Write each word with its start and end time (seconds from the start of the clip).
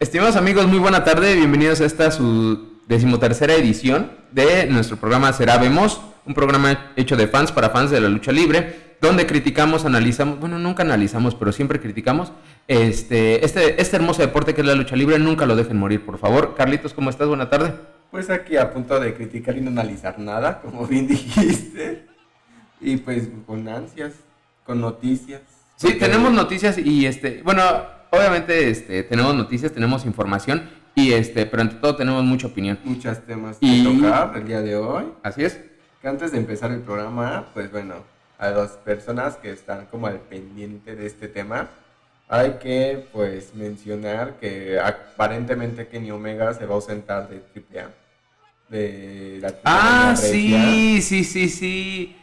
Estimados 0.00 0.34
amigos, 0.34 0.66
muy 0.66 0.80
buena 0.80 1.04
tarde. 1.04 1.36
Bienvenidos 1.36 1.80
a 1.80 1.84
esta 1.84 2.10
su 2.10 2.80
decimotercera 2.88 3.54
edición 3.54 4.10
de 4.32 4.66
nuestro 4.66 4.96
programa 4.96 5.32
Será 5.32 5.56
Vemos, 5.56 6.00
un 6.26 6.34
programa 6.34 6.90
hecho 6.96 7.16
de 7.16 7.28
fans 7.28 7.52
para 7.52 7.70
fans 7.70 7.92
de 7.92 8.00
la 8.00 8.08
lucha 8.08 8.32
libre, 8.32 8.96
donde 9.00 9.24
criticamos, 9.24 9.84
analizamos, 9.84 10.40
bueno, 10.40 10.58
nunca 10.58 10.82
analizamos, 10.82 11.36
pero 11.36 11.52
siempre 11.52 11.80
criticamos 11.80 12.32
este, 12.66 13.44
este, 13.44 13.80
este 13.80 13.96
hermoso 13.96 14.20
deporte 14.20 14.52
que 14.52 14.62
es 14.62 14.66
la 14.66 14.74
lucha 14.74 14.96
libre. 14.96 15.16
Nunca 15.20 15.46
lo 15.46 15.54
dejen 15.54 15.76
morir, 15.76 16.04
por 16.04 16.18
favor. 16.18 16.56
Carlitos, 16.56 16.92
¿cómo 16.92 17.08
estás? 17.08 17.28
Buena 17.28 17.48
tarde. 17.48 17.74
Pues 18.10 18.30
aquí 18.30 18.56
a 18.56 18.72
punto 18.72 18.98
de 18.98 19.14
criticar 19.14 19.56
y 19.56 19.60
no 19.60 19.70
analizar 19.70 20.18
nada, 20.18 20.60
como 20.60 20.88
bien 20.88 21.06
dijiste. 21.08 22.04
Y 22.80 22.96
pues 22.96 23.28
con 23.46 23.68
ansias, 23.68 24.12
con 24.66 24.80
noticias. 24.80 25.42
Sí, 25.76 25.94
tenemos 25.94 26.32
noticias 26.32 26.78
y 26.78 27.06
este, 27.06 27.42
bueno, 27.44 27.62
obviamente 28.16 28.70
este, 28.70 29.02
tenemos 29.02 29.34
noticias, 29.34 29.72
tenemos 29.72 30.04
información 30.04 30.68
y 30.94 31.12
este, 31.12 31.46
pero 31.46 31.62
ante 31.62 31.76
todo 31.76 31.96
tenemos 31.96 32.22
mucha 32.24 32.46
opinión. 32.46 32.78
muchos 32.84 33.18
temas 33.26 33.56
Y- 33.60 33.82
que 33.84 33.90
tocar 34.02 34.36
el 34.36 34.46
día 34.46 34.60
de 34.62 34.76
hoy. 34.76 35.04
Así 35.22 35.44
es. 35.44 35.58
Que 36.00 36.08
antes 36.08 36.32
de 36.32 36.38
empezar 36.38 36.70
el 36.70 36.80
programa, 36.80 37.46
pues 37.54 37.70
bueno, 37.72 37.94
a 38.38 38.50
las 38.50 38.72
personas 38.72 39.36
que 39.36 39.50
están 39.50 39.86
como 39.86 40.06
al 40.06 40.18
pendiente 40.20 40.94
de 40.96 41.06
este 41.06 41.28
tema, 41.28 41.68
hay 42.28 42.52
que 42.62 43.06
pues 43.12 43.54
mencionar 43.54 44.34
que 44.40 44.78
aparentemente 44.80 45.88
Kenny 45.88 46.10
Omega 46.10 46.52
se 46.54 46.66
va 46.66 46.72
a 46.72 46.74
ausentar 46.76 47.28
de 47.28 47.36
AAA. 47.54 47.90
De 48.68 49.38
la 49.42 49.54
Ah, 49.64 50.14
sí, 50.16 51.00
sí, 51.02 51.22
sí, 51.24 51.48
sí. 51.48 52.16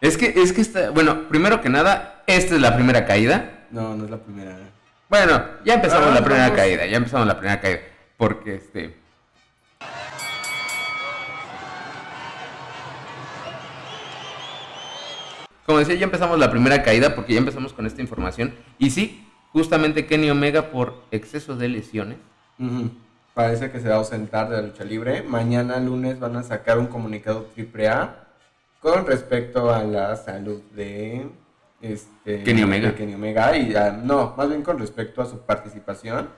Es 0.00 0.16
que, 0.16 0.32
es 0.36 0.52
que 0.54 0.62
está, 0.62 0.90
bueno, 0.90 1.28
primero 1.28 1.60
que 1.60 1.68
nada, 1.68 2.22
esta 2.26 2.54
es 2.54 2.60
la 2.60 2.74
primera 2.74 3.04
caída. 3.04 3.66
No, 3.70 3.94
no 3.94 4.04
es 4.04 4.10
la 4.10 4.16
primera. 4.16 4.56
Bueno, 5.10 5.42
ya 5.64 5.74
empezamos 5.74 6.08
Ah, 6.08 6.14
la 6.14 6.24
primera 6.24 6.44
vamos. 6.44 6.58
caída, 6.58 6.86
ya 6.86 6.96
empezamos 6.96 7.26
la 7.26 7.36
primera 7.36 7.60
caída. 7.60 7.80
Porque 8.16 8.54
este. 8.54 8.96
Como 15.66 15.78
decía, 15.78 15.94
ya 15.94 16.04
empezamos 16.04 16.38
la 16.38 16.50
primera 16.50 16.82
caída 16.82 17.14
porque 17.14 17.34
ya 17.34 17.38
empezamos 17.38 17.72
con 17.72 17.86
esta 17.86 18.00
información. 18.00 18.54
Y 18.78 18.90
sí, 18.90 19.26
justamente 19.52 20.06
Kenny 20.06 20.30
Omega 20.30 20.70
por 20.70 20.94
exceso 21.10 21.54
de 21.56 21.68
lesiones. 21.68 22.16
Parece 23.34 23.70
que 23.70 23.78
se 23.80 23.88
va 23.88 23.94
a 23.94 23.98
ausentar 23.98 24.48
de 24.48 24.56
la 24.56 24.62
lucha 24.62 24.84
libre. 24.84 25.22
Mañana 25.22 25.78
lunes 25.78 26.18
van 26.18 26.36
a 26.36 26.42
sacar 26.42 26.78
un 26.78 26.86
comunicado 26.88 27.46
AAA 27.56 28.16
con 28.80 29.06
respecto 29.06 29.72
a 29.72 29.84
la 29.84 30.16
salud 30.16 30.60
de 30.72 31.28
este 31.80 32.42
Kenny 32.42 32.62
Omega. 32.62 32.94
Kenny 32.94 33.14
Omega 33.14 33.56
y 33.56 33.74
ah, 33.74 33.98
no, 34.02 34.34
más 34.36 34.48
bien 34.48 34.62
con 34.62 34.78
respecto 34.78 35.22
a 35.22 35.26
su 35.26 35.40
participación 35.40 36.28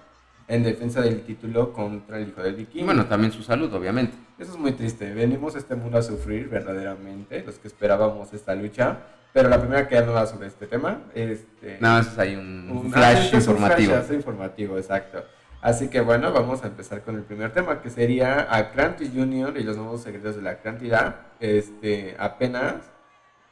en 0.49 0.63
defensa 0.65 1.01
del 1.01 1.23
título 1.23 1.73
contra 1.73 2.19
el 2.19 2.29
hijo 2.29 2.43
del 2.43 2.55
vikingo. 2.57 2.87
bueno, 2.87 3.07
también 3.07 3.33
su 3.33 3.43
salud, 3.43 3.73
obviamente. 3.73 4.15
Eso 4.39 4.53
es 4.53 4.59
muy 4.59 4.73
triste. 4.73 5.13
Venimos 5.15 5.55
a 5.55 5.59
este 5.59 5.75
mundo 5.77 5.99
a 5.99 6.03
sufrir 6.03 6.49
verdaderamente, 6.49 7.43
los 7.45 7.57
que 7.59 7.69
esperábamos 7.69 8.33
esta 8.35 8.55
lucha. 8.55 8.99
Pero 9.33 9.49
la 9.49 9.59
primera 9.59 9.89
que 9.89 9.99
no 10.03 10.13
va 10.13 10.27
sobre 10.27 10.49
este 10.49 10.67
tema. 10.67 11.05
Este, 11.15 11.79
Nada 11.81 11.99
más 11.99 12.13
es 12.13 12.19
ahí 12.19 12.37
un, 12.37 12.69
un- 12.71 12.87
ah, 12.89 12.99
flash 12.99 13.25
este 13.27 13.37
es 13.39 13.47
un 13.47 13.55
informativo. 13.55 13.93
flash 13.95 14.13
informativo, 14.13 14.77
exacto. 14.77 15.25
Así 15.63 15.89
que 15.89 16.01
bueno, 16.03 16.33
vamos 16.33 16.63
a 16.65 16.67
empezar 16.67 17.03
con 17.03 17.15
el 17.15 17.23
primer 17.23 17.53
tema, 17.53 17.81
que 17.81 17.89
sería 17.89 18.47
Atlantis 18.55 19.11
Junior 19.15 19.57
y 19.57 19.63
los 19.63 19.77
nuevos 19.79 20.03
secretos 20.03 20.37
de 20.37 20.43
la 20.43 20.51
Atlantida. 20.51 21.29
Este, 21.41 22.15
apenas, 22.19 22.75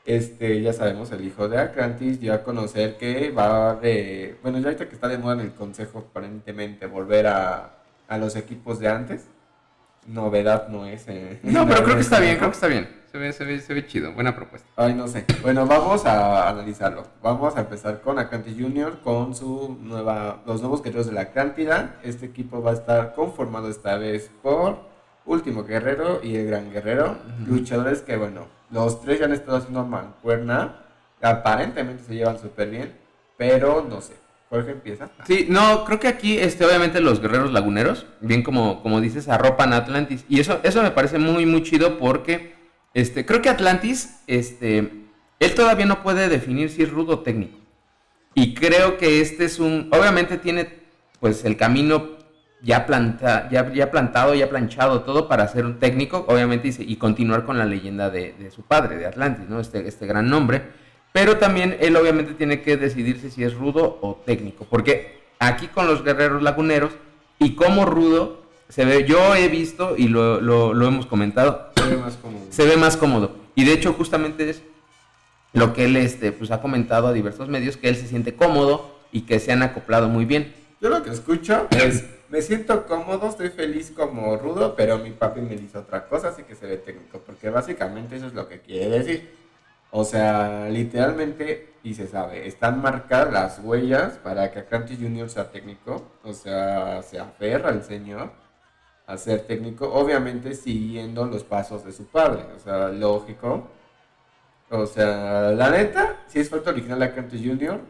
este, 0.06 0.60
ya 0.62 0.72
sabemos, 0.72 1.12
el 1.12 1.24
hijo 1.24 1.48
de 1.48 1.58
Atlantis 1.58 2.20
dio 2.20 2.34
a 2.34 2.42
conocer 2.42 2.96
que 2.96 3.30
va 3.30 3.74
de, 3.76 4.38
bueno, 4.42 4.58
ya 4.58 4.66
ahorita 4.66 4.88
que 4.88 4.94
está 4.94 5.08
de 5.08 5.18
moda 5.18 5.34
en 5.34 5.40
el 5.40 5.52
consejo, 5.52 5.98
aparentemente, 6.10 6.86
volver 6.86 7.26
a, 7.26 7.74
a 8.08 8.18
los 8.18 8.34
equipos 8.36 8.78
de 8.80 8.88
antes. 8.88 9.26
Novedad 10.06 10.68
no 10.68 10.86
es. 10.86 11.04
eh, 11.08 11.38
No, 11.44 11.66
pero 11.68 11.84
creo 11.84 11.96
que 11.96 12.02
está 12.02 12.18
bien, 12.20 12.36
creo 12.36 12.48
que 12.50 12.54
está 12.54 12.66
bien. 12.68 12.88
Se 13.12 13.18
ve, 13.18 13.32
se 13.32 13.44
ve, 13.44 13.60
se 13.60 13.74
ve 13.74 13.86
chido, 13.86 14.12
buena 14.12 14.34
propuesta. 14.34 14.68
Ay, 14.76 14.94
no 14.94 15.08
sé. 15.08 15.24
Bueno, 15.42 15.66
vamos 15.66 16.06
a 16.06 16.48
analizarlo. 16.48 17.04
Vamos 17.22 17.56
a 17.56 17.60
empezar 17.60 18.00
con 18.00 18.18
Atlantis 18.18 18.54
Junior, 18.58 19.00
con 19.02 19.34
su 19.34 19.76
nueva, 19.82 20.42
los 20.46 20.60
nuevos 20.60 20.80
guerreros 20.82 21.06
de 21.06 21.12
la 21.12 21.22
Atlántida. 21.22 21.96
Este 22.04 22.26
equipo 22.26 22.62
va 22.62 22.70
a 22.70 22.74
estar 22.74 23.12
conformado 23.14 23.68
esta 23.68 23.96
vez 23.98 24.30
por 24.42 24.78
Último 25.30 25.62
Guerrero 25.62 26.20
y 26.24 26.34
el 26.34 26.48
Gran 26.48 26.72
Guerrero. 26.72 27.16
Luchadores 27.46 28.00
que, 28.00 28.16
bueno, 28.16 28.48
los 28.72 29.00
tres 29.00 29.20
ya 29.20 29.26
han 29.26 29.32
estado 29.32 29.58
haciendo 29.58 29.86
mancuerna. 29.86 30.86
Aparentemente 31.22 32.02
se 32.02 32.16
llevan 32.16 32.40
súper 32.40 32.68
bien, 32.68 32.92
pero 33.36 33.86
no 33.88 34.00
sé. 34.00 34.14
Jorge 34.48 34.72
empieza. 34.72 35.08
Sí, 35.28 35.46
no, 35.48 35.84
creo 35.84 36.00
que 36.00 36.08
aquí, 36.08 36.36
este, 36.36 36.64
obviamente 36.64 37.00
los 37.00 37.20
guerreros 37.20 37.52
laguneros, 37.52 38.06
bien 38.20 38.42
como, 38.42 38.82
como 38.82 39.00
dices, 39.00 39.28
arropan 39.28 39.72
a 39.72 39.76
Atlantis. 39.76 40.24
Y 40.28 40.40
eso, 40.40 40.58
eso 40.64 40.82
me 40.82 40.90
parece 40.90 41.18
muy, 41.18 41.46
muy 41.46 41.62
chido 41.62 42.00
porque, 42.00 42.56
este, 42.92 43.24
creo 43.24 43.40
que 43.40 43.50
Atlantis, 43.50 44.20
este, 44.26 44.78
él 45.38 45.54
todavía 45.54 45.86
no 45.86 46.02
puede 46.02 46.28
definir 46.28 46.70
si 46.70 46.82
es 46.82 46.90
rudo 46.90 47.14
o 47.14 47.18
técnico. 47.20 47.56
Y 48.34 48.54
creo 48.54 48.98
que 48.98 49.20
este 49.20 49.44
es 49.44 49.60
un, 49.60 49.88
obviamente 49.92 50.38
tiene, 50.38 50.68
pues, 51.20 51.44
el 51.44 51.56
camino 51.56 52.18
ya, 52.62 52.86
planta, 52.86 53.48
ya, 53.50 53.72
ya 53.72 53.90
plantado, 53.90 54.34
ya 54.34 54.48
planchado 54.48 55.02
todo 55.02 55.28
para 55.28 55.48
ser 55.48 55.64
un 55.64 55.78
técnico, 55.78 56.24
obviamente, 56.28 56.68
y, 56.68 56.92
y 56.92 56.96
continuar 56.96 57.44
con 57.44 57.58
la 57.58 57.64
leyenda 57.64 58.10
de, 58.10 58.34
de 58.38 58.50
su 58.50 58.62
padre, 58.62 58.96
de 58.96 59.06
Atlantis, 59.06 59.48
¿no? 59.48 59.60
Este, 59.60 59.86
este 59.86 60.06
gran 60.06 60.28
nombre. 60.28 60.62
Pero 61.12 61.38
también 61.38 61.76
él 61.80 61.96
obviamente 61.96 62.34
tiene 62.34 62.60
que 62.62 62.76
decidirse 62.76 63.30
si 63.30 63.42
es 63.42 63.54
rudo 63.54 63.98
o 64.00 64.22
técnico. 64.24 64.66
Porque 64.70 65.20
aquí 65.38 65.66
con 65.68 65.86
los 65.86 66.04
guerreros 66.04 66.42
laguneros 66.42 66.92
y 67.38 67.54
como 67.56 67.84
rudo 67.84 68.42
se 68.68 68.84
ve, 68.84 69.04
yo 69.04 69.34
he 69.34 69.48
visto 69.48 69.96
y 69.96 70.06
lo, 70.06 70.40
lo- 70.40 70.72
lo 70.72 70.86
hemos 70.86 71.06
comentado, 71.06 71.72
Se 71.76 71.88
ve 71.88 71.96
más 71.96 72.16
como... 72.16 72.46
se 72.50 72.64
ve 72.66 72.76
más 72.76 72.96
cómodo. 72.96 73.34
Y 73.56 73.64
de 73.64 73.72
hecho 73.72 73.92
justamente 73.94 74.48
es 74.48 74.62
lo 75.52 75.72
que 75.74 75.86
él 75.86 75.96
este, 75.96 76.30
pues, 76.30 76.52
ha 76.52 76.60
comentado 76.60 77.08
a 77.08 77.12
diversos 77.12 77.48
medios, 77.48 77.76
que 77.76 77.88
él 77.88 77.96
se 77.96 78.06
siente 78.06 78.34
cómodo 78.36 78.96
y 79.10 79.22
que 79.22 79.40
se 79.40 79.50
han 79.50 79.62
acoplado 79.64 80.08
muy 80.08 80.24
bien. 80.24 80.54
Yo 80.80 80.88
lo 80.90 81.02
que 81.02 81.10
escucho 81.10 81.66
es, 81.72 82.04
me 82.30 82.42
siento 82.42 82.86
cómodo, 82.86 83.28
estoy 83.28 83.48
feliz 83.50 83.92
como 83.94 84.36
rudo, 84.36 84.74
pero 84.76 84.98
mi 84.98 85.10
papi 85.10 85.40
me 85.40 85.56
dice 85.56 85.78
otra 85.78 86.06
cosa, 86.08 86.28
así 86.28 86.44
que 86.44 86.54
se 86.54 86.66
ve 86.66 86.76
técnico, 86.78 87.20
porque 87.20 87.50
básicamente 87.50 88.16
eso 88.16 88.26
es 88.28 88.34
lo 88.34 88.48
que 88.48 88.60
quiere 88.60 88.98
decir. 88.98 89.30
O 89.90 90.04
sea, 90.04 90.68
literalmente, 90.68 91.74
y 91.82 91.94
se 91.94 92.06
sabe, 92.06 92.46
están 92.46 92.80
marcadas 92.80 93.32
las 93.32 93.58
huellas 93.58 94.12
para 94.18 94.50
que 94.52 94.60
Atlantis 94.60 94.98
Junior 94.98 95.28
sea 95.28 95.50
técnico, 95.50 96.12
o 96.22 96.32
sea, 96.32 97.02
se 97.02 97.18
aferra 97.18 97.70
el 97.70 97.82
señor 97.82 98.30
a 99.06 99.16
ser 99.16 99.40
técnico, 99.40 99.92
obviamente 99.92 100.54
siguiendo 100.54 101.26
los 101.26 101.42
pasos 101.44 101.84
de 101.84 101.92
su 101.92 102.06
padre, 102.06 102.44
o 102.56 102.58
sea, 102.60 102.88
lógico. 102.88 103.68
O 104.70 104.86
sea, 104.86 105.50
la 105.50 105.70
neta, 105.70 106.22
si 106.28 106.38
es 106.38 106.48
falta 106.48 106.70
original 106.70 107.00
de 107.00 107.38
Junior, 107.38 107.80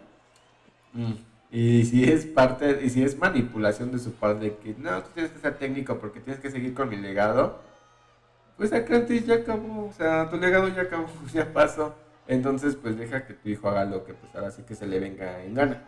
Mm. 0.92 1.12
Y 1.52 1.84
si 1.84 2.04
es 2.04 2.26
parte, 2.26 2.80
y 2.82 2.90
si 2.90 3.02
es 3.02 3.18
manipulación 3.18 3.90
de 3.90 3.98
su 3.98 4.12
parte, 4.12 4.44
de 4.44 4.56
que 4.56 4.74
no, 4.78 5.02
tú 5.02 5.10
tienes 5.14 5.32
que 5.32 5.40
ser 5.40 5.58
técnico 5.58 5.98
porque 5.98 6.20
tienes 6.20 6.40
que 6.40 6.50
seguir 6.50 6.74
con 6.74 6.88
mi 6.88 6.96
legado, 6.96 7.60
pues 8.56 8.72
Atlantis 8.72 9.26
ya 9.26 9.36
acabó, 9.36 9.88
o 9.88 9.92
sea, 9.92 10.28
tu 10.30 10.36
legado 10.36 10.68
ya 10.68 10.82
acabó, 10.82 11.08
ya 11.32 11.52
pasó. 11.52 11.94
Entonces, 12.28 12.76
pues 12.76 12.96
deja 12.96 13.26
que 13.26 13.34
tu 13.34 13.48
hijo 13.48 13.68
haga 13.68 13.84
lo 13.84 14.04
que 14.04 14.14
pues 14.14 14.32
ahora 14.36 14.52
sí 14.52 14.62
que 14.62 14.76
se 14.76 14.86
le 14.86 15.00
venga 15.00 15.42
en 15.42 15.54
gana. 15.54 15.82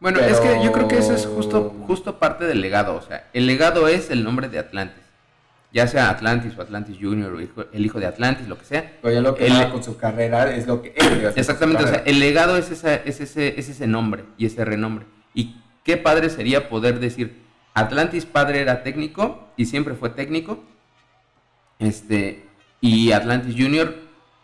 Bueno, 0.00 0.18
Pero- 0.20 0.32
es 0.32 0.40
que 0.40 0.62
yo 0.62 0.72
creo 0.72 0.86
que 0.86 0.98
eso 0.98 1.14
es 1.14 1.24
justo, 1.26 1.74
justo 1.86 2.18
parte 2.18 2.44
del 2.44 2.60
legado. 2.60 2.94
O 2.94 3.00
sea, 3.00 3.28
el 3.32 3.46
legado 3.46 3.88
es 3.88 4.10
el 4.10 4.22
nombre 4.24 4.48
de 4.48 4.58
Atlantis. 4.58 5.07
Ya 5.70 5.86
sea 5.86 6.08
Atlantis 6.08 6.56
o 6.56 6.62
Atlantis 6.62 6.96
Junior 7.00 7.32
o 7.32 7.40
hijo- 7.40 7.66
el 7.72 7.84
hijo 7.84 8.00
de 8.00 8.06
Atlantis, 8.06 8.48
lo 8.48 8.58
que 8.58 8.64
sea. 8.64 8.92
Pero 9.02 9.14
ya 9.14 9.20
lo 9.20 9.34
que 9.34 9.50
haga 9.50 9.70
con 9.70 9.82
su 9.84 9.98
carrera 9.98 10.54
es 10.54 10.66
lo 10.66 10.80
que 10.80 10.94
él 10.96 11.30
Exactamente, 11.36 11.84
o 11.84 11.86
sea, 11.86 12.02
el 12.06 12.18
legado 12.20 12.56
es, 12.56 12.70
esa, 12.70 12.94
es, 12.94 13.20
ese, 13.20 13.58
es 13.60 13.68
ese 13.68 13.86
nombre 13.86 14.24
y 14.38 14.46
ese 14.46 14.64
renombre. 14.64 15.04
Y 15.34 15.56
qué 15.84 15.98
padre 15.98 16.30
sería 16.30 16.70
poder 16.70 17.00
decir, 17.00 17.42
Atlantis 17.74 18.24
padre 18.24 18.60
era 18.60 18.82
técnico 18.82 19.46
y 19.58 19.66
siempre 19.66 19.94
fue 19.94 20.08
técnico, 20.10 20.64
este, 21.78 22.44
y 22.80 23.12
Atlantis 23.12 23.54
Junior 23.56 23.94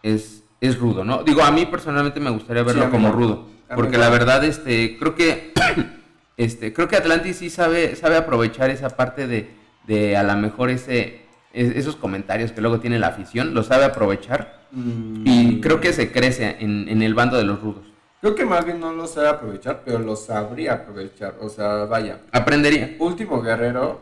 es, 0.03 0.43
es 0.61 0.79
rudo, 0.79 1.05
¿no? 1.05 1.23
Digo, 1.25 1.43
a 1.43 1.51
mí 1.51 1.67
personalmente 1.67 2.21
me 2.21 2.31
gustaría 2.31 2.63
verlo 2.63 2.91
como 2.91 3.11
rudo, 3.13 3.49
porque 3.75 3.99
la 3.99 4.11
verdad, 4.11 4.45
este, 4.45 4.99
creo 4.99 5.15
que, 5.15 5.53
este, 6.37 6.73
creo 6.73 6.87
que 6.87 6.97
Atlantis 6.97 7.39
sí 7.39 7.51
sabe, 7.51 7.97
sabe 7.97 8.17
aprovechar 8.17 8.71
esa 8.71 8.91
parte 8.91 9.27
de, 9.27 9.51
de 9.87 10.17
a 10.17 10.23
lo 10.23 10.35
mejor 10.37 10.71
ese, 10.71 11.23
es- 11.53 11.77
esos 11.77 11.97
comentarios 11.97 12.53
que 12.53 12.61
luego 12.61 12.81
tiene 12.81 12.99
la 12.99 13.09
afición, 13.09 13.55
lo 13.55 13.63
sabe 13.63 13.85
aprovechar 13.85 14.63
Mm, 14.77 15.23
y 15.25 15.61
creo 15.61 15.81
que 15.81 15.93
se 15.93 16.11
crece 16.11 16.57
en, 16.59 16.89
en 16.89 17.01
el 17.03 17.15
bando 17.15 17.37
de 17.37 17.45
los 17.45 17.61
rudos. 17.61 17.87
Creo 18.21 18.35
que 18.35 18.45
más 18.45 18.65
bien 18.65 18.81
no 18.81 18.93
lo 18.93 19.07
sabe 19.07 19.29
aprovechar, 19.29 19.83
pero 19.85 20.01
lo 20.01 20.17
sabría 20.17 20.73
aprovechar. 20.73 21.37
O 21.41 21.49
sea, 21.49 21.85
vaya. 21.85 22.19
Aprendería. 22.33 22.97
Último 22.99 23.41
guerrero. 23.41 24.01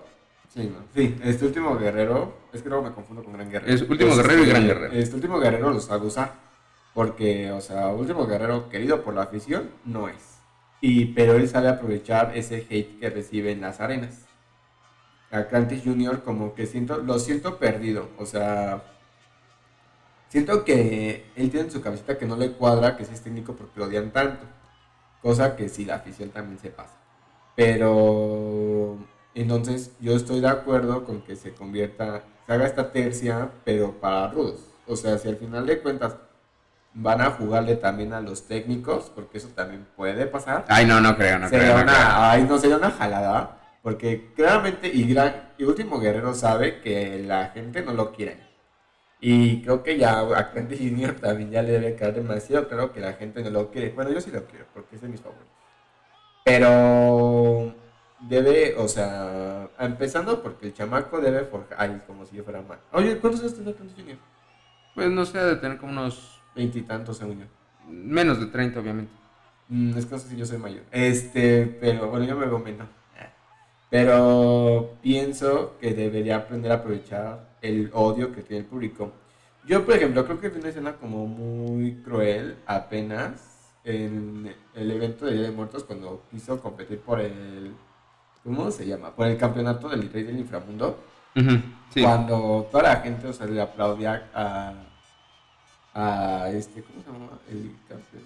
Sí, 0.49 0.61
no. 0.73 0.79
Sí, 0.94 1.14
este 1.25 1.44
último 1.44 1.76
guerrero. 1.76 2.38
Es 2.55 2.62
que 2.62 2.70
luego 2.70 2.84
me 2.84 2.93
confundo 2.93 3.23
con 3.23 3.34
Gran 3.34 3.50
Guerrero. 3.50 3.75
Es 3.75 3.82
Último 3.82 4.14
Guerrero 4.17 4.43
y 4.44 4.46
Gran 4.46 4.62
este, 4.62 4.75
Guerrero. 4.75 4.93
Este 4.94 5.14
último 5.17 5.38
guerrero 5.40 5.70
lo 5.73 5.81
sabe 5.81 6.06
usar. 6.06 6.32
Porque, 6.94 7.50
o 7.50 7.61
sea, 7.61 7.88
último 7.88 8.26
guerrero 8.26 8.69
querido 8.70 9.02
por 9.02 9.12
la 9.14 9.23
afición 9.25 9.69
no 9.84 10.08
es. 10.08 10.38
Y, 10.81 11.06
pero 11.06 11.34
él 11.34 11.49
sabe 11.49 11.69
aprovechar 11.69 12.32
ese 12.34 12.67
hate 12.70 12.99
que 12.99 13.11
recibe 13.11 13.52
en 13.52 13.61
las 13.61 13.81
arenas. 13.81 14.21
Atlantis 15.32 15.82
Junior 15.84 16.23
como 16.23 16.55
que 16.55 16.67
siento, 16.67 16.99
lo 16.99 17.19
siento 17.19 17.58
perdido. 17.58 18.08
O 18.19 18.26
sea, 18.26 18.82
siento 20.29 20.64
que 20.64 21.26
él 21.34 21.50
tiene 21.50 21.67
en 21.67 21.73
su 21.73 21.81
cabecita 21.81 22.19
que 22.19 22.26
no 22.26 22.37
le 22.37 22.52
cuadra 22.52 22.96
que 22.96 23.05
sí 23.05 23.14
es 23.14 23.23
técnico 23.23 23.55
porque 23.55 23.81
lo 23.81 23.87
odian 23.87 24.11
tanto. 24.11 24.44
Cosa 25.23 25.56
que 25.56 25.69
sí, 25.69 25.84
la 25.84 25.96
afición 25.96 26.31
también 26.31 26.58
se 26.58 26.70
pasa. 26.70 26.94
Pero 27.56 28.99
entonces 29.34 29.93
yo 30.00 30.14
estoy 30.14 30.40
de 30.40 30.49
acuerdo 30.49 31.05
con 31.05 31.23
que 31.23 31.37
se 31.37 31.55
convierta, 31.55 32.23
se 32.46 32.52
haga 32.52 32.67
esta 32.67 32.93
tercia, 32.93 33.50
pero 33.64 33.93
para 34.00 34.29
rudos. 34.29 34.67
O 34.87 34.96
sea, 34.96 35.17
si 35.19 35.29
al 35.29 35.37
final 35.37 35.64
de 35.67 35.81
cuentas 35.81 36.17
van 36.94 37.23
a 37.23 37.31
jugarle 37.31 37.76
también 37.76 38.12
a 38.12 38.20
los 38.20 38.46
técnicos, 38.46 39.11
porque 39.14 39.38
eso 39.38 39.49
también 39.49 39.87
puede 39.96 40.26
pasar. 40.26 40.67
Ay, 40.69 40.84
no, 40.84 41.00
no 41.00 41.17
creo, 41.17 41.38
no 41.38 41.49
sería 41.49 41.73
creo. 41.73 41.82
Una, 41.84 42.31
Ay, 42.31 42.43
no, 42.43 42.58
sería 42.58 42.76
una 42.76 42.90
jalada. 42.90 43.61
Porque 43.82 44.32
claramente 44.34 44.88
y, 44.88 45.12
gran, 45.12 45.50
y 45.58 45.64
Último 45.64 45.99
Guerrero 45.99 46.34
sabe 46.34 46.81
que 46.81 47.19
la 47.19 47.49
gente 47.49 47.82
no 47.82 47.93
lo 47.93 48.12
quiere. 48.12 48.37
Y 49.20 49.62
creo 49.62 49.82
que 49.82 49.99
ya 49.99 50.20
a 50.20 50.50
Clancy 50.50 50.76
Junior 50.76 51.14
también 51.14 51.50
ya 51.50 51.62
le 51.62 51.73
debe 51.73 51.94
caer 51.94 52.14
demasiado 52.14 52.69
claro 52.69 52.93
que 52.93 53.00
la 53.00 53.12
gente 53.14 53.43
no 53.43 53.50
lo 53.50 53.70
quiere. 53.70 53.90
Bueno, 53.90 54.11
yo 54.11 54.20
sí 54.20 54.31
lo 54.31 54.44
quiero, 54.46 54.67
porque 54.75 54.96
es 54.96 55.02
de 55.02 55.08
mis 55.08 55.20
favoritos. 55.20 55.49
Pero 56.44 57.73
debe, 58.20 58.75
o 58.76 58.88
sea, 58.88 59.69
empezando 59.79 60.43
porque 60.43 60.67
el 60.67 60.75
chamaco 60.75 61.20
debe 61.20 61.44
forjar. 61.44 61.76
Ay, 61.81 62.02
como 62.06 62.25
si 62.26 62.37
yo 62.37 62.44
fuera 62.44 62.62
mal. 62.62 62.79
Oye, 62.93 63.19
¿cuántos 63.19 63.40
años 63.43 63.55
tiene 63.55 63.75
Clancy 63.75 63.94
Junior? 63.96 64.19
Pues 64.94 65.11
no 65.11 65.25
sé, 65.25 65.38
de 65.38 65.56
tener 65.56 65.79
como 65.79 65.93
unos 65.93 66.40
Veintitantos, 66.55 67.17
según 67.17 67.40
yo. 67.40 67.46
menos 67.88 68.38
de 68.38 68.46
30, 68.46 68.79
obviamente. 68.81 69.12
Mm, 69.69 69.96
es 69.96 70.05
que 70.06 70.12
no 70.12 70.19
sé 70.19 70.29
si 70.29 70.37
yo 70.37 70.44
soy 70.44 70.58
mayor. 70.58 70.82
Este, 70.90 71.67
pero 71.81 72.08
bueno, 72.11 72.26
yo 72.26 72.37
me 72.37 72.46
veo 72.46 72.58
menos. 72.58 72.88
Pero 73.92 74.96
pienso 75.02 75.76
que 75.78 75.92
debería 75.92 76.36
aprender 76.36 76.72
a 76.72 76.76
aprovechar 76.76 77.58
el 77.60 77.90
odio 77.92 78.32
que 78.32 78.40
tiene 78.40 78.62
el 78.62 78.64
público. 78.64 79.12
Yo, 79.66 79.84
por 79.84 79.94
ejemplo, 79.94 80.24
creo 80.24 80.40
que 80.40 80.48
vi 80.48 80.60
una 80.60 80.70
escena 80.70 80.94
como 80.94 81.26
muy 81.26 81.96
cruel 81.96 82.56
apenas 82.64 83.74
en 83.84 84.50
el 84.74 84.90
evento 84.92 85.26
de 85.26 85.34
Día 85.34 85.42
de 85.42 85.50
Muertos 85.50 85.84
cuando 85.84 86.22
quiso 86.30 86.58
competir 86.58 87.00
por 87.00 87.20
el. 87.20 87.74
¿Cómo 88.42 88.70
se 88.70 88.86
llama? 88.86 89.14
Por 89.14 89.26
el 89.26 89.36
campeonato 89.36 89.90
del 89.90 90.10
Rey 90.10 90.22
del 90.22 90.38
Inframundo. 90.38 90.98
Sí. 91.92 92.00
Cuando 92.02 92.66
toda 92.72 92.84
la 92.84 92.96
gente, 92.96 93.26
o 93.26 93.32
sea, 93.34 93.46
le 93.46 93.60
aplaudía 93.60 94.30
a. 94.32 94.72
a 95.92 96.48
este, 96.48 96.82
¿cómo 96.82 97.02
se 97.02 97.12
llama? 97.12 97.38
El. 97.46 97.72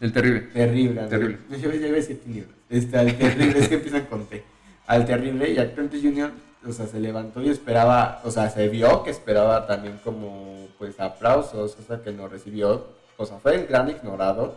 El 0.00 0.12
terrible. 0.12 0.40
Terrible. 0.42 1.02
Terrible. 1.08 1.38
Yo 1.58 1.72
iba 1.72 1.88
a 1.88 1.90
decir 1.90 2.22
tinieblas. 2.22 2.56
Este, 2.70 2.96
al 2.96 3.18
terrible, 3.18 3.58
es 3.58 3.68
que 3.68 3.74
empiezan 3.74 4.06
con 4.06 4.26
T. 4.26 4.55
Al 4.86 5.04
terrible 5.04 5.50
y 5.50 5.58
Atlantis 5.58 6.02
Junior, 6.02 6.30
o 6.66 6.72
sea, 6.72 6.86
se 6.86 7.00
levantó 7.00 7.42
y 7.42 7.48
esperaba, 7.48 8.20
o 8.24 8.30
sea, 8.30 8.48
se 8.50 8.68
vio 8.68 9.02
que 9.02 9.10
esperaba 9.10 9.66
también 9.66 10.00
como, 10.04 10.68
pues, 10.78 10.98
aplausos, 11.00 11.74
cosa 11.74 12.02
que 12.02 12.12
no 12.12 12.28
recibió. 12.28 12.86
O 13.16 13.26
sea, 13.26 13.38
fue 13.38 13.54
el 13.54 13.66
gran 13.66 13.88
ignorado. 13.88 14.56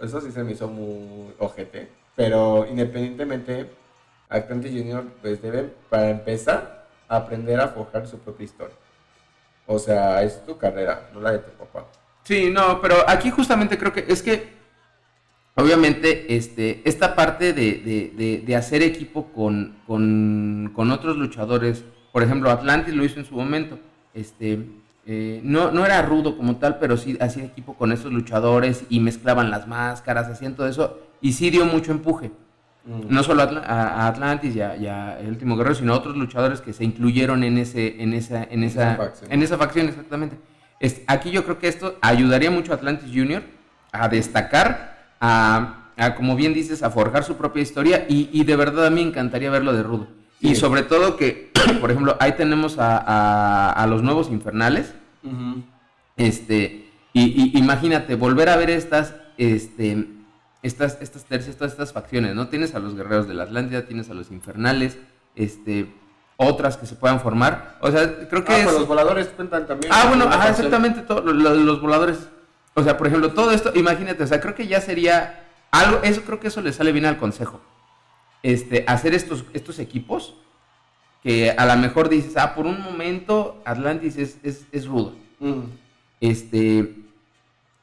Eso 0.00 0.20
sí 0.20 0.30
se 0.30 0.42
me 0.44 0.52
hizo 0.52 0.68
muy 0.68 1.32
ojete. 1.38 1.88
Pero 2.14 2.66
independientemente, 2.68 3.70
Atlantis 4.28 4.72
Junior, 4.72 5.04
pues, 5.22 5.40
debe, 5.42 5.70
para 5.88 6.10
empezar, 6.10 6.86
aprender 7.08 7.60
a 7.60 7.68
forjar 7.68 8.06
su 8.06 8.18
propia 8.18 8.44
historia. 8.44 8.76
O 9.66 9.78
sea, 9.78 10.22
es 10.22 10.44
tu 10.44 10.56
carrera, 10.56 11.10
no 11.12 11.20
la 11.20 11.32
de 11.32 11.38
tu 11.38 11.50
papá. 11.52 11.86
Sí, 12.24 12.50
no, 12.50 12.80
pero 12.80 12.96
aquí 13.06 13.30
justamente 13.30 13.78
creo 13.78 13.92
que 13.92 14.04
es 14.08 14.22
que, 14.22 14.55
obviamente, 15.56 16.36
este, 16.36 16.82
esta 16.84 17.14
parte 17.14 17.52
de, 17.52 17.72
de- 17.84 18.12
de- 18.16 18.42
de 18.46 18.56
hacer 18.56 18.82
equipo 18.82 19.26
con, 19.32 19.76
con- 19.86 20.70
con 20.74 20.90
otros 20.90 21.16
luchadores, 21.16 21.84
por 22.12 22.22
ejemplo, 22.22 22.50
Atlantis 22.50 22.94
lo 22.94 23.04
hizo 23.04 23.18
en 23.18 23.26
su 23.26 23.34
momento, 23.34 23.78
este, 24.14 24.66
eh, 25.06 25.40
no, 25.44 25.70
no 25.70 25.84
era 25.84 26.02
rudo 26.02 26.36
como 26.36 26.56
tal, 26.56 26.78
pero 26.78 26.96
sí 26.96 27.16
hacía 27.20 27.44
equipo 27.44 27.74
con 27.74 27.92
esos 27.92 28.12
luchadores 28.12 28.84
y 28.88 29.00
mezclaban 29.00 29.50
las 29.50 29.66
máscaras, 29.68 30.28
hacían 30.28 30.54
todo 30.54 30.68
eso, 30.68 30.98
y 31.20 31.32
sí 31.32 31.50
dio 31.50 31.64
mucho 31.64 31.90
empuje. 31.92 32.30
Mm. 32.84 33.12
No 33.14 33.22
solo 33.22 33.42
a, 33.42 33.44
Atla- 33.46 33.64
a- 33.66 33.88
a 34.04 34.08
Atlantis 34.08 34.54
y 34.56 34.60
a, 34.60 34.76
y 34.76 34.86
a 34.86 35.18
El 35.20 35.28
Último 35.28 35.56
Guerrero, 35.56 35.74
sino 35.74 35.92
a 35.92 35.96
otros 35.96 36.16
luchadores 36.16 36.60
que 36.60 36.72
se 36.72 36.84
incluyeron 36.84 37.44
en, 37.44 37.58
ese, 37.58 38.02
en, 38.02 38.14
esa, 38.14 38.44
en, 38.44 38.62
Esa 38.62 38.92
esa, 38.92 38.96
facción. 38.96 39.32
en 39.32 39.42
esa 39.42 39.56
facción, 39.58 39.88
exactamente. 39.88 40.36
Este, 40.80 41.04
aquí 41.06 41.30
yo 41.30 41.44
creo 41.44 41.58
que 41.58 41.68
esto 41.68 41.96
ayudaría 42.02 42.50
mucho 42.50 42.72
a 42.72 42.76
Atlantis 42.76 43.08
Junior 43.12 43.42
a 43.92 44.08
destacar, 44.08 44.95
a, 45.20 45.90
a, 45.96 46.14
como 46.14 46.36
bien 46.36 46.52
dices, 46.54 46.82
a 46.82 46.90
forjar 46.90 47.24
su 47.24 47.36
propia 47.36 47.62
historia 47.62 48.06
y, 48.08 48.28
y 48.32 48.44
de 48.44 48.56
verdad 48.56 48.86
a 48.86 48.90
mí 48.90 49.02
me 49.02 49.08
encantaría 49.10 49.50
verlo 49.50 49.72
de 49.72 49.82
rudo. 49.82 50.08
Sí. 50.40 50.48
Y 50.50 50.54
sobre 50.56 50.82
todo 50.82 51.16
que, 51.16 51.50
por 51.80 51.90
ejemplo, 51.90 52.16
ahí 52.20 52.32
tenemos 52.32 52.78
a, 52.78 52.98
a- 52.98 53.70
a 53.72 53.86
los 53.86 54.02
nuevos 54.02 54.28
infernales. 54.30 54.92
Este, 56.16 56.90
y, 57.12 57.52
y 57.54 57.58
imagínate, 57.58 58.14
volver 58.14 58.48
a 58.48 58.56
ver 58.56 58.70
estas, 58.70 59.14
este, 59.38 60.06
estas, 60.62 60.98
estas 61.00 61.24
tercias, 61.24 61.56
todas 61.56 61.72
estas 61.72 61.92
facciones, 61.92 62.34
¿no? 62.34 62.48
Tienes 62.48 62.74
a 62.74 62.78
los 62.78 62.94
guerreros 62.94 63.28
de 63.28 63.34
la 63.34 63.44
Atlántida, 63.44 63.86
tienes 63.86 64.08
a 64.10 64.14
los 64.14 64.30
infernales, 64.30 64.98
este, 65.34 65.92
otras 66.36 66.76
que 66.76 66.86
se 66.86 66.94
puedan 66.94 67.20
formar. 67.20 67.76
O 67.80 67.90
sea, 67.90 68.28
creo 68.28 68.44
que 68.44 68.52
Ah, 68.52 68.58
es... 68.58 68.64
pues 68.64 68.76
los 68.78 68.88
voladores 68.88 69.26
cuentan 69.28 69.66
también. 69.66 69.92
Ah, 69.94 70.06
bueno, 70.08 70.24
ajá, 70.24 70.50
exactamente, 70.50 71.00
todo, 71.02 71.20
lo- 71.22 71.32
lo- 71.32 71.54
los 71.54 71.80
voladores. 71.80 72.18
O 72.78 72.82
sea, 72.82 72.98
por 72.98 73.06
ejemplo, 73.06 73.32
todo 73.32 73.52
esto, 73.52 73.72
imagínate, 73.74 74.22
o 74.22 74.26
sea, 74.26 74.38
creo 74.38 74.54
que 74.54 74.66
ya 74.66 74.82
sería 74.82 75.44
algo, 75.70 76.00
eso 76.02 76.20
creo 76.26 76.38
que 76.38 76.48
eso 76.48 76.60
le 76.60 76.74
sale 76.74 76.92
bien 76.92 77.06
al 77.06 77.16
consejo. 77.16 77.58
Este, 78.42 78.84
hacer 78.86 79.14
estos, 79.14 79.44
estos 79.54 79.78
equipos 79.78 80.34
que 81.22 81.50
a 81.52 81.64
lo 81.64 81.74
mejor 81.80 82.10
dices, 82.10 82.36
ah, 82.36 82.54
por 82.54 82.66
un 82.66 82.80
momento 82.82 83.62
Atlantis 83.64 84.18
es, 84.18 84.36
es, 84.42 84.66
es 84.72 84.86
rudo. 84.86 85.14
Mm. 85.40 85.60
Este, 86.20 86.94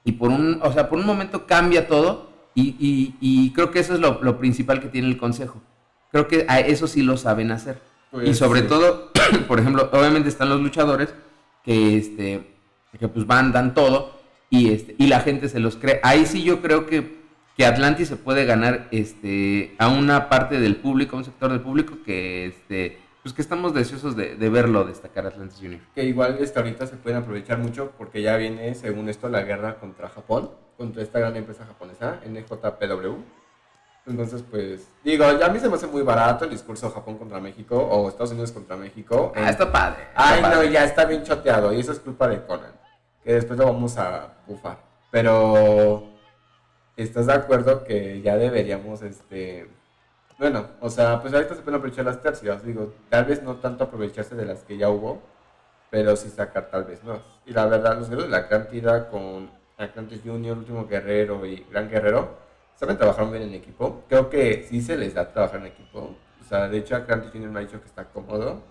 y 0.06 0.12
por 0.12 0.30
un, 0.30 0.60
o 0.62 0.72
sea, 0.72 0.88
por 0.90 1.00
un 1.00 1.08
momento 1.08 1.48
cambia 1.48 1.88
todo 1.88 2.30
y, 2.54 2.76
y- 2.80 3.16
y 3.20 3.52
creo 3.54 3.72
que 3.72 3.80
eso 3.80 3.96
es 3.96 4.00
lo, 4.00 4.20
lo 4.22 4.38
principal 4.38 4.80
que 4.80 4.90
tiene 4.90 5.08
el 5.08 5.18
consejo. 5.18 5.60
Creo 6.12 6.28
que 6.28 6.46
a 6.48 6.60
eso 6.60 6.86
sí 6.86 7.02
lo 7.02 7.18
saben 7.18 7.50
hacer. 7.52 7.82
Pues, 8.12 8.30
y 8.30 8.34
sobre 8.36 8.62
sí. 8.62 8.68
todo, 8.68 9.12
por 9.48 9.60
ejemplo, 9.60 9.90
obviamente 9.92 10.30
están 10.30 10.50
los 10.50 10.62
luchadores 10.62 11.10
que, 11.64 11.98
este, 11.98 12.48
que 13.00 13.08
pues 13.08 13.26
van, 13.26 13.52
dan 13.52 13.74
todo 13.74 14.22
y, 14.54 14.72
este, 14.72 14.96
y 15.00 15.08
la 15.08 15.20
gente 15.22 15.50
se 15.50 15.60
los 15.60 15.78
cree. 15.78 16.00
Ahí 16.04 16.28
sí 16.28 16.44
yo 16.44 16.62
creo 16.62 16.86
que, 16.86 17.18
que 17.58 17.66
Atlantis 17.66 18.08
se 18.08 18.18
puede 18.18 18.46
ganar 18.46 18.88
este, 18.92 19.74
a 19.80 19.88
una 19.88 20.30
parte 20.30 20.60
del 20.60 20.76
público, 20.76 21.16
a 21.16 21.20
un 21.20 21.26
sector 21.26 21.50
del 21.52 21.62
público 21.62 21.98
que, 22.06 22.46
este, 22.46 23.00
pues 23.24 23.34
que 23.34 23.42
estamos 23.42 23.74
deseosos 23.74 24.16
de, 24.16 24.36
de 24.36 24.50
verlo 24.50 24.84
destacar 24.84 25.26
Atlantis 25.26 25.58
Junior. 25.60 25.82
Que 25.96 26.04
igual 26.04 26.38
esta 26.40 26.60
ahorita 26.60 26.86
se 26.86 26.98
pueden 26.98 27.18
aprovechar 27.18 27.58
mucho 27.58 27.94
porque 27.98 28.22
ya 28.22 28.38
viene, 28.38 28.76
según 28.76 29.10
esto, 29.10 29.28
la 29.28 29.42
guerra 29.42 29.80
contra 29.80 30.08
Japón, 30.08 30.52
contra 30.78 31.02
esta 31.02 31.18
gran 31.20 31.36
empresa 31.36 31.66
japonesa, 31.66 32.20
NJPW. 32.30 33.16
Entonces, 34.06 34.44
pues, 34.52 34.88
digo, 35.04 35.26
ya 35.40 35.48
a 35.48 35.50
mí 35.50 35.60
se 35.60 35.68
me 35.68 35.76
hace 35.76 35.88
muy 35.88 36.04
barato 36.04 36.46
el 36.46 36.52
discurso 36.52 36.92
Japón 36.92 37.18
contra 37.18 37.40
México 37.40 37.78
o 37.78 38.08
Estados 38.08 38.32
Unidos 38.34 38.52
contra 38.52 38.76
México. 38.76 39.32
Ah, 39.36 39.50
está 39.50 39.72
padre. 39.72 40.04
está 40.10 40.30
Ay, 40.34 40.42
no, 40.44 40.50
padre. 40.50 40.72
ya 40.72 40.84
está 40.84 41.06
bien 41.06 41.24
choteado 41.24 41.74
y 41.74 41.80
eso 41.80 41.94
es 41.94 42.00
culpa 42.00 42.28
de 42.28 42.46
Conan, 42.46 42.74
que 43.24 43.34
después 43.34 43.58
lo 43.58 43.66
vamos 43.66 43.98
a 43.98 44.34
bufar. 44.48 44.78
Pero, 45.12 46.04
¿estás 46.98 47.28
de 47.28 47.34
acuerdo 47.34 47.84
que 47.84 48.22
ya 48.22 48.38
deberíamos, 48.38 49.02
este... 49.02 49.70
Bueno, 50.40 50.68
o 50.82 50.90
sea, 50.90 51.22
pues 51.22 51.34
ahorita 51.34 51.56
se 51.56 51.62
pueden 51.62 51.78
aprovechar 51.78 52.06
las 52.06 52.22
tercias, 52.22 52.66
digo, 52.66 52.94
tal 53.10 53.26
vez 53.26 53.44
no 53.44 53.58
tanto 53.58 53.84
aprovecharse 53.84 54.36
de 54.36 54.46
las 54.46 54.64
que 54.64 54.78
ya 54.78 54.90
hubo, 54.90 55.22
pero 55.92 56.16
sí 56.16 56.30
sacar 56.30 56.70
tal 56.72 56.86
vez 56.86 57.04
más. 57.04 57.22
Y 57.46 57.52
la 57.52 57.68
verdad, 57.68 57.98
los 57.98 58.10
guerreros 58.10 58.32
de 58.32 58.38
la 58.38 58.48
cantidad 58.48 59.10
con 59.10 59.52
Atlantis 59.78 60.22
Junior, 60.26 60.58
Último 60.58 60.88
Guerrero 60.88 61.46
y 61.46 61.66
Gran 61.70 61.90
Guerrero, 61.90 62.36
saben 62.76 62.98
trabajar 62.98 63.30
bien 63.30 63.44
en 63.44 63.54
equipo. 63.54 64.04
Creo 64.10 64.30
que 64.30 64.66
sí 64.68 64.82
se 64.82 64.98
les 64.98 65.14
da 65.14 65.32
trabajar 65.32 65.60
en 65.62 65.68
equipo. 65.68 66.16
O 66.42 66.50
sea, 66.50 66.68
de 66.68 66.80
hecho, 66.80 66.96
Atlantis 66.96 67.32
Junior 67.32 67.52
me 67.52 67.60
ha 67.60 67.64
dicho 67.64 67.80
que 67.80 67.88
está 67.88 68.06
cómodo. 68.06 68.64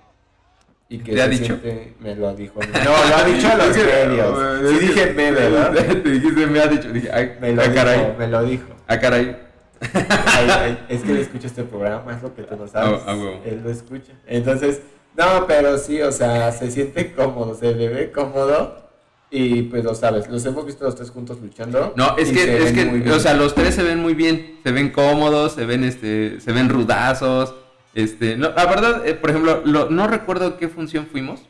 Y 0.89 0.99
que 0.99 1.13
¿Te 1.15 1.23
ha 1.23 1.25
se 1.25 1.31
dicho? 1.31 1.47
siente- 1.63 1.95
me 2.01 2.15
lo 2.15 2.35
dijo. 2.35 2.61
No, 2.85 3.09
lo 3.09 3.17
ha 3.17 3.25
dicho 3.25 3.49
a 3.49 3.55
los 3.57 3.77
medios. 3.77 4.71
Sí 4.81 4.87
dije 4.87 5.13
me, 5.15 5.31
¿verdad? 5.33 5.73
Te 6.03 6.11
dijiste, 6.11 6.47
me 6.47 6.61
ha 6.61 6.67
dicho. 6.67 6.93
Dije, 6.93 7.11
ay, 7.13 7.33
Me 7.41 7.53
lo 7.53 7.63
ah, 7.63 7.65
dijo, 7.65 7.75
caray. 7.75 8.15
me 8.19 8.29
lo 8.29 8.43
dijo. 8.45 8.65
Ah, 8.87 8.99
caray. 8.99 9.37
Ay, 9.81 10.49
ay, 10.51 10.79
es 10.89 11.03
que 11.03 11.11
él 11.13 11.19
escucha 11.19 11.47
este 11.47 11.65
programa, 11.65 12.15
es 12.15 12.23
lo 12.23 12.35
que 12.35 12.43
tú 12.43 12.57
no 12.57 12.69
sabes. 12.69 13.01
Ah, 13.01 13.05
ah, 13.13 13.17
huevo. 13.17 13.41
Él 13.45 13.61
lo 13.65 13.71
escucha. 13.71 14.13
Entonces, 14.27 14.81
no, 15.17 15.47
pero 15.47 15.77
sí, 15.79 16.01
o 16.03 16.13
sea, 16.13 16.53
se 16.53 16.71
siente 16.71 17.13
cómodo, 17.13 17.55
se 17.55 17.75
le 17.75 17.89
ve 17.89 18.13
cómodo. 18.13 18.81
Y 19.35 19.63
pues 19.63 19.83
lo 19.83 19.95
sabes, 19.95 20.29
los 20.29 20.45
hemos 20.45 20.67
visto 20.67 20.85
los 20.85 20.95
tres 20.95 21.11
juntos 21.11 21.41
luchando. 21.41 21.95
No, 21.97 22.17
es 22.19 22.31
que, 22.31 22.65
es 22.65 22.73
que, 22.73 23.11
o 23.11 23.19
sea, 23.19 23.33
los 23.33 23.55
tres 23.55 23.75
se 23.75 23.83
ven 23.83 23.99
muy 23.99 24.13
bien, 24.13 24.59
se 24.63 24.73
ven 24.73 24.91
cómodos, 24.91 25.55
se 25.55 25.65
ven, 25.65 25.85
este, 25.85 26.39
se 26.39 26.53
ven 26.53 26.69
rudazos, 26.69 27.55
este, 27.95 28.37
no, 28.37 28.51
la 28.51 28.67
verdad, 28.67 29.07
eh, 29.07 29.15
por 29.15 29.31
ejemplo, 29.31 29.63
lo- 29.65 29.91
no 29.91 30.07
recuerdo 30.07 30.57
qué 30.57 30.69
función 30.69 31.07
fuimos, 31.07 31.41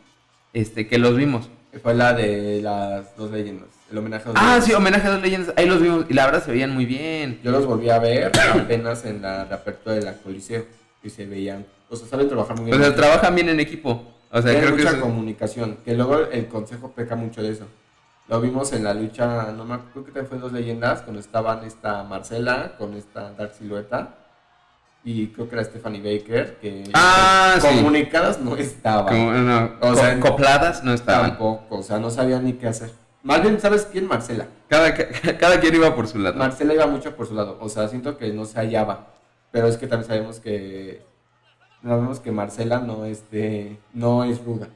este, 0.52 0.86
que 0.86 0.98
los 0.98 1.16
vimos. 1.16 1.48
Fue 1.82 1.94
la 1.94 2.12
de 2.12 2.60
las 2.62 3.16
dos 3.16 3.30
leyendas. 3.30 3.68
El 3.90 3.98
homenaje 3.98 4.24
a 4.24 4.32
dos 4.32 4.36
Ah, 4.36 4.44
leyendas. 4.44 4.64
sí, 4.66 4.72
homenaje 4.74 5.06
a 5.06 5.10
dos 5.12 5.22
leyendas. 5.22 5.54
Ahí 5.56 5.66
los 5.66 5.80
vimos 5.80 6.04
y 6.08 6.12
la 6.14 6.26
verdad 6.26 6.44
se 6.44 6.50
veían 6.50 6.70
muy 6.70 6.84
bien. 6.84 7.40
Yo 7.42 7.50
los 7.50 7.64
volví 7.64 7.88
a 7.88 7.98
ver 7.98 8.30
apenas 8.54 9.04
en 9.06 9.22
la 9.22 9.44
reapertura 9.44 9.94
de 9.94 10.02
la 10.02 10.14
Coliseo 10.18 10.66
y 11.02 11.08
se 11.10 11.24
veían, 11.26 11.64
o 11.88 11.96
sea, 11.96 12.06
saben 12.08 12.28
trabajar 12.28 12.56
muy 12.60 12.70
O 12.72 12.76
bien. 12.76 12.82
sea, 12.82 12.94
trabajan 12.94 13.34
bien 13.34 13.48
en 13.48 13.60
equipo. 13.60 14.02
O 14.30 14.40
sea, 14.42 14.52
creo 14.58 14.70
que 14.76 14.82
mucha 14.82 14.90
eso- 14.96 15.00
comunicación, 15.00 15.78
que 15.84 15.94
luego 15.94 16.18
el 16.30 16.46
consejo 16.48 16.90
peca 16.92 17.16
mucho 17.16 17.42
de 17.42 17.52
eso. 17.52 17.66
Lo 18.28 18.40
vimos 18.40 18.72
en 18.72 18.84
la 18.84 18.94
lucha, 18.94 19.52
no 19.52 19.64
me 19.64 19.74
acuerdo, 19.74 19.92
creo 19.92 20.04
que 20.04 20.12
también 20.12 20.28
fue 20.28 20.36
en 20.36 20.42
Dos 20.42 20.52
Leyendas, 20.52 21.02
cuando 21.02 21.20
estaban 21.20 21.64
esta 21.64 22.02
Marcela 22.04 22.76
con 22.78 22.94
esta 22.94 23.32
Dark 23.32 23.52
Silueta 23.58 24.14
y 25.04 25.28
creo 25.28 25.48
que 25.48 25.54
era 25.56 25.64
Stephanie 25.64 26.00
Baker, 26.00 26.58
que 26.60 26.84
Ah, 26.94 27.56
sí. 27.60 27.66
comunicadas 27.76 28.38
no 28.40 28.56
estaban. 28.56 29.46
no, 29.46 29.72
O 29.80 29.94
sea, 29.94 30.18
copladas 30.20 30.84
no 30.84 30.92
estaban. 30.92 31.30
Tampoco, 31.30 31.78
o 31.78 31.82
sea, 31.82 31.98
no 31.98 32.10
sabían 32.10 32.44
ni 32.44 32.52
qué 32.54 32.68
hacer. 32.68 32.90
Más 33.24 33.40
bien, 33.42 33.60
¿sabes 33.60 33.86
quién? 33.90 34.06
Marcela. 34.06 34.46
Cada, 34.68 34.94
cada 35.38 35.60
quien 35.60 35.74
iba 35.74 35.94
por 35.94 36.08
su 36.08 36.18
lado. 36.18 36.36
Marcela 36.36 36.74
iba 36.74 36.86
mucho 36.86 37.14
por 37.16 37.26
su 37.26 37.34
lado, 37.34 37.58
o 37.60 37.68
sea, 37.68 37.88
siento 37.88 38.16
que 38.18 38.32
no 38.32 38.44
se 38.44 38.58
hallaba, 38.58 39.08
pero 39.50 39.66
es 39.68 39.76
que 39.76 39.86
también 39.86 40.08
sabemos 40.08 40.40
que 40.40 41.04
sabemos 41.82 42.20
que 42.20 42.30
Marcela 42.30 42.78
no 42.78 43.04
este 43.04 43.78
no 43.92 44.24
es 44.24 44.42
ruda. 44.44 44.68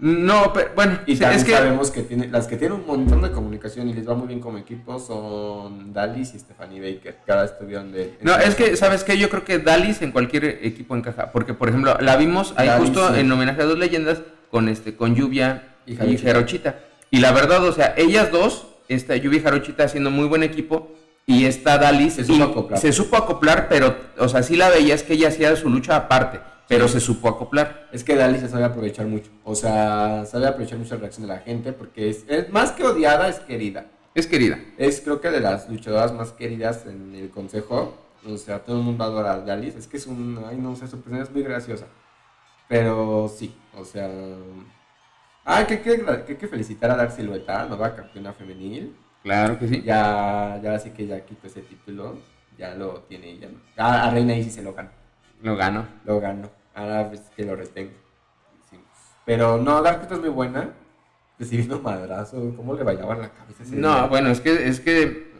No, 0.00 0.52
pero 0.52 0.70
bueno, 0.76 1.00
Y 1.06 1.16
también 1.16 1.40
es 1.40 1.44
que 1.44 1.52
sabemos 1.52 1.90
que 1.90 2.02
tiene, 2.02 2.28
las 2.28 2.46
que 2.46 2.56
tienen 2.56 2.78
un 2.78 2.86
montón 2.86 3.20
de 3.20 3.32
comunicación 3.32 3.88
y 3.88 3.94
les 3.94 4.08
va 4.08 4.14
muy 4.14 4.28
bien 4.28 4.38
como 4.38 4.56
equipo 4.58 5.00
son 5.00 5.92
Dalis 5.92 6.34
y 6.34 6.38
Stephanie 6.38 6.80
Baker, 6.80 7.16
que 7.26 7.32
ahora 7.32 7.44
estuvieron 7.46 7.90
de... 7.90 8.16
No, 8.22 8.36
es 8.36 8.54
que, 8.54 8.76
¿sabes 8.76 9.02
qué? 9.02 9.18
Yo 9.18 9.28
creo 9.28 9.44
que 9.44 9.58
Dalis 9.58 10.00
en 10.02 10.12
cualquier 10.12 10.44
equipo 10.62 10.94
encaja. 10.96 11.32
Porque, 11.32 11.52
por 11.52 11.68
ejemplo, 11.68 11.96
la 12.00 12.16
vimos 12.16 12.54
ahí 12.56 12.70
justo 12.78 13.12
sí. 13.12 13.20
en 13.20 13.32
homenaje 13.32 13.62
a 13.62 13.64
dos 13.64 13.76
leyendas 13.78 14.20
con 14.52 14.68
este, 14.68 14.94
con 14.94 15.16
Lluvia 15.16 15.74
Y 15.84 15.94
y 15.94 15.96
Jarochita. 15.96 16.26
Jarochita. 16.32 16.78
Y 17.10 17.18
la 17.18 17.32
verdad, 17.32 17.64
o 17.64 17.72
sea, 17.72 17.94
ellas 17.96 18.30
dos, 18.30 18.68
esta 18.88 19.16
Lluvia 19.16 19.40
y 19.40 19.42
Jarochita 19.42 19.82
haciendo 19.82 20.10
muy 20.12 20.26
buen 20.28 20.44
equipo. 20.44 20.92
Y 21.26 21.44
esta 21.44 21.76
Dalis 21.76 22.14
Se 22.14 22.24
supo 22.24 22.38
y- 22.38 22.42
acoplar. 22.42 22.80
se 22.80 22.92
supo 22.92 23.16
acoplar, 23.16 23.66
pero, 23.68 23.96
o 24.16 24.28
sea, 24.28 24.42
sí 24.44 24.56
la 24.56 24.70
veías 24.70 25.02
que 25.02 25.14
ella 25.14 25.28
hacía 25.28 25.54
su 25.56 25.68
lucha 25.68 25.94
aparte, 25.96 26.38
pero 26.68 26.86
se 26.86 27.00
supo 27.00 27.28
acoplar. 27.28 27.88
Es 27.92 28.04
que 28.04 28.14
Dalis 28.14 28.42
se 28.42 28.48
sabe 28.48 28.64
aprovechar 28.64 29.06
mucho, 29.06 29.30
o 29.42 29.54
sea, 29.54 30.24
sabe 30.26 30.46
aprovechar 30.46 30.78
mucho 30.78 30.94
la 30.94 31.00
reacción 31.00 31.26
de 31.26 31.32
la 31.32 31.40
gente 31.40 31.72
porque 31.72 32.10
es, 32.10 32.24
es 32.28 32.50
más 32.50 32.72
que 32.72 32.84
odiada, 32.84 33.28
es 33.28 33.40
querida. 33.40 33.86
Es 34.14 34.26
querida. 34.26 34.58
Es 34.76 35.00
creo 35.00 35.20
que 35.20 35.30
de 35.30 35.40
las 35.40 35.68
luchadoras 35.68 36.12
más 36.12 36.32
queridas 36.32 36.86
en 36.86 37.14
el 37.14 37.30
consejo. 37.30 37.96
O 38.26 38.36
sea, 38.36 38.58
todo 38.64 38.78
el 38.78 38.82
mundo 38.82 39.04
adora 39.04 39.32
a 39.32 39.40
Dalis. 39.40 39.76
Es 39.76 39.86
que 39.86 39.96
es 39.96 40.06
un. 40.06 40.44
Ay, 40.44 40.56
no 40.56 40.74
sé, 40.74 40.88
su 40.88 41.00
persona 41.00 41.22
es 41.22 41.30
muy 41.30 41.42
graciosa. 41.42 41.86
Pero 42.68 43.28
sí, 43.28 43.54
o 43.76 43.84
sea. 43.84 44.10
Ay, 45.44 45.66
que 45.66 45.74
hay 45.74 46.24
que, 46.26 46.36
que, 46.36 46.48
felicitar 46.48 46.90
a 46.90 46.96
Dar 46.96 47.12
Silueta, 47.12 47.64
nueva 47.66 47.94
campeona 47.94 48.32
femenil. 48.32 48.94
Claro 49.22 49.58
que 49.58 49.68
sí. 49.68 49.82
Ya, 49.82 50.60
ya 50.62 50.78
sí 50.78 50.90
que 50.90 51.06
ya 51.06 51.24
quitó 51.24 51.46
ese 51.46 51.62
título. 51.62 52.18
Ya 52.58 52.74
lo 52.74 53.02
tiene 53.02 53.30
ella. 53.30 53.48
A, 53.76 54.08
a 54.08 54.10
Reina 54.10 54.36
Isis 54.36 54.54
se 54.54 54.62
lo 54.62 54.74
ganó. 54.74 54.90
Lo 55.42 55.54
gano. 55.56 55.86
Lo 56.04 56.18
ganó. 56.18 56.57
Ahora 56.78 57.10
es 57.12 57.22
que 57.36 57.44
lo 57.44 57.56
retengo. 57.56 57.90
Pero 59.24 59.58
no, 59.58 59.82
Dark 59.82 60.06
es 60.08 60.18
muy 60.20 60.28
buena. 60.28 60.70
Recibiendo 61.36 61.80
madrazo. 61.80 62.54
¿Cómo 62.56 62.74
le 62.74 62.84
bailaban 62.84 63.20
la 63.20 63.30
cabeza 63.30 63.64
ese 63.64 63.72
día? 63.72 63.80
No, 63.80 64.08
bueno, 64.08 64.30
es 64.30 64.40
que, 64.40 64.68
es 64.68 64.80
que 64.80 65.32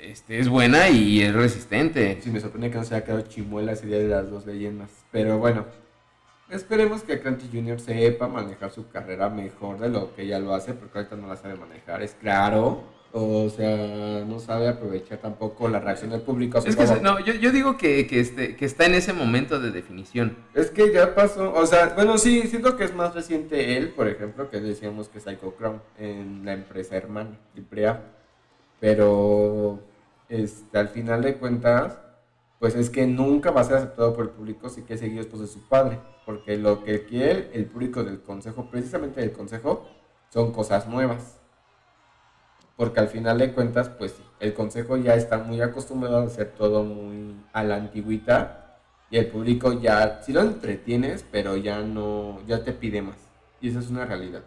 este, 0.00 0.38
es 0.38 0.48
buena 0.48 0.88
y 0.88 1.20
es 1.20 1.34
resistente. 1.34 2.18
Sí, 2.22 2.30
me 2.30 2.40
sorprende 2.40 2.70
que 2.70 2.78
no 2.78 2.84
se 2.84 2.94
haya 2.94 3.04
quedado 3.04 3.22
chimuela 3.22 3.72
ese 3.72 3.86
día 3.86 3.98
de 3.98 4.08
las 4.08 4.30
dos 4.30 4.46
leyendas. 4.46 4.90
Pero 5.12 5.38
bueno, 5.38 5.66
esperemos 6.50 7.02
que 7.02 7.20
Cranty 7.20 7.50
Jr. 7.52 7.78
sepa 7.78 8.26
manejar 8.26 8.70
su 8.70 8.88
carrera 8.88 9.28
mejor 9.28 9.78
de 9.78 9.90
lo 9.90 10.14
que 10.14 10.22
ella 10.22 10.38
lo 10.38 10.54
hace, 10.54 10.72
porque 10.72 10.98
ahorita 10.98 11.16
no 11.16 11.28
la 11.28 11.36
sabe 11.36 11.56
manejar, 11.56 12.02
es 12.02 12.14
claro. 12.14 12.84
O 13.12 13.48
sea, 13.48 14.24
no 14.26 14.38
sabe 14.38 14.68
aprovechar 14.68 15.18
tampoco 15.18 15.68
la 15.68 15.80
reacción 15.80 16.10
del 16.10 16.20
público. 16.20 16.58
Es 16.58 16.76
que, 16.76 16.84
no, 17.00 17.18
yo, 17.20 17.32
yo 17.34 17.50
digo 17.50 17.78
que, 17.78 18.06
que, 18.06 18.20
este, 18.20 18.56
que 18.56 18.64
está 18.64 18.84
en 18.84 18.94
ese 18.94 19.12
momento 19.12 19.58
de 19.58 19.70
definición. 19.70 20.36
Es 20.54 20.70
que 20.70 20.92
ya 20.92 21.14
pasó, 21.14 21.54
o 21.54 21.66
sea, 21.66 21.94
bueno, 21.94 22.18
sí, 22.18 22.42
siento 22.42 22.76
que 22.76 22.84
es 22.84 22.94
más 22.94 23.14
reciente 23.14 23.78
él, 23.78 23.90
por 23.90 24.08
ejemplo, 24.08 24.50
que 24.50 24.60
decíamos 24.60 25.08
que 25.08 25.20
Psycho 25.20 25.54
Crown 25.54 25.80
en 25.98 26.44
la 26.44 26.52
empresa 26.52 26.96
hermana, 26.96 27.38
Ciprea. 27.54 28.02
Pero, 28.80 29.80
este, 30.28 30.76
al 30.76 30.88
final 30.88 31.22
de 31.22 31.36
cuentas, 31.36 31.98
pues 32.58 32.74
es 32.74 32.90
que 32.90 33.06
nunca 33.06 33.50
va 33.50 33.62
a 33.62 33.64
ser 33.64 33.76
aceptado 33.76 34.14
por 34.14 34.24
el 34.24 34.30
público 34.30 34.68
si 34.68 34.82
quiere 34.82 34.98
seguir 34.98 35.18
después 35.18 35.40
de 35.40 35.48
su 35.48 35.66
padre. 35.68 35.98
Porque 36.24 36.56
lo 36.56 36.82
que 36.82 37.04
quiere 37.04 37.50
el 37.54 37.66
público 37.66 38.02
del 38.02 38.20
consejo, 38.20 38.68
precisamente 38.70 39.20
del 39.20 39.32
consejo, 39.32 39.86
son 40.28 40.52
cosas 40.52 40.88
nuevas. 40.88 41.40
Porque 42.76 43.00
al 43.00 43.08
final 43.08 43.38
de 43.38 43.52
cuentas, 43.52 43.88
pues 43.88 44.14
el 44.38 44.52
consejo 44.52 44.96
ya 44.98 45.14
está 45.14 45.38
muy 45.38 45.60
acostumbrado 45.62 46.18
a 46.18 46.24
hacer 46.26 46.52
todo 46.58 46.82
muy 46.84 47.34
a 47.52 47.64
la 47.64 47.76
antigüita 47.76 48.78
y 49.10 49.16
el 49.16 49.26
público 49.28 49.80
ya, 49.80 50.20
si 50.22 50.32
lo 50.32 50.40
entretienes, 50.42 51.24
pero 51.30 51.56
ya 51.56 51.80
no, 51.80 52.40
ya 52.46 52.62
te 52.64 52.72
pide 52.72 53.00
más. 53.02 53.16
Y 53.60 53.70
esa 53.70 53.78
es 53.78 53.88
una 53.88 54.04
realidad. 54.04 54.42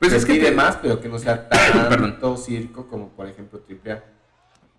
Pues 0.00 0.10
te 0.10 0.18
es 0.18 0.26
que 0.26 0.32
pide 0.34 0.46
te- 0.50 0.56
más, 0.56 0.76
pero 0.76 1.00
que 1.00 1.08
no 1.08 1.18
sea 1.18 1.48
tanto 1.88 2.36
circo 2.36 2.88
como 2.88 3.10
por 3.10 3.26
ejemplo 3.28 3.60
AAA. 3.68 4.02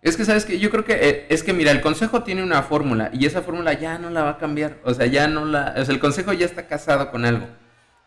Es 0.01 0.15
que, 0.17 0.25
¿sabes 0.25 0.45
que 0.45 0.59
Yo 0.59 0.69
creo 0.69 0.83
que 0.85 0.93
eh, 1.09 1.25
es 1.29 1.43
que, 1.43 1.53
mira, 1.53 1.71
el 1.71 1.81
consejo 1.81 2.23
tiene 2.23 2.43
una 2.43 2.61
fórmula 2.63 3.09
y 3.13 3.25
esa 3.25 3.41
fórmula 3.41 3.73
ya 3.73 3.97
no 3.97 4.09
la 4.09 4.23
va 4.23 4.29
a 4.31 4.37
cambiar. 4.37 4.77
O 4.83 4.93
sea, 4.93 5.05
ya 5.07 5.27
no 5.27 5.45
la. 5.45 5.73
O 5.77 5.83
sea, 5.85 5.93
el 5.93 5.99
consejo 5.99 6.33
ya 6.33 6.45
está 6.45 6.67
casado 6.67 7.09
con 7.11 7.25
algo. 7.25 7.47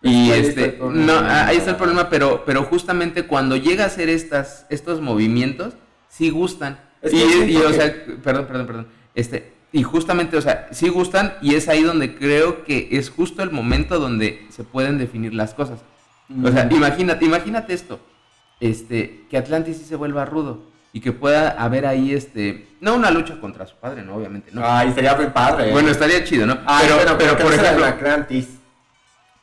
Y 0.02 0.30
este. 0.30 0.78
No, 0.80 1.18
ahí 1.18 1.56
está 1.56 1.72
el 1.72 1.76
problema, 1.76 2.08
pero, 2.08 2.44
pero 2.46 2.64
justamente 2.64 3.26
cuando 3.26 3.56
llega 3.56 3.84
a 3.84 3.86
hacer 3.88 4.08
estas, 4.08 4.66
estos 4.70 5.00
movimientos, 5.00 5.74
sí 6.08 6.30
gustan. 6.30 6.80
Es 7.02 7.12
que 7.12 7.50
y, 7.50 7.56
o 7.56 7.72
sea, 7.72 7.94
perdón, 8.22 8.46
perdón, 8.46 8.66
perdón. 8.66 8.86
Este. 9.14 9.52
Y 9.72 9.84
justamente, 9.84 10.36
o 10.36 10.40
sea, 10.40 10.66
sí 10.72 10.88
gustan 10.88 11.34
y 11.40 11.54
es 11.54 11.68
ahí 11.68 11.84
donde 11.84 12.16
creo 12.16 12.64
que 12.64 12.88
es 12.90 13.08
justo 13.08 13.44
el 13.44 13.52
momento 13.52 14.00
donde 14.00 14.44
se 14.50 14.64
pueden 14.64 14.98
definir 14.98 15.32
las 15.32 15.54
cosas. 15.54 15.78
O 16.42 16.50
sea, 16.50 16.68
imagínate, 16.70 17.24
imagínate 17.24 17.72
esto. 17.74 18.00
Este, 18.58 19.26
que 19.30 19.36
Atlantis 19.36 19.76
sí 19.78 19.84
se 19.84 19.96
vuelva 19.96 20.24
rudo. 20.24 20.70
Y 20.92 21.00
que 21.00 21.12
pueda 21.12 21.50
haber 21.50 21.86
ahí, 21.86 22.12
este. 22.12 22.66
No 22.80 22.96
una 22.96 23.12
lucha 23.12 23.40
contra 23.40 23.64
su 23.64 23.76
padre, 23.76 24.02
no, 24.02 24.16
obviamente, 24.16 24.50
no. 24.52 24.62
Ay, 24.64 24.92
sería 24.92 25.14
muy 25.14 25.26
padre. 25.26 25.70
Bueno, 25.70 25.88
estaría 25.90 26.24
chido, 26.24 26.46
¿no? 26.46 26.58
Ay, 26.66 26.88
pero, 26.88 27.16
pero, 27.16 27.18
pero, 27.18 27.38
por 27.38 27.54
ejemplo, 27.54 27.84
Atlantis. 27.84 28.59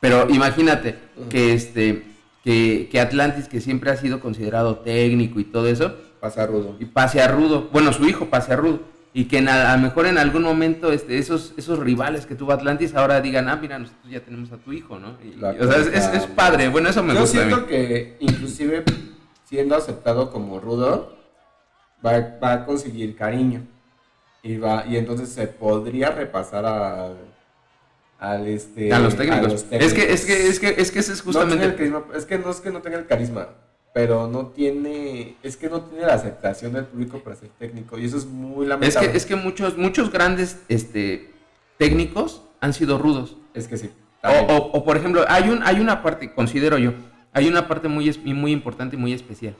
Pero 0.00 0.28
imagínate 0.30 0.98
que 1.30 1.52
este. 1.54 2.04
Que, 2.44 2.88
que 2.90 3.00
Atlantis, 3.00 3.46
que 3.48 3.60
siempre 3.60 3.90
ha 3.90 3.96
sido 3.96 4.20
considerado 4.20 4.76
técnico 4.78 5.38
y 5.38 5.44
todo 5.44 5.66
eso, 5.68 5.94
Pasa 6.20 6.46
rudo. 6.46 6.76
y 6.78 6.86
pase 6.86 7.20
a 7.20 7.28
rudo. 7.28 7.68
Bueno, 7.72 7.92
su 7.92 8.06
hijo 8.08 8.26
pase 8.26 8.52
a 8.54 8.56
rudo. 8.56 8.80
Y 9.12 9.24
que 9.24 9.38
en 9.38 9.48
a, 9.48 9.72
a 9.72 9.76
lo 9.76 9.82
mejor 9.82 10.06
en 10.06 10.16
algún 10.16 10.42
momento 10.44 10.90
este, 10.92 11.18
esos, 11.18 11.52
esos 11.58 11.78
rivales 11.78 12.24
que 12.24 12.34
tuvo 12.36 12.52
Atlantis 12.52 12.94
ahora 12.94 13.20
digan, 13.20 13.48
ah, 13.48 13.56
mira, 13.56 13.78
nosotros 13.78 14.10
ya 14.10 14.20
tenemos 14.20 14.50
a 14.52 14.56
tu 14.56 14.72
hijo, 14.72 14.98
¿no? 14.98 15.18
Y- 15.22 15.36
o 15.36 15.40
sea, 15.70 15.76
es, 15.78 15.86
es- 15.88 15.94
es 16.14 16.22
cosa- 16.22 16.34
padre. 16.34 16.68
Bueno, 16.68 16.88
eso 16.88 17.02
me 17.02 17.12
Yo 17.14 17.20
gusta 17.20 17.42
a 17.42 17.44
mí. 17.44 17.50
siento 17.50 17.66
que 17.66 18.16
inclusive 18.20 18.84
siendo 19.44 19.76
aceptado 19.76 20.30
como 20.30 20.58
rudo, 20.60 21.16
va, 22.06 22.12
va 22.42 22.52
a 22.52 22.64
conseguir 22.64 23.14
cariño. 23.16 23.62
Y 24.42 24.56
va, 24.56 24.84
y 24.86 24.96
entonces 24.96 25.28
se 25.28 25.48
podría 25.48 26.10
repasar 26.10 26.64
a, 26.64 27.08
al 28.18 28.46
este 28.46 28.92
a 28.92 28.98
los 28.98 29.16
técnicos. 29.16 29.52
los 29.52 29.64
Es 29.70 29.94
que, 29.94 30.12
es 30.12 30.24
que, 30.24 30.48
es 30.48 30.58
que, 30.60 30.74
es 30.78 30.90
que 30.90 30.98
ese 30.98 31.12
es 31.12 31.24
No 31.24 31.32
tiene 31.32 31.44
justamente. 31.46 31.64
el 31.66 31.74
carisma, 31.76 32.02
es 32.16 32.24
que 32.26 32.38
no 32.38 32.50
es 32.50 32.60
que 32.60 32.70
no 32.70 32.82
tenga 32.82 32.98
el 32.98 33.06
carisma, 33.06 33.48
pero 33.94 34.26
no 34.26 34.46
tiene, 34.48 35.36
es 35.42 35.56
que 35.56 35.68
no 35.68 35.82
tiene 35.82 36.06
la 36.06 36.14
aceptación 36.14 36.72
del 36.72 36.84
público 36.84 37.20
para 37.20 37.36
ser 37.36 37.48
técnico 37.58 37.98
y 37.98 38.04
eso 38.04 38.16
es 38.16 38.26
muy 38.26 38.64
Es 38.64 38.68
lamentable. 38.68 39.10
que, 39.12 39.16
es 39.16 39.26
que 39.26 39.36
muchos, 39.36 39.76
muchos 39.76 40.10
grandes 40.10 40.58
este, 40.68 41.30
técnicos 41.78 42.42
han 42.60 42.72
sido 42.72 42.98
rudos. 42.98 43.36
Es 43.54 43.68
que 43.68 43.76
sí. 43.76 43.90
O, 44.24 44.28
o- 44.52 44.70
o, 44.78 44.84
por 44.84 44.96
ejemplo, 44.96 45.24
hay, 45.28 45.48
un, 45.48 45.62
hay 45.62 45.78
una 45.80 46.02
parte, 46.02 46.32
considero 46.32 46.76
yo, 46.78 46.92
hay 47.32 47.46
una 47.48 47.68
parte 47.68 47.86
muy, 47.88 48.08
es- 48.08 48.18
muy 48.24 48.50
importante 48.52 48.96
y 48.96 48.98
muy 48.98 49.12
especial. 49.12 49.54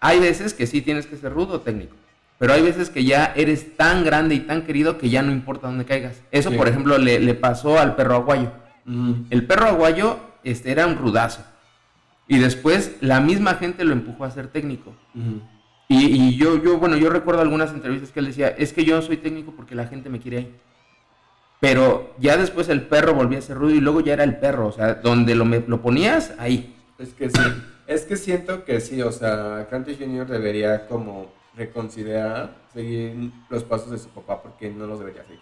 Hay 0.00 0.20
veces 0.20 0.54
que 0.54 0.66
sí 0.68 0.80
tienes 0.80 1.06
que 1.06 1.16
ser 1.16 1.32
rudo 1.32 1.54
o 1.54 1.60
técnico, 1.60 1.96
pero 2.38 2.52
hay 2.52 2.62
veces 2.62 2.88
que 2.90 3.04
ya 3.04 3.32
eres 3.36 3.76
tan 3.76 4.04
grande 4.04 4.34
y 4.36 4.40
tan 4.40 4.62
querido 4.62 4.96
que 4.98 5.10
ya 5.10 5.22
no 5.22 5.32
importa 5.32 5.66
dónde 5.66 5.84
caigas. 5.84 6.22
Eso, 6.30 6.50
Sí. 6.50 6.56
por 6.56 6.68
ejemplo, 6.68 6.96
le, 6.98 7.18
le 7.20 7.34
pasó 7.34 7.78
al 7.78 7.96
perro 7.96 8.14
aguayo. 8.16 8.52
El 9.30 9.46
perro 9.46 9.66
aguayo 9.66 10.18
este, 10.44 10.70
era 10.70 10.86
un 10.86 10.96
rudazo. 10.96 11.44
Y 12.28 12.38
después 12.38 12.96
la 13.00 13.20
misma 13.20 13.54
gente 13.54 13.84
lo 13.84 13.92
empujó 13.92 14.24
a 14.24 14.30
ser 14.30 14.48
técnico. 14.48 14.94
Y, 15.88 16.04
y 16.06 16.36
yo, 16.36 16.62
yo, 16.62 16.78
bueno, 16.78 16.96
yo 16.96 17.08
recuerdo 17.10 17.40
algunas 17.42 17.70
entrevistas 17.72 18.10
que 18.10 18.20
él 18.20 18.26
decía, 18.26 18.48
es 18.48 18.72
que 18.72 18.84
yo 18.84 19.00
soy 19.02 19.16
técnico 19.16 19.52
porque 19.56 19.74
la 19.74 19.86
gente 19.86 20.08
me 20.10 20.20
quiere 20.20 20.36
ahí. 20.38 20.54
Pero 21.60 22.14
ya 22.18 22.36
después 22.36 22.68
el 22.68 22.82
perro 22.82 23.14
volvía 23.14 23.38
a 23.38 23.42
ser 23.42 23.56
rudo 23.56 23.70
y 23.74 23.80
luego 23.80 24.00
ya 24.00 24.12
era 24.12 24.22
el 24.24 24.36
perro, 24.36 24.68
o 24.68 24.72
sea, 24.72 24.94
donde 24.94 25.34
lo, 25.34 25.44
me- 25.44 25.64
lo 25.66 25.82
ponías, 25.82 26.32
ahí. 26.38 26.76
Es 26.98 27.14
que 27.14 27.30
sí, 27.30 27.40
es 27.88 28.02
que 28.04 28.16
siento 28.16 28.64
que 28.64 28.80
sí, 28.80 29.02
o 29.02 29.10
sea, 29.10 29.66
Canty 29.68 29.96
Jr. 29.98 30.26
debería 30.28 30.86
como 30.86 31.32
reconsiderar 31.58 32.54
seguir 32.72 33.30
los 33.50 33.64
pasos 33.64 33.90
de 33.90 33.98
su 33.98 34.08
papá 34.08 34.40
porque 34.42 34.70
no 34.70 34.86
los 34.86 34.98
debería 35.00 35.24
seguir. 35.24 35.40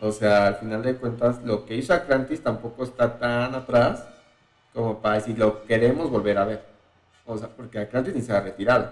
O 0.00 0.12
sea, 0.12 0.46
al 0.46 0.54
final 0.56 0.82
de 0.82 0.96
cuentas, 0.96 1.42
lo 1.44 1.66
que 1.66 1.74
hizo 1.76 1.92
Atlantis 1.92 2.42
tampoco 2.42 2.84
está 2.84 3.18
tan 3.18 3.54
atrás 3.54 4.04
como 4.72 5.00
para 5.02 5.16
decir 5.16 5.36
lo 5.38 5.64
queremos 5.64 6.08
volver 6.08 6.38
a 6.38 6.44
ver. 6.44 6.64
O 7.26 7.36
sea, 7.36 7.48
porque 7.48 7.80
Atlantis 7.80 8.14
ni 8.14 8.22
se 8.22 8.32
ha 8.32 8.40
retirado. 8.40 8.90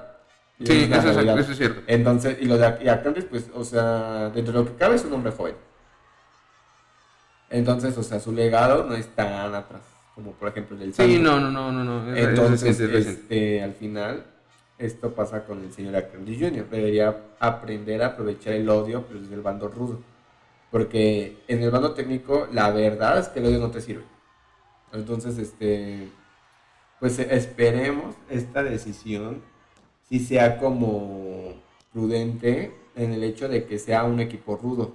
Sí, 0.59 0.91
eso 0.93 1.11
es, 1.11 1.17
eso 1.41 1.53
es 1.53 1.59
cierto. 1.59 1.83
Entonces, 1.87 2.39
y 2.41 2.47
lo 2.47 2.59
de 2.59 2.79
y 2.83 2.89
Atlantis, 2.89 3.25
pues, 3.27 3.49
o 3.55 3.63
sea, 3.63 4.31
dentro 4.31 4.53
de 4.53 4.59
lo 4.61 4.65
que 4.67 4.77
cabe 4.77 4.97
es 4.97 5.05
un 5.05 5.13
hombre 5.13 5.31
joven. 5.33 5.55
Entonces, 7.51 7.97
o 7.97 8.03
sea, 8.03 8.19
su 8.19 8.33
legado 8.33 8.85
no 8.85 8.95
es 8.95 9.07
tan 9.15 9.55
atrás 9.55 9.83
como 10.15 10.33
por 10.33 10.49
ejemplo 10.49 10.75
el 10.77 10.81
del 10.81 10.95
Sí, 10.95 11.19
no, 11.19 11.39
no, 11.39 11.51
no, 11.51 11.71
no, 11.71 11.85
no. 11.85 12.13
es- 12.15 12.19
es 12.23 12.29
Entonces, 12.31 12.81
es 12.81 13.07
este, 13.07 13.63
al 13.63 13.75
final, 13.75 14.25
esto 14.79 15.15
pasa 15.15 15.45
con 15.45 15.63
el 15.65 15.73
señor 15.73 15.97
Atlantis 15.97 16.39
Jr. 16.39 16.69
Debería 16.69 17.17
aprender 17.39 18.03
a 18.03 18.09
aprovechar 18.09 18.55
el 18.55 18.69
odio, 18.69 19.05
pero 19.07 19.21
desde 19.21 19.35
el 19.35 19.43
bando 19.43 19.69
rudo. 19.69 20.01
Porque 20.71 21.39
en 21.49 21.63
el 21.63 21.71
bando 21.71 21.95
técnico, 21.95 22.49
la 22.53 22.71
verdad 22.71 23.19
es 23.19 23.29
que 23.29 23.39
el 23.41 23.47
odio 23.47 23.59
no 23.59 23.71
te 23.71 23.81
sirve. 23.81 24.05
Entonces, 24.93 25.39
este, 25.39 26.09
pues 27.01 27.19
esperemos 27.19 28.15
esta 28.29 28.63
decisión 28.63 29.43
si 30.09 30.21
sea 30.21 30.59
como 30.59 31.55
prudente 31.93 32.73
en 32.95 33.13
el 33.13 33.25
hecho 33.25 33.49
de 33.49 33.67
que 33.67 33.79
sea 33.79 34.05
un 34.05 34.21
equipo 34.21 34.57
rudo. 34.57 34.93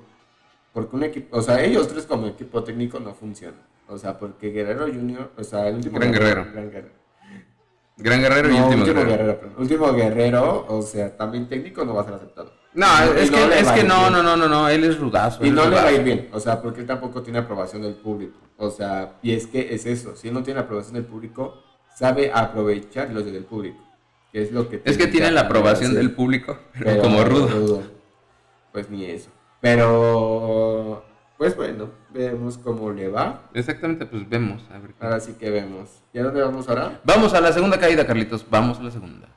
Porque 0.74 0.96
un 0.96 1.04
equipo, 1.04 1.38
o 1.38 1.42
sea, 1.42 1.64
ellos 1.64 1.88
tres 1.88 2.06
como 2.06 2.28
equipo 2.28 2.64
técnico 2.64 3.00
no 3.00 3.14
funcionan. 3.14 3.62
O 3.88 3.98
sea, 3.98 4.18
porque 4.18 4.52
Guerrero 4.52 4.88
Jr., 4.88 5.32
o 5.38 5.44
sea, 5.44 5.68
el 5.68 5.76
último 5.76 6.00
Gran 6.00 6.14
guerrero. 6.14 6.46
Gran 6.54 6.72
guerrero. 6.72 7.01
Gran 8.02 8.22
guerrero 8.22 8.50
y 8.50 8.60
último, 8.60 8.84
último 8.84 9.06
guerrero. 9.06 9.40
Último 9.58 9.94
guerrero, 9.94 10.66
o 10.68 10.82
sea, 10.82 11.16
también 11.16 11.48
técnico 11.48 11.86
no 11.86 11.94
va 11.94 12.02
a 12.02 12.06
ser 12.06 12.14
aceptado. 12.16 12.54
No, 12.74 12.86
es 13.18 13.30
que, 13.30 13.60
es 13.60 13.86
no, 13.86 14.10
no, 14.10 14.24
no, 14.24 14.38
no, 14.38 14.48
no, 14.48 14.70
él 14.70 14.84
es 14.86 14.98
rudazo. 14.98 15.46
Y 15.46 15.52
no 15.52 15.70
le 15.70 15.76
va 15.76 15.88
a 15.88 15.92
ir 15.92 16.04
bien, 16.04 16.30
o 16.32 16.40
sea, 16.40 16.62
porque 16.62 16.82
él 16.82 16.88
tampoco 16.88 17.22
tiene 17.22 17.40
aprobación 17.40 17.82
del 17.82 17.96
público. 17.96 18.40
O 18.58 18.70
sea, 18.70 19.18
y 19.22 19.34
es 19.34 19.48
que 19.48 19.74
es 19.74 19.86
eso, 19.86 20.16
si 20.16 20.30
él 20.30 20.34
no 20.34 20.44
tiene 20.44 20.62
aprobación 20.62 20.94
del 20.94 21.06
público, 21.06 21.62
sabe 21.96 22.32
aprovechar 22.34 23.10
los 23.12 23.26
del 23.26 23.44
público. 23.44 23.80
Que 24.32 24.44
es 24.44 24.52
lo 24.52 24.70
que 24.70 24.82
Es 24.86 24.98
que 24.98 25.08
tiene 25.08 25.30
la 25.32 25.42
aprobación 25.42 25.94
del 25.94 26.12
público, 26.12 26.58
pero, 26.72 26.86
Pero 26.86 27.02
como 27.02 27.24
rudo. 27.26 27.84
Pues 28.72 28.90
ni 28.90 29.04
eso. 29.04 29.30
Pero, 29.60 31.04
pues 31.42 31.56
bueno, 31.56 31.90
vemos 32.14 32.60
cómo 32.60 32.92
le 32.92 33.08
va. 33.08 33.50
Exactamente, 33.56 34.06
pues 34.06 34.30
vemos. 34.30 34.62
A 34.72 34.78
ver 34.78 34.94
qué- 34.94 35.04
Ahora 35.04 35.20
sí 35.20 35.34
que 35.40 35.50
vemos. 35.50 35.90
¿Y 36.14 36.20
a 36.20 36.24
dónde 36.26 36.40
vamos 36.40 36.70
ahora? 36.70 37.02
Vamos 37.04 37.34
a 37.34 37.42
la 37.42 37.52
segunda 37.52 37.80
caída, 37.80 38.06
Carlitos. 38.06 38.46
Vamos 38.48 38.78
a 38.78 38.84
la 38.84 38.92
segunda. 38.92 39.28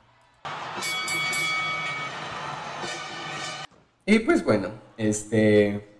Y 4.05 4.19
pues 4.19 4.43
bueno, 4.43 4.67
este... 4.97 5.99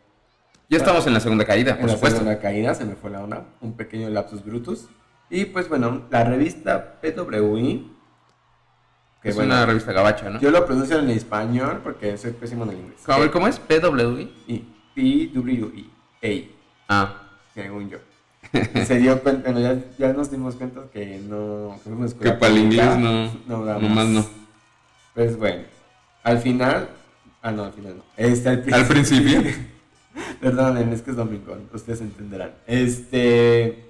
Ya 0.70 0.78
estamos 0.78 1.08
en 1.08 1.14
la 1.16 1.20
segunda 1.20 1.44
caída, 1.44 1.72
En 1.72 1.78
por 1.80 1.88
la 1.88 1.96
supuesto. 1.96 2.20
segunda 2.20 2.40
caída 2.40 2.76
se 2.76 2.86
me 2.86 2.94
fue 2.94 3.10
la 3.10 3.24
onda, 3.24 3.44
un 3.62 3.76
pequeño 3.76 4.08
lapsus 4.10 4.46
brutus. 4.46 4.88
Y 5.32 5.46
pues 5.46 5.68
bueno, 5.68 6.04
la 6.12 6.24
revista 6.24 7.02
PWI, 7.02 7.92
que 9.24 9.30
es 9.30 9.36
bueno, 9.36 9.56
una 9.56 9.66
revista 9.66 9.92
gabacha, 9.92 10.30
¿no? 10.30 10.40
yo 10.40 10.52
lo 10.52 10.68
pronuncio 10.68 11.00
en 11.00 11.10
español 11.10 11.80
porque 11.84 12.16
soy 12.20 12.34
pésimo 12.34 12.64
en 12.66 12.70
el 12.70 12.78
inglés. 12.78 13.10
A 13.10 13.18
ver, 13.18 13.32
¿cómo 13.32 13.48
es? 13.48 13.58
PWI. 13.58 14.72
PWI, 14.96 15.92
ey, 16.26 16.56
Ah, 16.88 17.22
según 17.54 17.90
yo. 17.90 17.98
Se 18.86 18.98
dio 18.98 19.22
cuenta, 19.22 19.52
bueno, 19.52 19.60
ya, 19.60 19.82
ya 19.98 20.14
nos 20.14 20.30
dimos 20.30 20.56
cuenta 20.56 20.82
que 20.94 21.20
no... 21.28 21.80
Que, 21.84 22.26
que 22.26 22.32
para 22.34 22.54
el 22.54 22.60
inglés 22.60 22.98
no. 22.98 23.32
no 23.48 23.66
damos. 23.66 23.84
nomás 23.84 24.08
no. 24.08 24.26
Pues 25.14 25.38
bueno, 25.38 25.64
al 26.24 26.40
final... 26.40 26.90
Ah, 27.42 27.52
no, 27.52 27.66
al 27.66 27.74
final 27.74 27.98
no. 27.98 28.04
Este, 28.18 28.50
al 28.50 28.74
Al 28.74 28.88
principio. 28.88 29.42
Perdonen, 30.42 30.94
es 30.94 31.02
que 31.02 31.12
es 31.12 31.18
domingo, 31.18 31.58
ustedes 31.74 32.02
entenderán. 32.02 32.52
Este, 32.68 33.86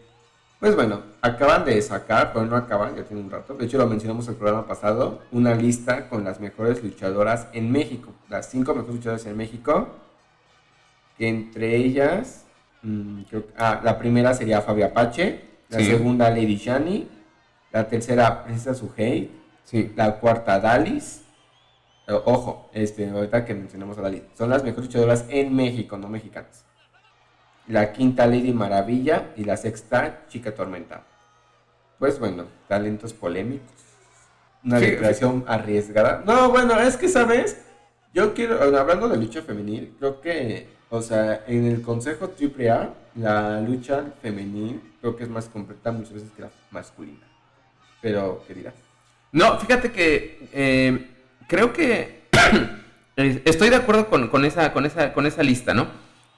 pues 0.60 0.76
bueno, 0.76 1.02
acaban 1.22 1.66
de 1.66 1.82
sacar, 1.82 2.34
pero 2.34 2.46
no 2.46 2.56
acaban, 2.56 2.96
ya 2.96 3.04
tiene 3.04 3.22
un 3.22 3.30
rato, 3.30 3.54
de 3.56 3.66
hecho 3.66 3.78
lo 3.78 3.88
mencionamos 3.88 4.28
el 4.28 4.36
programa 4.36 4.66
pasado, 4.66 5.22
una 5.32 5.54
lista 5.54 6.10
con 6.10 6.24
las 6.24 6.40
mejores 6.40 6.84
luchadoras 6.84 7.48
en 7.54 7.72
México, 7.72 8.12
las 8.30 8.50
cinco 8.50 8.74
mejores 8.74 8.96
luchadoras 8.96 9.26
en 9.26 9.38
México, 9.38 9.90
que 11.18 11.28
entre 11.28 11.76
ellas, 11.76 12.46
mm, 12.84 13.22
creo 13.24 13.48
ah, 13.58 13.82
la 13.84 13.98
primera 13.98 14.34
sería 14.34 14.62
Fabia 14.62 14.88
Apache, 14.88 15.42
la 15.70 15.80
Sí. 15.80 15.86
segunda 15.86 16.30
Lady 16.30 16.56
Shani, 16.58 17.08
la 17.72 17.88
tercera 17.88 18.44
Princesa 18.44 18.74
Suhei, 18.74 19.32
Sí. 19.64 19.92
la 19.96 20.20
cuarta 20.20 20.60
Dalis. 20.60 21.22
Ojo, 22.08 22.70
este, 22.74 23.10
ahorita 23.10 23.46
que 23.46 23.56
mencionamos 23.56 23.98
a 23.98 24.02
Dalis, 24.02 24.22
son 24.38 24.50
las 24.50 24.64
mejores 24.64 24.86
luchadoras 24.88 25.26
en 25.30 25.56
México, 25.56 25.98
no 25.98 26.08
mexicanas. 26.08 26.64
La 27.68 27.92
quinta 27.94 28.28
Lady 28.28 28.54
Maravilla 28.54 29.32
y 29.36 29.44
la 29.44 29.58
sexta 29.58 30.26
Chica 30.28 30.54
Tormenta. 30.54 31.04
Pues 31.98 32.20
bueno, 32.20 32.46
talentos 32.68 33.14
polémicos. 33.14 33.72
Una 34.64 34.80
Sí. 34.80 34.86
declaración 34.86 35.44
arriesgada. 35.48 36.22
No, 36.26 36.52
bueno, 36.52 36.80
es 36.80 36.96
que, 36.98 37.08
¿sabes? 37.08 37.66
Yo 38.14 38.34
quiero, 38.36 38.62
hablando 38.78 39.10
de 39.10 39.18
lucha 39.18 39.42
femenil, 39.42 39.96
creo 39.98 40.22
que, 40.22 40.68
o 40.90 41.02
sea, 41.02 41.44
en 41.48 41.66
el 41.66 41.82
Consejo 41.82 42.32
AAA, 42.40 42.94
la 43.16 43.62
lucha 43.62 44.04
femenil 44.22 44.82
creo 45.02 45.16
que 45.16 45.24
es 45.24 45.30
más 45.30 45.46
completa 45.46 45.92
muchas 45.92 46.14
veces 46.14 46.30
que 46.36 46.42
la 46.44 46.50
masculina. 46.72 47.26
Pero, 48.02 48.44
¿qué 48.48 48.54
dirás? 48.54 48.74
No, 49.32 49.58
fíjate 49.60 49.92
que 49.92 50.48
eh, 50.54 51.10
creo 51.48 51.74
que 51.74 52.24
estoy 53.16 53.70
de 53.70 53.76
acuerdo 53.76 54.08
con, 54.10 54.28
con 54.30 54.46
esa, 54.46 54.72
con, 54.74 54.86
esa, 54.86 55.14
con 55.14 55.26
esa 55.26 55.44
lista, 55.44 55.74
¿no? 55.74 55.88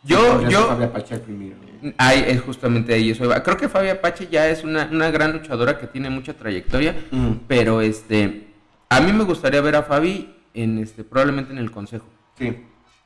Yo, 0.03 0.39
ser 0.41 0.49
yo, 0.49 0.67
Fabia 0.67 0.91
Pache 0.93 1.15
al 1.15 1.21
primero. 1.21 1.55
Ahí 1.97 2.23
es 2.27 2.41
justamente 2.41 2.93
ahí 2.93 3.12
eso. 3.12 3.29
Creo 3.43 3.57
que 3.57 3.67
Fabia 3.69 3.93
Apache 3.93 4.27
ya 4.31 4.49
es 4.49 4.63
una, 4.63 4.88
una 4.91 5.12
gran 5.12 5.33
luchadora 5.33 5.77
que 5.77 5.88
tiene 5.88 6.10
mucha 6.10 6.33
trayectoria, 6.33 6.95
Mm. 7.12 7.31
pero 7.47 7.81
este 7.81 8.47
a 8.89 9.01
mí 9.01 9.12
me 9.12 9.23
gustaría 9.25 9.60
ver 9.62 9.75
a 9.75 9.83
Fabi 9.83 10.33
en 10.53 10.77
este 10.79 11.03
probablemente 11.03 11.51
en 11.51 11.60
el 11.60 11.71
consejo. 11.71 12.05
Sí. 12.38 12.55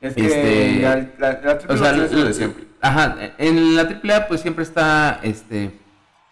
Es 0.02 0.14
que 0.14 0.26
Este, 0.26 0.80
la, 0.82 0.96
la, 1.18 1.40
la 1.42 1.58
triple 1.58 1.74
O 1.76 1.78
sea, 1.78 1.92
lucha 1.92 2.04
es 2.06 2.12
lo 2.12 2.18
de 2.20 2.24
la- 2.26 2.32
siempre. 2.34 2.64
Ajá, 2.80 3.16
en 3.38 3.76
la 3.76 3.82
AAA 3.82 4.26
pues 4.28 4.40
siempre 4.40 4.64
está 4.64 5.20
este 5.22 5.70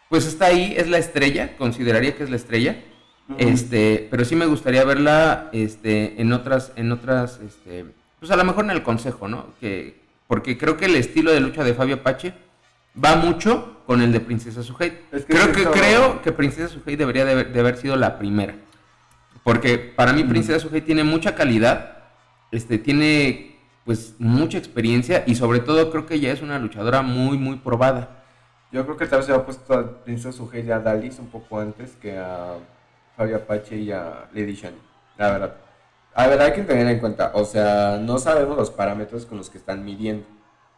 pues 0.08 0.26
está 0.26 0.46
ahí, 0.46 0.74
es 0.76 0.88
la 0.88 0.98
estrella, 0.98 1.56
consideraría 1.56 2.16
que 2.16 2.24
es 2.24 2.30
la 2.30 2.36
estrella. 2.36 2.82
Este, 3.38 4.08
pero 4.10 4.24
sí 4.24 4.34
me 4.34 4.46
gustaría 4.46 4.82
verla 4.84 5.48
este 5.52 6.20
en 6.20 6.32
otras 6.32 6.72
en 6.74 6.90
otras 6.90 7.38
este 7.46 7.84
pues 8.18 8.30
a 8.32 8.36
lo 8.36 8.42
mejor 8.44 8.64
en 8.64 8.72
el 8.72 8.82
consejo, 8.82 9.28
¿no? 9.28 9.46
Que 9.60 10.00
porque 10.26 10.58
creo 10.58 10.76
que 10.76 10.86
el 10.86 10.96
estilo 10.96 11.30
de 11.30 11.38
lucha 11.40 11.62
de 11.62 11.74
Fabio 11.74 11.96
Apache 11.96 12.34
va 13.02 13.14
mucho 13.16 13.82
con 13.86 14.02
el 14.02 14.10
de 14.10 14.18
Princesa 14.18 14.64
Suhei. 14.64 14.98
Es 15.12 15.24
que 15.24 15.32
creo 15.34 15.44
es 15.46 15.50
que 15.56 15.62
eso- 15.62 15.70
creo 15.70 16.22
que 16.22 16.32
Princesa 16.32 16.68
Suhei 16.68 16.96
debería 16.96 17.24
de 17.24 17.32
haber, 17.32 17.52
de 17.52 17.60
haber 17.60 17.76
sido 17.76 17.94
la 17.94 18.18
primera. 18.18 18.54
Porque 19.44 19.78
para 19.78 20.12
mí 20.12 20.24
Princesa 20.24 20.58
Suhei 20.58 20.80
tiene 20.82 21.04
mucha 21.04 21.34
calidad, 21.36 21.98
este 22.50 22.78
tiene 22.78 23.49
pues 23.90 24.14
mucha 24.20 24.56
experiencia 24.56 25.24
y 25.26 25.34
sobre 25.34 25.58
todo 25.58 25.90
creo 25.90 26.06
que 26.06 26.14
ella 26.14 26.30
es 26.30 26.42
una 26.42 26.60
luchadora 26.60 27.02
muy 27.02 27.36
muy 27.36 27.56
probada. 27.56 28.22
Yo 28.70 28.84
creo 28.84 28.96
que 28.96 29.04
tal 29.06 29.18
vez 29.18 29.26
se 29.26 29.32
había 29.32 29.44
puesto 29.44 29.74
a 29.74 30.04
Princesa 30.04 30.30
Sujei 30.30 30.64
y 30.64 30.70
a 30.70 30.78
Dalis 30.78 31.18
un 31.18 31.26
poco 31.26 31.58
antes 31.58 31.96
que 31.96 32.16
a 32.16 32.54
Fabia 33.16 33.38
Apache 33.38 33.78
y 33.78 33.90
a 33.90 34.28
Lady 34.32 34.54
Shani. 34.54 34.76
La 35.18 35.32
verdad. 35.32 35.56
A 36.14 36.28
ver, 36.28 36.40
hay 36.40 36.52
que 36.52 36.62
tener 36.62 36.86
en 36.86 37.00
cuenta, 37.00 37.32
o 37.34 37.44
sea, 37.44 37.98
no 38.00 38.18
sabemos 38.18 38.56
los 38.56 38.70
parámetros 38.70 39.26
con 39.26 39.38
los 39.38 39.50
que 39.50 39.58
están 39.58 39.84
midiendo. 39.84 40.24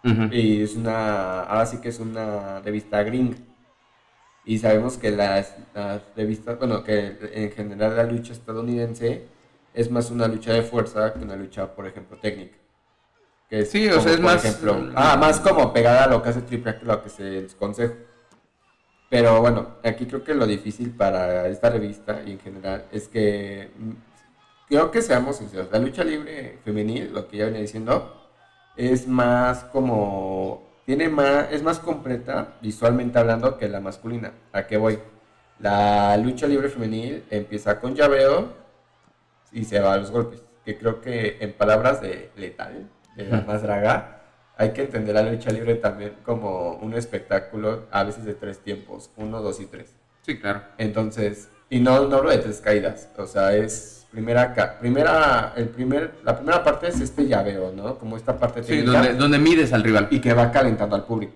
Ujú. 0.05 0.33
Y 0.33 0.63
es 0.63 0.75
una, 0.75 1.43
ahora 1.43 1.67
sí 1.67 1.83
que 1.83 1.91
es 1.91 2.01
una 2.01 2.61
revista 2.61 3.03
gringa. 3.03 3.37
Y 4.47 4.59
sabemos 4.59 4.97
que 4.97 5.11
las, 5.11 5.55
las 5.75 6.01
revistas, 6.17 6.59
bueno, 6.59 6.83
que 6.83 7.19
en 7.35 7.53
general 7.53 7.95
la 7.95 8.05
lucha 8.05 8.33
estadounidense 8.33 9.27
es 9.75 9.91
más 9.91 10.11
una 10.11 10.29
lucha 10.29 10.55
de 10.55 10.63
fuerza 10.63 11.13
que 11.13 11.23
una 11.23 11.37
lucha, 11.37 11.75
por 11.75 11.87
ejemplo, 11.87 12.17
técnica. 12.17 12.62
Que 13.53 13.67
Sí, 13.67 13.87
o 13.87 13.91
como, 13.91 14.03
sea, 14.03 14.13
es 14.13 14.17
por 14.17 14.25
más- 14.25 14.43
ejemplo, 14.47 14.91
ah, 14.95 15.15
más 15.19 15.39
como 15.39 15.75
pegada 15.75 16.05
a 16.05 16.07
lo 16.07 16.23
que 16.23 16.31
hace 16.31 16.41
Triple 16.41 16.71
A 16.71 16.79
que 16.79 16.87
lo 16.87 17.03
que 17.03 17.11
se 17.11 17.39
el 17.39 17.55
consejo. 17.55 17.93
Pero 19.11 19.43
bueno, 19.43 19.77
aquí 19.85 20.07
creo 20.07 20.25
que 20.25 20.33
lo 20.35 20.47
difícil 20.47 20.91
para 20.91 21.47
esta 21.49 21.69
revista 21.69 22.23
y 22.25 22.31
en 22.33 22.41
general 22.41 22.87
es 22.91 23.09
que 23.09 23.71
mm, 23.77 23.91
creo 24.69 24.91
que 24.91 25.03
seamos 25.03 25.37
sinceros, 25.37 25.69
la 25.71 25.79
lucha 25.81 26.03
libre 26.03 26.61
femenil, 26.65 27.13
lo 27.13 27.29
que 27.29 27.37
ya 27.37 27.45
venía 27.45 27.61
diciendo, 27.61 28.27
es 28.75 29.07
más 29.07 29.65
como 29.65 30.63
tiene 30.87 31.11
más 31.11 31.53
es 31.53 31.63
más 31.63 31.79
completa 31.79 32.55
visualmente 32.63 33.19
hablando 33.19 33.59
que 33.59 33.69
la 33.69 33.81
masculina. 33.81 34.33
¿A 34.55 34.67
qué 34.67 34.79
voy? 34.79 34.99
La 35.59 36.17
lucha 36.17 36.47
libre 36.47 36.71
femenil 36.71 37.25
empieza 37.29 37.79
con 37.81 37.95
llaveo 37.95 38.55
y 39.53 39.65
se 39.67 39.79
va 39.79 39.93
a 39.93 39.99
los 39.99 40.11
golpes, 40.11 40.43
que 40.65 40.79
creo 40.79 41.03
que 41.03 41.37
en 41.41 41.53
palabras 41.53 42.01
de 42.01 42.31
Letal, 42.37 42.89
de 43.17 43.25
la 43.27 43.41
más 43.43 43.63
draga, 43.63 44.21
hay 44.57 44.73
que 44.73 44.83
entender 44.83 45.15
la 45.15 45.23
lucha 45.23 45.51
libre 45.51 45.75
también 45.77 46.15
como 46.25 46.75
un 46.75 46.95
espectáculo 46.95 47.87
a 47.91 48.05
veces 48.05 48.25
de 48.25 48.35
tres 48.35 48.59
tiempos, 48.61 49.11
uno, 49.17 49.41
dos 49.41 49.61
y 49.61 49.67
tres. 49.67 49.95
Sí, 50.23 50.39
claro. 50.39 50.63
Entonces, 50.79 51.49
y 51.71 51.81
no, 51.81 52.07
no 52.09 52.17
hablo 52.19 52.31
de 52.31 52.39
tres 52.39 52.61
caídas, 52.61 53.09
o 53.17 53.27
sea, 53.27 53.55
es 53.57 54.07
primera, 54.13 54.53
ca- 54.55 54.79
primera, 54.79 55.53
el 55.57 55.69
primer, 55.71 56.13
la 56.23 56.37
primera 56.37 56.63
parte 56.63 56.89
es 56.89 57.01
este 57.01 57.27
llaveo, 57.27 57.73
¿no? 57.73 57.99
Como 57.99 58.17
esta 58.17 58.37
parte 58.37 58.63
Sí, 58.63 58.83
donde, 58.83 59.15
donde 59.15 59.39
mides 59.39 59.73
al 59.73 59.83
rival. 59.83 60.09
y 60.11 60.21
que 60.21 60.35
va 60.35 60.51
calentando 60.53 60.95
al 60.97 61.05
público. 61.05 61.35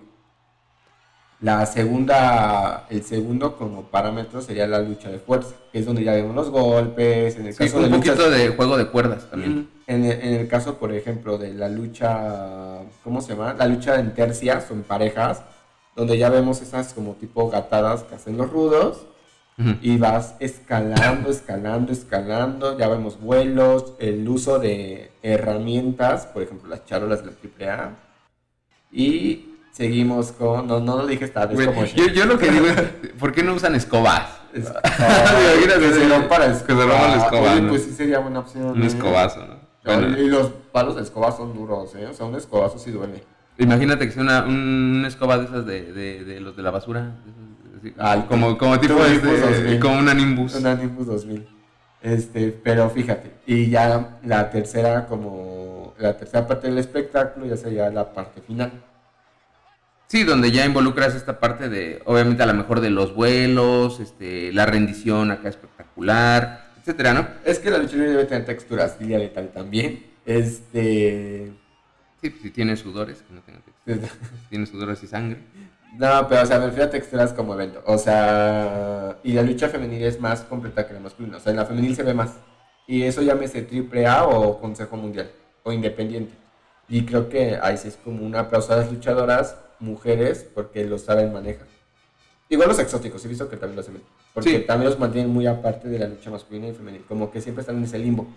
La 1.39 1.65
segunda, 1.67 2.87
el 2.89 3.03
segundo 3.03 3.57
como 3.57 3.83
parámetro 3.83 4.41
sería 4.41 4.65
la 4.65 4.79
lucha 4.79 5.09
de 5.09 5.19
fuerza, 5.19 5.53
que 5.71 5.79
es 5.79 5.85
donde 5.85 6.03
ya 6.03 6.13
vemos 6.13 6.33
los 6.35 6.49
golpes, 6.49 7.35
en 7.35 7.45
el 7.45 7.53
Sí, 7.53 7.59
caso 7.65 7.77
un 7.77 7.83
de 7.83 7.89
poquito 7.89 8.15
luchas- 8.15 8.31
de 8.31 8.49
juego 8.49 8.75
de 8.77 8.87
cuerdas 8.87 9.29
también. 9.29 9.69
En 9.85 10.03
el, 10.03 10.19
en 10.19 10.33
el 10.33 10.47
caso, 10.47 10.79
por 10.79 10.91
ejemplo, 10.93 11.37
de 11.37 11.53
la 11.53 11.69
lucha, 11.69 12.79
¿cómo 13.03 13.21
se 13.21 13.33
llama? 13.33 13.53
La 13.53 13.67
lucha 13.67 13.99
en 13.99 14.15
tercias 14.15 14.69
o 14.71 14.73
en 14.73 14.81
parejas, 14.81 15.43
donde 15.95 16.17
ya 16.17 16.29
vemos 16.31 16.61
esas 16.63 16.93
como 16.95 17.13
tipo 17.13 17.49
gatadas 17.51 18.01
que 18.03 18.15
hacen 18.15 18.35
los 18.35 18.49
rudos, 18.49 19.05
Ujú. 19.59 19.75
y 19.81 19.97
vas 19.97 20.35
escalando, 20.39 21.29
escalando, 21.29 21.91
escalando, 21.91 22.77
ya 22.79 22.87
vemos 22.87 23.19
vuelos, 23.21 23.93
el 23.99 24.27
uso 24.27 24.57
de 24.57 25.11
herramientas, 25.21 26.25
por 26.25 26.41
ejemplo, 26.41 26.67
las 26.69 26.83
charolas 26.85 27.23
de 27.23 27.31
la 27.31 27.37
AAA, 27.75 27.95
y 28.91 29.53
seguimos 29.77 30.31
con, 30.31 30.65
no, 30.67 30.79
no 30.79 30.97
lo 30.97 31.05
dije 31.07 31.25
esta 31.25 31.45
vez 31.45 31.67
como 31.67 31.85
yo, 31.85 32.07
yo 32.07 32.25
lo 32.25 32.37
que 32.39 32.49
digo 32.51 32.65
es, 32.65 32.81
¿por 33.19 33.31
qué 33.31 33.43
no 33.43 33.53
usan 33.53 33.75
escobas? 33.75 34.23
Que 34.53 34.61
se 34.63 34.71
que 36.63 36.73
la 37.07 37.17
escoba, 37.17 37.51
Oye, 37.53 37.61
¿no? 37.61 37.69
pues 37.69 37.83
sí 37.83 37.91
sería 37.91 38.19
buena 38.19 38.39
opción. 38.39 38.65
Un 38.71 38.81
¿eh? 38.83 38.87
escobazo, 38.87 39.45
¿no? 39.45 39.55
Bueno, 39.85 40.17
Y 40.17 40.27
los 40.27 40.47
palos 40.71 40.95
de 40.95 41.03
escoba 41.03 41.31
son 41.31 41.53
duros, 41.53 41.93
¿eh? 41.95 42.07
O 42.07 42.13
sea, 42.13 42.25
un 42.25 42.35
escobazo 42.35 42.79
sí 42.79 42.89
duele. 42.91 43.23
imagínate 43.59 44.05
que 44.07 44.11
sea 44.13 44.23
una, 44.23 44.43
un- 44.45 44.95
una 44.99 45.07
escoba 45.07 45.37
de 45.37 45.45
esas 45.45 45.65
de, 45.65 45.93
de, 45.93 46.23
de 46.23 46.39
los 46.39 46.55
de 46.57 46.63
la 46.63 46.71
basura. 46.71 47.01
de 47.01 47.29
esas, 47.31 47.79
así, 47.79 47.93
Ay, 47.99 48.25
como, 48.27 48.57
como 48.57 48.79
tipo 48.79 48.95
este, 49.05 49.27
Nimbus 49.27 49.41
2000. 49.41 49.79
como 49.79 49.99
una 49.99 50.13
Nimbus. 50.15 50.55
Una 50.55 50.73
Nimbus 50.75 51.05
2000. 51.07 51.47
Este, 52.01 52.59
pero 52.63 52.89
fíjate, 52.89 53.31
y 53.45 53.69
ya 53.69 54.17
la 54.23 54.49
tercera, 54.49 55.05
como 55.07 55.93
la 55.99 56.17
tercera 56.17 56.47
parte 56.47 56.67
del 56.67 56.77
espectáculo, 56.79 57.45
ya 57.45 57.57
sería 57.57 57.89
la 57.91 58.11
parte 58.13 58.41
final. 58.41 58.71
Sí, 60.07 60.23
donde 60.23 60.51
ya 60.51 60.65
involucras 60.65 61.15
esta 61.15 61.39
parte 61.39 61.67
de, 61.67 62.01
obviamente 62.05 62.41
a 62.41 62.45
lo 62.45 62.53
mejor 62.53 62.79
de 62.79 62.89
los 62.89 63.13
vuelos, 63.13 63.99
este, 63.99 64.53
la 64.53 64.65
rendición 64.65 65.31
acá 65.31 65.49
espectacular, 65.49 66.71
etcétera, 66.79 67.13
¿no? 67.13 67.27
Es 67.43 67.59
que 67.59 67.69
la 67.69 67.77
lucha 67.77 67.97
libre 67.97 68.11
debe 68.11 68.25
tener 68.25 68.45
texturas, 68.45 68.95
y 69.01 69.05
letal 69.05 69.49
también. 69.49 70.05
Este. 70.25 71.51
Sí, 72.21 72.29
pues 72.29 72.41
si 72.41 72.51
tiene 72.51 72.77
sudores, 72.77 73.21
que 73.21 73.33
no 73.33 73.41
tenga 73.41 73.59
textura. 73.59 74.09
Si 74.43 74.49
tiene 74.49 74.65
sudores 74.65 75.03
y 75.03 75.07
sangre. 75.07 75.39
No, 75.97 76.27
pero 76.27 76.43
o 76.43 76.45
sea, 76.45 76.59
me 76.59 76.67
refiero 76.67 76.85
a 76.85 76.89
texturas 76.89 77.33
como 77.33 77.53
evento. 77.53 77.81
O 77.85 77.97
sea, 77.97 79.17
y 79.23 79.33
la 79.33 79.41
lucha 79.41 79.67
femenil 79.67 80.03
es 80.03 80.19
más 80.19 80.41
completa 80.41 80.87
que 80.87 80.93
la 80.93 80.99
masculina. 80.99 81.37
O 81.37 81.39
sea, 81.39 81.51
en 81.51 81.57
la 81.57 81.65
femenil 81.65 81.95
se 81.95 82.03
ve 82.03 82.13
más. 82.13 82.31
Y 82.87 83.03
eso 83.03 83.21
llámese 83.21 83.63
triple 83.63 84.07
A 84.07 84.25
o 84.25 84.59
Consejo 84.59 84.95
Mundial 84.95 85.29
o 85.63 85.73
Independiente. 85.73 86.33
Y 86.87 87.05
creo 87.05 87.27
que 87.27 87.59
ahí 87.61 87.77
sí 87.77 87.89
es 87.89 87.97
como 87.97 88.25
un 88.25 88.35
aplauso 88.35 88.71
a 88.73 88.77
las 88.77 88.91
luchadoras, 88.91 89.57
mujeres, 89.79 90.45
porque 90.53 90.85
lo 90.85 90.97
saben 90.97 91.31
manejar. 91.33 91.67
Igual 92.49 92.69
los 92.69 92.79
exóticos, 92.79 93.23
he 93.25 93.27
visto 93.27 93.49
que 93.49 93.57
también 93.57 93.75
lo 93.75 93.81
hacen. 93.81 94.01
Porque 94.33 94.49
Sí. 94.51 94.59
también 94.65 94.89
los 94.89 94.99
mantienen 94.99 95.31
muy 95.31 95.47
aparte 95.47 95.89
de 95.89 95.99
la 95.99 96.07
lucha 96.07 96.29
masculina 96.29 96.67
y 96.67 96.73
femenil. 96.73 97.03
Como 97.07 97.29
que 97.31 97.41
siempre 97.41 97.61
están 97.61 97.77
en 97.77 97.83
ese 97.83 97.99
limbo. 97.99 98.27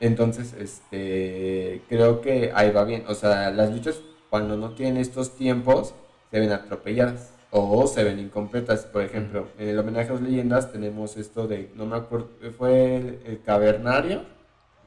Entonces, 0.00 0.54
este, 0.54 1.82
creo 1.88 2.20
que 2.20 2.52
ahí 2.54 2.70
va 2.70 2.84
bien. 2.84 3.04
O 3.08 3.14
sea, 3.14 3.50
las 3.50 3.70
luchas 3.70 4.00
cuando 4.30 4.56
no 4.56 4.70
tienen 4.70 4.96
estos 4.96 5.36
tiempos 5.36 5.94
se 6.30 6.40
ven 6.40 6.52
atropelladas 6.52 7.30
o 7.50 7.86
se 7.86 8.02
ven 8.04 8.18
incompletas. 8.18 8.84
Por 8.86 9.02
ejemplo, 9.02 9.48
en 9.58 9.68
el 9.68 9.78
homenaje 9.78 10.08
a 10.10 10.12
las 10.14 10.22
leyendas 10.22 10.72
tenemos 10.72 11.16
esto 11.16 11.46
de, 11.46 11.70
no 11.74 11.86
me 11.86 11.96
acuerdo, 11.96 12.28
fue 12.56 12.96
el, 12.96 13.20
el 13.26 13.42
cavernario 13.42 14.22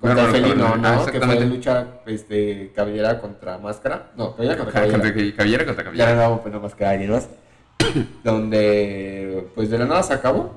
contra 0.03 0.23
Bárbaro 0.23 0.37
el 0.37 0.43
felino, 0.43 0.65
Cavernario, 0.65 0.99
ah, 0.99 1.05
¿no? 1.05 1.11
Que 1.11 1.21
fue 1.21 1.45
lucha 1.45 1.87
este, 2.05 2.71
cabellera 2.75 3.19
contra 3.21 3.57
máscara. 3.57 4.11
No, 4.17 4.35
cabellera 4.35 4.57
contra 4.57 4.81
Contra 4.81 4.99
cabellera. 5.01 5.37
cabellera 5.37 5.65
contra 5.65 5.83
Ya 5.83 5.89
cabellera. 5.91 6.13
no 6.15 6.21
vamos 6.21 6.39
a 6.39 6.43
poner 6.43 6.59
máscara 6.59 6.89
de 6.89 6.95
alguien 6.97 7.11
más. 7.11 7.29
Donde, 8.23 9.47
pues 9.55 9.69
de 9.69 9.77
la 9.79 9.85
nada 9.85 10.03
se 10.03 10.13
acabó. 10.13 10.53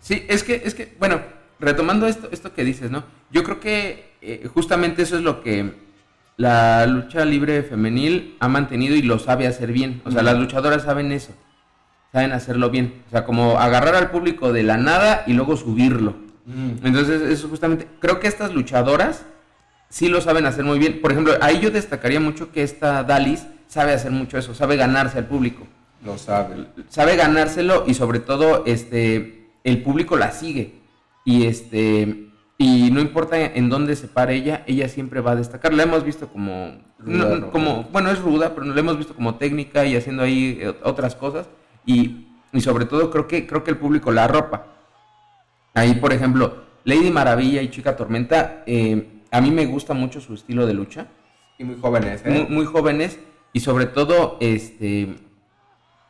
Sí, 0.00 0.24
es 0.28 0.42
que, 0.42 0.62
es 0.64 0.74
que, 0.74 0.94
bueno, 0.98 1.20
retomando 1.60 2.06
esto, 2.06 2.28
esto 2.32 2.54
que 2.54 2.64
dices, 2.64 2.90
¿no? 2.90 3.04
Yo 3.30 3.42
creo 3.44 3.60
que 3.60 4.14
eh, 4.22 4.48
justamente 4.54 5.02
eso 5.02 5.16
es 5.16 5.22
lo 5.22 5.42
que 5.42 5.74
la 6.38 6.86
lucha 6.86 7.24
libre 7.26 7.62
femenil 7.62 8.36
ha 8.40 8.48
mantenido 8.48 8.94
y 8.96 9.02
lo 9.02 9.18
sabe 9.18 9.46
hacer 9.46 9.72
bien. 9.72 10.00
O 10.06 10.10
sea, 10.10 10.22
las 10.22 10.38
luchadoras 10.38 10.84
saben 10.84 11.12
eso, 11.12 11.32
saben 12.12 12.32
hacerlo 12.32 12.70
bien. 12.70 13.02
O 13.08 13.10
sea, 13.10 13.24
como 13.24 13.58
agarrar 13.58 13.96
al 13.96 14.10
público 14.10 14.52
de 14.52 14.62
la 14.62 14.76
nada 14.78 15.24
y 15.26 15.34
luego 15.34 15.56
subirlo. 15.56 16.27
Entonces, 16.82 17.22
eso 17.22 17.48
justamente, 17.48 17.86
creo 18.00 18.20
que 18.20 18.26
estas 18.26 18.54
luchadoras 18.54 19.24
sí 19.90 20.08
lo 20.08 20.20
saben 20.20 20.46
hacer 20.46 20.64
muy 20.64 20.78
bien. 20.78 21.00
Por 21.00 21.12
ejemplo, 21.12 21.34
ahí 21.40 21.60
yo 21.60 21.70
destacaría 21.70 22.20
mucho 22.20 22.52
que 22.52 22.62
esta 22.62 23.02
Dalis 23.04 23.46
sabe 23.68 23.92
hacer 23.92 24.10
mucho 24.10 24.38
eso, 24.38 24.54
sabe 24.54 24.76
ganarse 24.76 25.18
al 25.18 25.26
público 25.26 25.66
Lo 26.04 26.16
sabe. 26.18 26.66
sabe 26.88 27.16
ganárselo 27.16 27.84
y 27.86 27.94
sobre 27.94 28.18
todo 28.18 28.64
este 28.66 29.50
el 29.62 29.82
público 29.82 30.16
la 30.16 30.30
sigue 30.32 30.74
y 31.24 31.44
este 31.46 32.30
y 32.56 32.90
no 32.90 33.00
importa 33.00 33.38
en 33.38 33.68
dónde 33.68 33.94
se 33.94 34.08
pare 34.08 34.36
ella 34.36 34.64
ella 34.66 34.88
siempre 34.88 35.20
va 35.20 35.32
a 35.32 35.36
destacar 35.36 35.74
la 35.74 35.82
hemos 35.82 36.02
visto 36.02 36.28
como 36.28 36.78
Ruda, 36.98 37.28
no, 37.28 37.36
¿no? 37.36 37.50
como 37.50 37.84
bueno 37.92 38.10
es 38.10 38.20
ruda 38.20 38.54
pero 38.54 38.66
la 38.66 38.80
hemos 38.80 38.96
visto 38.96 39.14
como 39.14 39.34
técnica 39.34 39.84
y 39.84 39.96
haciendo 39.96 40.22
ahí 40.22 40.58
eh, 40.60 40.74
otras 40.82 41.14
cosas 41.14 41.46
y, 41.84 42.26
y 42.52 42.60
sobre 42.62 42.86
todo 42.86 43.10
creo 43.10 43.28
que 43.28 43.46
creo 43.46 43.64
que 43.64 43.70
el 43.72 43.76
público 43.76 44.10
la 44.12 44.24
arropa 44.24 44.66
ahí 45.78 45.94
por 45.94 46.12
ejemplo 46.12 46.64
Lady 46.84 47.10
Maravilla 47.10 47.62
y 47.62 47.70
Chica 47.70 47.96
Tormenta 47.96 48.62
eh, 48.66 49.06
a 49.30 49.40
mí 49.40 49.50
me 49.50 49.66
gusta 49.66 49.94
mucho 49.94 50.20
su 50.20 50.34
estilo 50.34 50.66
de 50.66 50.74
lucha. 50.74 51.06
Y 51.58 51.64
muy 51.64 51.76
jóvenes, 51.80 52.22
¿eh? 52.24 52.30
muy, 52.30 52.56
muy 52.56 52.66
jóvenes 52.66 53.18
y 53.52 53.60
sobre 53.60 53.86
todo 53.86 54.36
este 54.40 55.16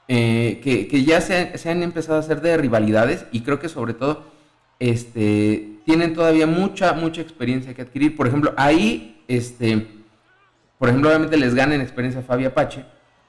eh, 0.09 0.61
que, 0.63 0.89
que 0.89 1.05
ya 1.05 1.21
se, 1.21 1.57
se 1.57 1.71
han 1.71 1.83
empezado 1.83 2.17
a 2.17 2.21
hacer 2.21 2.41
de 2.41 2.57
rivalidades 2.57 3.27
y 3.33 3.41
creo 3.41 3.59
que 3.59 3.69
sobre 3.69 3.95
todo 3.95 4.25
este 4.79 5.79
tienen 5.85 6.15
todavía 6.15 6.47
mucha 6.47 6.93
mucha 6.93 7.23
experiencia 7.23 7.75
que 7.75 7.83
adquirir. 7.83 8.17
Por 8.17 8.27
ejemplo 8.27 8.53
ahí 8.57 9.23
este 9.27 9.87
por 10.79 10.91
ejemplo 10.91 11.09
obviamente 11.09 11.37
les 11.39 11.55
gana 11.55 11.75
en 11.75 11.81
experiencia 11.81 12.23
Fabi 12.23 12.45
Apache 12.45 12.85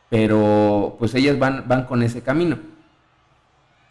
pero 0.10 0.98
pues 1.00 1.16
ellas 1.16 1.40
van 1.40 1.68
van 1.68 1.86
con 1.86 2.04
ese 2.04 2.22
camino 2.22 2.60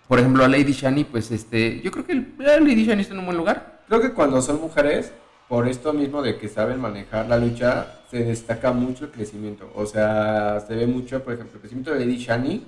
por 0.09 0.18
ejemplo 0.18 0.44
a 0.44 0.49
Lady 0.49 0.73
Shani 0.73 1.05
pues 1.05 1.31
este 1.31 1.81
yo 1.83 1.90
creo 1.90 2.05
que 2.07 2.12
el- 2.12 2.35
la 2.38 2.59
Lady 2.59 2.85
Shani 2.87 3.03
está 3.03 3.14
en 3.14 3.21
un 3.21 3.27
buen 3.27 3.37
lugar 3.37 3.79
Creo 3.88 4.03
que 4.03 4.12
cuando 4.12 4.42
son 4.42 4.61
mujeres, 4.61 5.12
por 5.49 5.66
esto 5.66 5.94
mismo 5.94 6.21
de 6.21 6.37
que 6.37 6.47
saben 6.49 6.79
manejar 6.79 7.27
la 7.27 7.38
lucha, 7.38 8.01
se 8.11 8.23
destaca 8.23 8.71
mucho 8.71 9.07
el 9.07 9.11
crecimiento. 9.11 9.73
O 9.75 9.87
sea, 9.87 10.61
se 10.68 10.75
ve 10.75 10.87
mucho, 10.87 11.25
por 11.25 11.33
ejemplo, 11.33 11.55
el 11.55 11.61
crecimiento 11.61 11.94
de 11.94 12.01
Lady 12.01 12.18
Shani, 12.18 12.66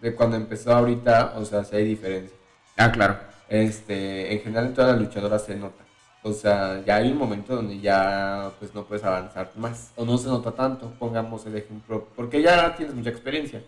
de 0.00 0.14
cuando 0.14 0.36
empezó 0.36 0.72
ahorita, 0.72 1.34
o 1.36 1.44
sea, 1.44 1.64
sí 1.64 1.74
hay 1.74 1.84
diferencia. 1.84 2.36
ah 2.76 2.92
claro 2.92 3.16
Este, 3.48 4.32
en 4.32 4.40
general 4.40 4.66
en 4.66 4.74
todas 4.74 4.92
las 4.92 5.00
luchadoras 5.00 5.44
se 5.44 5.56
nota. 5.56 5.82
O 6.22 6.32
sea, 6.32 6.80
ya 6.86 6.94
hay 6.96 7.10
un 7.10 7.18
momento 7.18 7.56
donde 7.56 7.80
ya 7.80 8.52
pues 8.60 8.72
no 8.76 8.84
puedes 8.84 9.02
avanzar 9.04 9.50
más. 9.56 9.90
O 9.96 10.04
no 10.04 10.16
se 10.16 10.28
nota 10.28 10.52
tanto, 10.52 10.92
pongamos 11.00 11.44
el 11.46 11.56
ejemplo, 11.56 12.06
porque 12.14 12.40
ya 12.40 12.72
tienes 12.76 12.94
mucha 12.94 13.10
experiencia. 13.10 13.64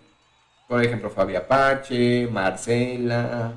Por 0.68 0.82
ejemplo, 0.82 1.10
Fabi 1.10 1.36
Apache, 1.36 2.26
Marcela, 2.32 3.52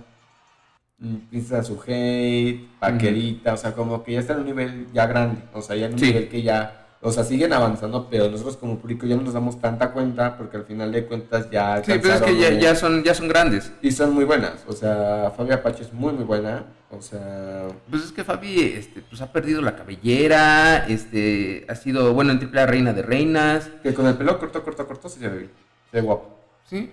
mm, 0.99 1.15
Princesa 1.29 1.63
Sujei, 1.63 2.67
Paquerita, 2.79 3.53
o 3.53 3.57
sea, 3.57 3.73
como 3.73 4.03
que 4.03 4.13
ya 4.13 4.19
está 4.19 4.33
en 4.33 4.39
un 4.39 4.45
nivel 4.45 4.87
ya 4.93 5.05
grande. 5.07 5.41
O 5.53 5.61
sea, 5.61 5.75
ya 5.75 5.85
en 5.87 5.93
un 5.93 5.99
Sí. 5.99 6.07
nivel 6.07 6.27
que 6.27 6.41
ya, 6.41 6.85
o 7.01 7.11
sea, 7.11 7.23
siguen 7.23 7.53
avanzando, 7.53 8.07
pero 8.09 8.29
nosotros 8.29 8.57
como 8.57 8.77
público 8.77 9.05
ya 9.05 9.15
no 9.15 9.21
nos 9.21 9.33
damos 9.33 9.61
tanta 9.61 9.91
cuenta 9.91 10.35
porque 10.37 10.57
al 10.57 10.65
final 10.65 10.91
de 10.91 11.05
cuentas 11.05 11.49
ya... 11.49 11.77
sí 11.83 11.93
pero 12.01 12.13
es 12.15 12.21
que 12.21 12.37
ya, 12.37 12.49
ya 12.51 12.75
son 12.75 13.03
ya 13.03 13.13
son 13.13 13.27
grandes 13.29 13.71
y 13.81 13.91
son 13.91 14.13
muy 14.13 14.25
buenas. 14.25 14.65
O 14.67 14.73
sea, 14.73 15.31
Fabi 15.37 15.53
Apache 15.53 15.83
es 15.83 15.93
muy, 15.93 16.11
muy 16.13 16.25
buena. 16.25 16.65
O 16.89 17.01
sea, 17.01 17.67
Pues 17.89 18.03
es 18.03 18.11
que 18.13 18.23
Fabi 18.23 18.61
este, 18.61 19.01
pues 19.01 19.21
ha 19.21 19.31
perdido 19.31 19.61
la 19.61 19.75
cabellera, 19.75 20.85
este, 20.87 21.65
ha 21.69 21.75
sido, 21.75 22.13
bueno, 22.13 22.31
en 22.31 22.39
triple 22.39 22.61
A 22.61 22.65
reina 22.65 22.93
de 22.93 23.01
reinas. 23.01 23.69
que 23.83 23.93
con 23.93 24.07
el 24.07 24.15
pelo 24.15 24.37
corto, 24.39 24.63
corto, 24.63 24.87
corto 24.87 25.07
se 25.09 25.19
ve 25.27 25.37
bien. 25.37 25.51
Se 25.91 25.97
ve 25.97 26.01
guapo. 26.01 26.36
Sí. 26.69 26.89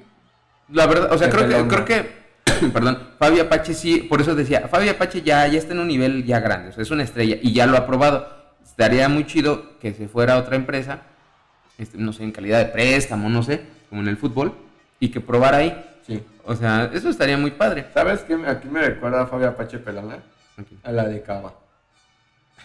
La 0.71 0.87
verdad, 0.87 1.13
o 1.13 1.19
sea, 1.19 1.29
creo 1.29 1.49
que, 1.49 1.69
creo 1.69 1.85
que, 1.85 2.67
perdón, 2.73 2.99
Fabi 3.19 3.41
Apache 3.41 3.75
sí, 3.75 3.99
por 3.99 4.21
eso 4.21 4.35
decía, 4.35 4.69
Fabi 4.69 4.89
Apache 4.89 5.23
ya, 5.23 5.47
ya 5.47 5.59
está 5.59 5.73
en 5.73 5.81
un 5.81 5.89
nivel 5.89 6.25
ya 6.25 6.41
grande, 6.41 6.71
o 6.71 6.73
sea, 6.73 6.83
es 6.83 6.91
una 6.91 7.03
estrella 7.03 7.37
y 7.41 7.53
ya 7.53 7.67
lo 7.67 7.77
ha 7.77 7.87
probado. 7.87 8.27
Estaría 8.65 9.09
muy 9.09 9.25
chido 9.27 9.79
que 9.79 9.93
se 9.93 10.09
fuera 10.09 10.35
a 10.35 10.39
otra 10.39 10.57
empresa, 10.57 11.03
este, 11.79 11.99
no 11.99 12.13
sé, 12.13 12.25
en 12.25 12.33
calidad 12.33 12.59
de 12.59 12.67
préstamo, 12.67 13.29
no 13.29 13.43
sé, 13.43 13.63
como 13.89 14.01
en 14.01 14.09
el 14.09 14.17
fútbol, 14.17 14.55
y 14.99 15.11
que 15.11 15.21
probara 15.21 15.59
ahí. 15.59 15.85
Sí. 16.07 16.23
O 16.45 16.55
sea, 16.55 16.91
eso 16.93 17.09
estaría 17.09 17.39
muy 17.39 17.53
padre. 17.53 17.87
¿Sabes 17.95 18.21
qué? 18.21 18.35
Aquí 18.47 18.69
me 18.69 18.83
recuerda 18.83 19.23
a 19.23 19.27
Fabi 19.27 19.45
Apache 19.45 19.79
pelona. 19.79 20.19
A 20.83 20.93
la 20.93 21.09
de 21.09 21.23
Cava. 21.23 21.55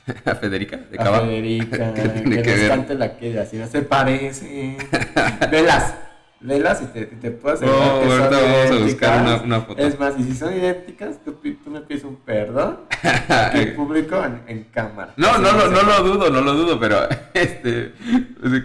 A 0.26 0.36
Federica, 0.36 0.78
de 0.78 1.00
A 1.00 1.04
Cava. 1.04 1.22
Federica. 1.22 1.94
¿Qué 1.94 2.24
que 2.24 2.42
que 2.42 2.56
ver? 2.56 2.70
cante 2.70 2.96
la 2.96 3.18
que 3.18 3.40
así 3.40 3.58
no 3.58 3.68
se 3.68 3.82
parece. 3.82 4.78
Velas. 5.52 5.94
Velas 6.42 6.82
y 6.82 6.86
te, 6.88 7.06
te 7.06 7.32
puedo 7.32 7.56
Oh, 7.56 7.58
asegurar 7.58 8.00
que 8.00 8.10
son 8.10 8.32
vamos 8.32 8.72
a 8.82 8.84
buscar 8.86 9.22
una, 9.22 9.42
una 9.42 9.62
foto. 9.62 9.82
Es 9.82 10.00
más, 10.00 10.18
y 10.18 10.24
si 10.24 10.36
son 10.36 10.54
idénticas, 10.54 11.22
tú, 11.24 11.34
tú 11.34 11.70
me 11.70 11.82
pides 11.82 12.04
un 12.06 12.16
perdón 12.16 12.80
en 13.54 13.76
público 13.76 14.24
en, 14.24 14.42
en 14.48 14.64
cámara. 14.66 15.14
No, 15.18 15.28
Así 15.30 15.42
no, 15.42 15.50
sé. 15.50 15.70
no 15.70 15.84
lo 15.84 16.04
dudo, 16.04 16.30
no 16.30 16.42
lo 16.42 16.54
dudo, 16.54 16.80
pero 16.80 16.98
este, 17.34 17.94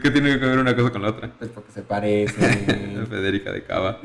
¿qué 0.03 0.11
tiene 0.13 0.39
que 0.39 0.47
ver 0.47 0.59
una 0.59 0.77
cosa 0.77 0.91
con 0.91 1.03
la 1.03 1.09
otra? 1.09 1.31
Pues 1.39 1.51
porque 1.51 1.73
se 1.73 1.83
parecen. 1.83 3.07
Federica 3.11 3.51
de 3.53 3.65
Cava. 3.65 4.01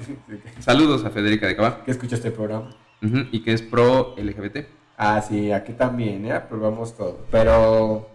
Saludos 0.59 1.05
a 1.05 1.09
Federica 1.11 1.45
de 1.47 1.55
Cava. 1.55 1.83
que 1.85 1.91
escucha 1.91 2.15
este 2.15 2.31
programa. 2.31 2.71
Y 3.01 3.43
que 3.43 3.53
es 3.53 3.61
pro 3.61 4.15
LGBT. 4.17 4.65
Ah, 4.97 5.21
sí, 5.21 5.51
aquí 5.53 5.71
también, 5.73 6.25
¿eh? 6.25 6.33
Aprobamos 6.33 6.97
todo. 6.97 7.19
Pero, 7.31 8.09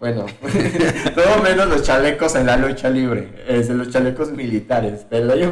bueno, 0.00 0.24
todo 1.14 1.42
menos 1.42 1.68
los 1.68 1.82
chalecos 1.82 2.34
en 2.34 2.46
la 2.46 2.56
lucha 2.56 2.88
libre. 2.88 3.28
Es 3.46 3.68
los 3.68 3.90
chalecos 3.90 4.32
militares. 4.32 5.06
Pero 5.10 5.26
de 5.26 5.32
ahí 5.34 5.42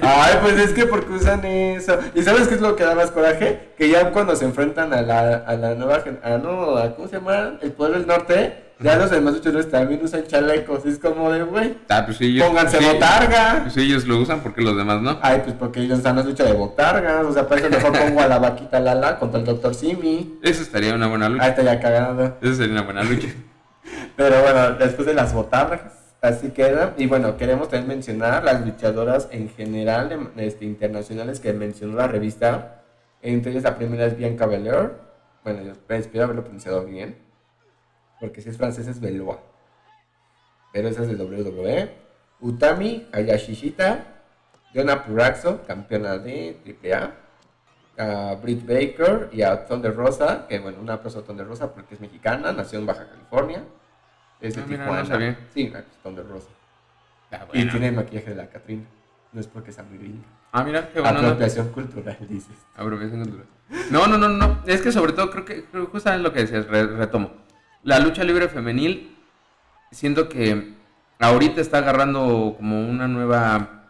Ay, 0.00 0.34
pues 0.42 0.58
es 0.58 0.72
que 0.72 0.86
porque 0.86 1.12
usan 1.12 1.44
eso. 1.44 1.98
¿Y 2.14 2.22
sabes 2.22 2.48
qué 2.48 2.54
es 2.54 2.60
lo 2.60 2.76
que 2.76 2.84
da 2.84 2.94
más 2.94 3.10
coraje? 3.10 3.72
Que 3.76 3.88
ya 3.88 4.10
cuando 4.10 4.36
se 4.36 4.44
enfrentan 4.44 4.92
a 4.92 5.02
la, 5.02 5.36
a 5.46 5.54
la 5.56 5.74
nueva 5.74 6.02
a 6.22 6.38
no, 6.38 6.76
a, 6.76 6.94
¿cómo 6.94 7.08
se 7.08 7.16
llama? 7.16 7.58
El 7.60 7.72
pueblo 7.72 7.98
del 7.98 8.06
norte, 8.06 8.72
ya 8.80 8.96
los 8.96 9.10
demás 9.10 9.34
luchadores 9.34 9.70
también 9.70 10.00
usan 10.02 10.26
chalecos. 10.26 10.84
Es 10.84 10.98
como 10.98 11.30
de, 11.30 11.42
güey, 11.44 11.76
Ah, 11.88 12.02
pues 12.04 12.16
sí, 12.16 12.26
ellos, 12.26 12.46
pónganse 12.46 12.78
sí, 12.78 12.84
botarga. 12.84 13.60
Pues 13.62 13.74
sí, 13.74 13.80
ellos 13.82 14.06
lo 14.06 14.18
usan 14.18 14.40
porque 14.40 14.60
los 14.62 14.76
demás 14.76 15.00
no. 15.00 15.18
Ay, 15.22 15.42
pues 15.44 15.54
porque 15.58 15.80
ellos 15.80 15.98
están 15.98 16.18
en 16.18 16.26
lucha 16.26 16.44
de 16.44 16.52
botargas. 16.52 17.24
O 17.24 17.32
sea, 17.32 17.46
para 17.46 17.60
eso 17.60 17.70
mejor 17.70 17.92
pongo 17.92 18.20
a 18.20 18.26
la 18.26 18.38
vaquita 18.38 18.80
Lala 18.80 19.18
contra 19.18 19.38
el 19.40 19.46
doctor 19.46 19.74
Simi. 19.74 20.38
Eso 20.42 20.62
estaría 20.62 20.94
una 20.94 21.06
buena 21.06 21.28
lucha. 21.28 21.44
Ahí 21.44 21.50
está 21.50 21.62
ya 21.62 21.80
cagado. 21.80 22.36
Eso 22.42 22.54
sería 22.54 22.72
una 22.72 22.82
buena 22.82 23.04
lucha. 23.04 23.28
Pero 24.16 24.42
bueno, 24.42 24.72
después 24.72 25.06
de 25.06 25.14
las 25.14 25.32
botargas, 25.32 25.80
así 26.22 26.50
queda. 26.50 26.94
Y 26.96 27.06
bueno, 27.06 27.36
queremos 27.36 27.68
también 27.68 27.88
mencionar 27.88 28.44
las 28.44 28.64
luchadoras 28.64 29.28
en 29.32 29.48
general 29.50 30.08
de- 30.34 30.46
este, 30.46 30.64
internacionales 30.64 31.40
que 31.40 31.52
mencionó 31.52 31.96
la 31.96 32.06
revista. 32.08 32.82
Entre 33.20 33.50
ellas 33.52 33.64
la 33.64 33.76
primera 33.76 34.06
es 34.06 34.16
Bianca 34.16 34.46
Belair. 34.46 34.92
Bueno, 35.44 35.62
yo 35.62 35.72
espero 35.94 36.24
haberlo 36.24 36.42
pronunciado 36.42 36.84
bien. 36.84 37.16
Porque 38.20 38.40
si 38.40 38.48
es 38.48 38.56
francés 38.56 38.86
es 38.86 39.00
Beloa. 39.00 39.40
Pero 40.72 40.88
esa 40.88 41.02
es 41.02 41.08
de 41.08 41.16
WWE. 41.22 41.90
Utami 42.40 43.06
Hayashishita. 43.12 44.06
Yona 44.72 45.04
Puraxo, 45.04 45.62
campeona 45.66 46.18
de 46.18 46.56
AAA. 46.64 47.14
A 47.98 48.34
Britt 48.36 48.66
Baker 48.66 49.28
y 49.32 49.42
a 49.42 49.66
Thunder 49.66 49.94
Rosa, 49.94 50.46
que 50.48 50.58
bueno, 50.60 50.78
una 50.80 50.94
aplauso 50.94 51.18
a 51.18 51.22
Thunder 51.24 51.46
Rosa 51.46 51.74
porque 51.74 51.94
es 51.94 52.00
mexicana, 52.00 52.50
nació 52.52 52.78
en 52.78 52.86
Baja 52.86 53.06
California. 53.06 53.64
Es 54.42 54.54
de 54.56 54.62
Ah, 54.62 54.64
mira, 54.68 54.82
Tijuana. 54.84 55.02
no 55.02 55.08
sabía. 55.08 55.38
Sí, 55.54 55.72
Thunder 56.02 56.26
Rosa. 56.28 56.48
Ah, 57.30 57.44
Y 57.52 57.56
bueno. 57.58 57.70
tiene 57.70 57.88
el 57.88 57.94
maquillaje 57.94 58.30
de 58.30 58.36
la 58.36 58.46
Catrina. 58.48 58.82
No 59.32 59.40
es 59.40 59.46
porque 59.46 59.72
sea 59.72 59.84
muy 59.84 59.96
gringa. 59.98 60.24
Ah, 60.52 60.62
mira, 60.64 60.90
qué 60.90 61.00
bueno. 61.00 61.22
¿no? 61.22 61.28
Apropiación 61.28 61.68
cultural, 61.70 62.18
dices. 62.28 62.54
Apropiación 62.76 63.22
cultural. 63.22 63.46
No, 63.90 64.06
no, 64.06 64.18
no, 64.18 64.28
no. 64.28 64.58
Es 64.66 64.82
que 64.82 64.92
sobre 64.92 65.12
todo 65.14 65.30
creo 65.30 65.44
que 65.46 65.64
justamente 65.90 66.22
lo 66.22 66.32
que 66.34 66.40
decías, 66.40 66.66
re- 66.66 66.86
retomo. 66.88 67.30
La 67.84 67.98
lucha 68.00 68.22
libre 68.24 68.48
femenil, 68.48 69.16
siento 69.90 70.28
que 70.28 70.74
ahorita 71.18 71.60
está 71.62 71.78
agarrando 71.78 72.54
como 72.58 72.86
una 72.86 73.08
nueva, 73.08 73.86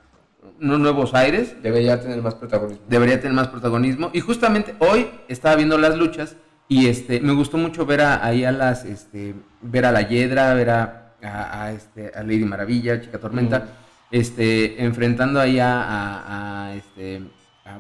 unos 0.61 0.79
nuevos 0.79 1.15
aires. 1.15 1.61
Debería 1.63 2.01
tener 2.01 2.23
más 2.23 2.37
protagonismo. 2.37 2.85
Debería 2.89 3.19
tener 3.21 3.33
más 3.35 3.49
protagonismo. 3.49 4.11
Y 4.13 4.21
justamente 4.21 4.77
hoy 4.79 5.11
estaba 5.27 5.57
viendo 5.57 5.77
las 5.79 5.97
luchas 5.97 6.37
y 6.69 6.87
este 6.87 7.21
me 7.21 7.33
gustó 7.33 7.59
mucho 7.59 7.85
ver 7.85 8.03
a, 8.03 8.25
ahí 8.25 8.45
a 8.45 8.53
las, 8.53 8.85
este, 8.85 9.35
ver 9.63 9.87
a 9.87 9.93
la 9.93 10.03
Yedra, 10.03 10.55
ver 10.55 10.71
a, 10.71 11.13
a, 11.23 11.63
a, 11.65 11.73
este, 11.73 12.11
a 12.15 12.23
Lady 12.23 12.45
Maravilla, 12.45 13.01
Chica 13.01 13.19
Tormenta, 13.19 13.59
Mm. 13.61 14.15
este, 14.15 14.83
enfrentando 14.85 15.41
ahí 15.41 15.59
a, 15.61 16.73
este, 16.77 17.23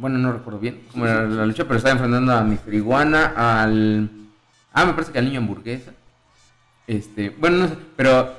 bueno, 0.00 0.16
no 0.18 0.32
recuerdo 0.32 0.58
bien 0.60 0.82
cómo 0.90 1.06
era 1.06 1.22
la 1.24 1.44
lucha, 1.44 1.64
pero 1.64 1.76
estaba 1.76 1.92
enfrentando 1.92 2.32
a 2.32 2.42
Mr. 2.42 2.72
Iguana, 2.72 3.34
al, 3.36 4.08
ah, 4.72 4.86
me 4.86 4.92
parece 4.94 5.12
que 5.12 5.18
al 5.18 5.24
niño 5.26 5.40
hamburguesa, 5.40 5.92
este, 6.86 7.30
bueno, 7.30 7.58
no 7.58 7.68
sé, 7.68 7.74
pero 7.96 8.32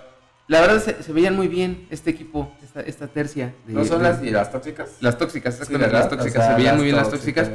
la 0.47 0.61
verdad 0.61 0.79
se, 0.81 1.03
se 1.03 1.13
veían 1.13 1.35
muy 1.35 1.47
bien 1.47 1.85
este 1.89 2.09
equipo, 2.09 2.53
esta, 2.63 2.81
esta 2.81 3.07
tercia. 3.07 3.53
de- 3.67 3.73
¿No 3.73 3.85
son 3.85 3.99
de- 4.01 4.09
las, 4.09 4.23
y 4.23 4.31
las 4.31 4.51
tóxicas? 4.51 4.89
las 5.01 5.17
tóxicas, 5.17 5.59
las 5.59 6.09
tóxicas, 6.09 6.27
O 6.27 6.31
sea, 6.31 6.47
se 6.51 6.55
veían 6.55 6.75
muy 6.77 6.85
bien 6.85 6.95
las 6.95 7.09
tóxicas. 7.09 7.49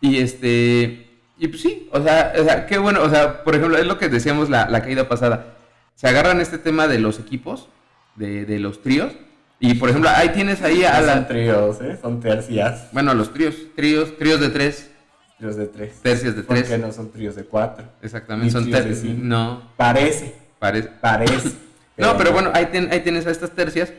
Y 0.00 0.18
este, 0.18 1.13
y 1.38 1.48
pues 1.48 1.62
sí, 1.62 1.88
o 1.92 2.02
sea, 2.02 2.32
o 2.40 2.44
sea, 2.44 2.66
qué 2.66 2.78
bueno, 2.78 3.02
o 3.02 3.10
sea, 3.10 3.42
por 3.44 3.54
ejemplo, 3.54 3.76
es 3.78 3.86
lo 3.86 3.98
que 3.98 4.08
decíamos 4.08 4.50
la, 4.50 4.68
la 4.68 4.82
caída 4.82 5.08
pasada. 5.08 5.46
Se 5.94 6.08
agarran 6.08 6.40
este 6.40 6.58
tema 6.58 6.86
de 6.88 6.98
los 6.98 7.18
equipos, 7.18 7.68
de, 8.16 8.44
de 8.44 8.58
los 8.58 8.82
tríos, 8.82 9.12
y 9.60 9.74
por 9.74 9.88
ejemplo, 9.88 10.10
ahí 10.14 10.30
tienes 10.30 10.62
ahí 10.62 10.84
a 10.84 10.92
No 10.92 10.96
son 10.98 11.06
la, 11.06 11.28
tríos, 11.28 11.80
¿eh? 11.80 11.98
Son 12.00 12.20
tercias. 12.20 12.88
bueno, 12.92 13.14
los 13.14 13.32
tríos, 13.32 13.54
tríos, 13.76 14.16
tríos 14.18 14.40
de 14.40 14.48
tres, 14.50 14.90
Tríos 15.38 15.56
de 15.56 15.66
tres. 15.66 16.00
tercias 16.00 16.36
de 16.36 16.42
¿Por 16.42 16.56
tres, 16.62 16.78
no 16.80 16.92
son 16.92 17.10
tríos 17.10 17.34
de 17.34 17.44
cuatro? 17.44 17.84
exactamente, 18.02 18.46
Ni 18.46 18.50
son 18.50 18.70
tercias, 18.70 19.02
no, 19.16 19.62
Parece, 19.76 20.34
parece. 20.58 20.88
parece. 21.00 21.50
No, 21.96 22.16
pero 22.18 22.32
bueno, 22.32 22.50
ahí, 22.54 22.66
ten- 22.72 22.88
ahí 22.92 23.00
tienes 23.00 23.24
a 23.26 23.30
estas 23.30 23.50
tercias, 23.52 23.92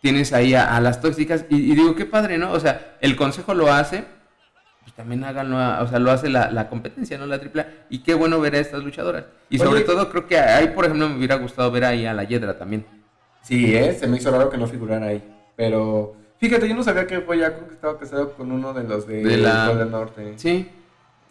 tienes 0.00 0.32
ahí 0.32 0.54
a, 0.54 0.74
a 0.74 0.80
las 0.80 1.02
tóxicas, 1.02 1.44
y, 1.50 1.56
y 1.70 1.74
digo, 1.74 1.94
qué 1.94 2.06
padre, 2.06 2.38
¿no? 2.38 2.50
O 2.52 2.58
sea, 2.58 2.96
el 3.02 3.14
consejo 3.14 3.52
lo 3.52 3.70
hace, 3.70 4.04
pues 4.92 4.96
también 4.96 5.24
háganlo, 5.24 5.58
a- 5.58 5.82
o 5.82 5.88
sea, 5.88 5.98
lo 5.98 6.10
hace 6.10 6.28
la, 6.28 6.50
la 6.50 6.68
competencia, 6.68 7.16
¿no? 7.18 7.26
La 7.26 7.38
tripla, 7.40 7.66
y 7.88 8.00
qué 8.02 8.14
bueno 8.14 8.40
ver 8.40 8.54
a 8.54 8.58
estas 8.58 8.82
luchadoras. 8.82 9.24
Y 9.48 9.56
Oye. 9.56 9.64
sobre 9.64 9.80
todo, 9.82 10.10
creo 10.10 10.26
que 10.26 10.38
ahí, 10.38 10.68
por 10.68 10.84
ejemplo, 10.84 11.08
me 11.08 11.16
hubiera 11.16 11.36
gustado 11.36 11.70
ver 11.70 11.84
ahí 11.84 12.04
a 12.06 12.12
la 12.12 12.24
Yedra 12.24 12.58
también. 12.58 12.84
Sí, 13.42 13.74
¿eh? 13.74 13.94
Se 13.98 14.06
me 14.06 14.18
hizo 14.18 14.30
raro 14.30 14.50
que 14.50 14.58
no 14.58 14.66
figurara 14.66 15.06
ahí. 15.06 15.22
Pero, 15.56 16.14
fíjate, 16.38 16.68
yo 16.68 16.74
no 16.74 16.82
sabía 16.84 17.06
que 17.06 17.18
Boyaco 17.18 17.66
que 17.68 17.74
estaba 17.74 17.98
casado 17.98 18.32
con 18.34 18.52
uno 18.52 18.72
de 18.72 18.84
los 18.84 19.06
de, 19.06 19.22
De 19.22 19.36
la- 19.38 19.68
Golden 19.68 19.90
Norte. 19.90 20.32
Sí, 20.36 20.68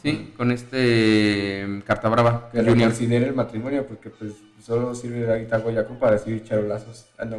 sí, 0.01 0.33
con 0.35 0.51
este 0.51 1.65
mm, 1.67 1.81
Carta 1.81 2.09
Brava 2.09 2.49
Que 2.51 2.61
reconsidere 2.61 3.27
el 3.27 3.33
matrimonio 3.33 3.85
porque 3.87 4.09
pues 4.09 4.33
solo 4.63 4.93
sirve 4.95 5.29
ahorita 5.29 5.59
Boyaco 5.59 5.93
para 5.99 6.13
decir 6.13 6.43
charolazos 6.43 7.05
en 7.19 7.33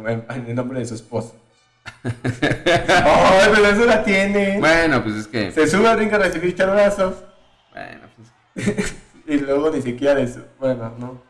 en 0.47 0.55
nombre 0.55 0.79
de 0.79 0.85
su 0.85 0.95
esposa. 0.95 1.33
¡Ay, 2.03 3.49
pero 3.53 3.67
eso 3.67 3.85
la 3.85 4.03
tiene! 4.03 4.59
Bueno, 4.59 5.03
pues 5.03 5.15
es 5.15 5.27
que, 5.27 5.51
Se 5.51 5.67
sube 5.67 5.87
al 5.87 5.97
ring 5.99 6.13
a 6.13 6.17
recibir 6.17 6.55
charolazos 6.55 7.15
bueno, 7.73 8.01
pues, 8.55 8.95
y 9.27 9.37
luego 9.39 9.71
ni 9.71 9.81
siquiera 9.81 10.15
de 10.15 10.27
su... 10.27 10.41
Bueno, 10.59 10.93
no. 10.99 11.21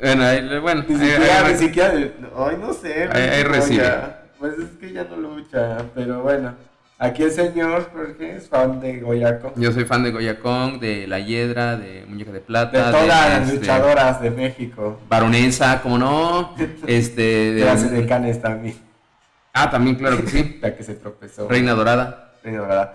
bueno, 0.00 0.22
ahí- 0.24 0.58
bueno, 0.58 0.84
Ni 0.86 0.96
siquiera, 0.98 1.46
ahí- 1.46 1.52
ni 1.52 1.58
siquiera 1.58 1.90
de... 1.90 2.12
Ay, 2.36 2.56
no 2.60 2.72
sé. 2.74 3.08
Ahí- 3.10 3.22
ahí 3.30 3.42
recibe. 3.42 3.84
ya. 3.84 4.24
Pues 4.38 4.52
es 4.58 4.70
que 4.78 4.92
ya 4.92 5.04
no 5.04 5.16
lucha, 5.16 5.78
pero 5.94 6.22
bueno. 6.22 6.54
Aquí 7.00 7.22
el 7.22 7.30
señor 7.30 7.90
Jorge 7.92 8.36
es 8.36 8.48
fan 8.48 8.80
de 8.80 8.98
Goyaco. 9.00 9.52
yo 9.56 9.70
soy 9.72 9.84
fan 9.84 10.02
de 10.02 10.10
Goya 10.10 10.40
Kong, 10.40 10.78
de 10.80 11.06
La 11.06 11.20
Hiedra, 11.20 11.76
de 11.76 12.04
Muñeca 12.08 12.32
de 12.32 12.40
De 12.40 12.44
Plata, 12.44 12.90
todas 12.90 13.06
las 13.06 13.42
este, 13.44 13.56
luchadoras 13.60 14.20
de 14.20 14.30
México. 14.30 15.00
Baronesa, 15.08 15.80
como 15.80 15.96
no, 15.96 16.54
este, 16.86 17.52
De 17.54 17.64
las 17.64 17.88
de 17.90 18.04
Canes 18.06 18.42
también. 18.42 18.76
Ah, 19.62 19.70
también, 19.70 19.96
claro 19.96 20.18
que 20.18 20.26
sí, 20.28 20.58
La 20.62 20.74
que 20.76 20.82
se 20.82 20.94
tropezó. 20.94 21.48
Reina 21.48 21.72
Dorada, 21.74 22.32
Reina 22.42 22.60
Dorada. 22.60 22.94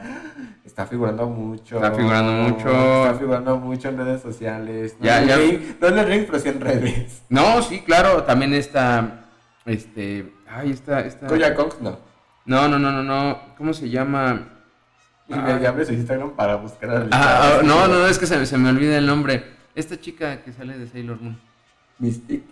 Está 0.65 0.85
figurando 0.85 1.27
mucho. 1.27 1.75
Está 1.75 1.91
figurando 1.91 2.31
mucho. 2.31 3.05
Está 3.05 3.19
figurando 3.19 3.57
mucho 3.57 3.89
en 3.89 3.97
redes 3.97 4.21
sociales. 4.21 4.95
No, 4.99 5.05
Ya, 5.05 5.21
en, 5.21 5.27
ya. 5.27 5.35
ring, 5.37 5.59
no 5.79 5.87
en 5.87 5.97
el 5.99 6.07
ring, 6.07 6.23
pero 6.25 6.39
sí 6.39 6.49
en 6.49 6.61
redes. 6.61 7.21
no, 7.29 7.61
sí, 7.61 7.81
claro, 7.81 8.23
también 8.23 8.53
está, 8.53 9.25
este, 9.65 10.33
ay, 10.47 10.71
está, 10.71 11.01
está, 11.01 11.27
Goya 11.27 11.53
Kong, 11.55 11.73
no. 11.81 11.99
no, 12.45 12.67
no, 12.67 12.79
no, 12.79 12.91
no, 12.91 13.03
no, 13.03 13.39
¿cómo 13.57 13.73
se 13.73 13.89
llama? 13.89 14.49
Y 15.27 15.33
Ah. 15.33 15.57
me 15.59 15.67
abre 15.67 15.85
su 15.85 15.93
Instagram 15.93 16.31
para 16.31 16.55
buscar 16.55 16.89
a 16.89 16.99
la 16.99 17.07
Ah, 17.11 17.41
ah, 17.59 17.61
no, 17.63 17.87
no, 17.87 18.05
es 18.07 18.17
que 18.19 18.25
se, 18.25 18.45
se 18.45 18.57
me 18.57 18.69
olvida 18.69 18.97
el 18.97 19.05
nombre, 19.05 19.43
esta 19.75 19.99
chica 19.99 20.41
que 20.43 20.51
sale 20.51 20.77
de 20.77 20.87
Sailor 20.87 21.21
Moon, 21.21 21.39
Mystic. 21.99 22.43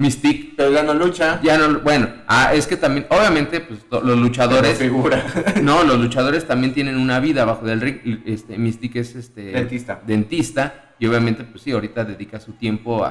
Mystique, 0.00 0.54
Pero 0.56 0.70
ya 0.72 0.82
no 0.82 0.94
lucha. 0.94 1.40
ya 1.42 1.58
no, 1.58 1.80
bueno, 1.80 2.08
ah, 2.26 2.54
es 2.54 2.66
que 2.66 2.76
también, 2.76 3.06
obviamente, 3.10 3.60
pues 3.60 3.80
los 3.90 4.18
luchadores, 4.18 4.78
figura. 4.78 5.22
no, 5.62 5.84
los 5.84 5.98
luchadores 6.00 6.46
también 6.46 6.72
tienen 6.72 6.96
una 6.96 7.20
vida 7.20 7.42
abajo 7.42 7.66
del 7.66 7.80
ring, 7.82 8.22
este, 8.24 8.56
Mystique 8.56 9.00
es 9.00 9.14
este... 9.14 9.42
Dentista. 9.52 10.00
dentista 10.06 10.94
y 10.98 11.06
obviamente 11.06 11.44
pues 11.44 11.62
sí 11.62 11.72
ahorita 11.72 12.04
dedica 12.04 12.40
su 12.40 12.52
tiempo 12.52 13.04
a, 13.04 13.08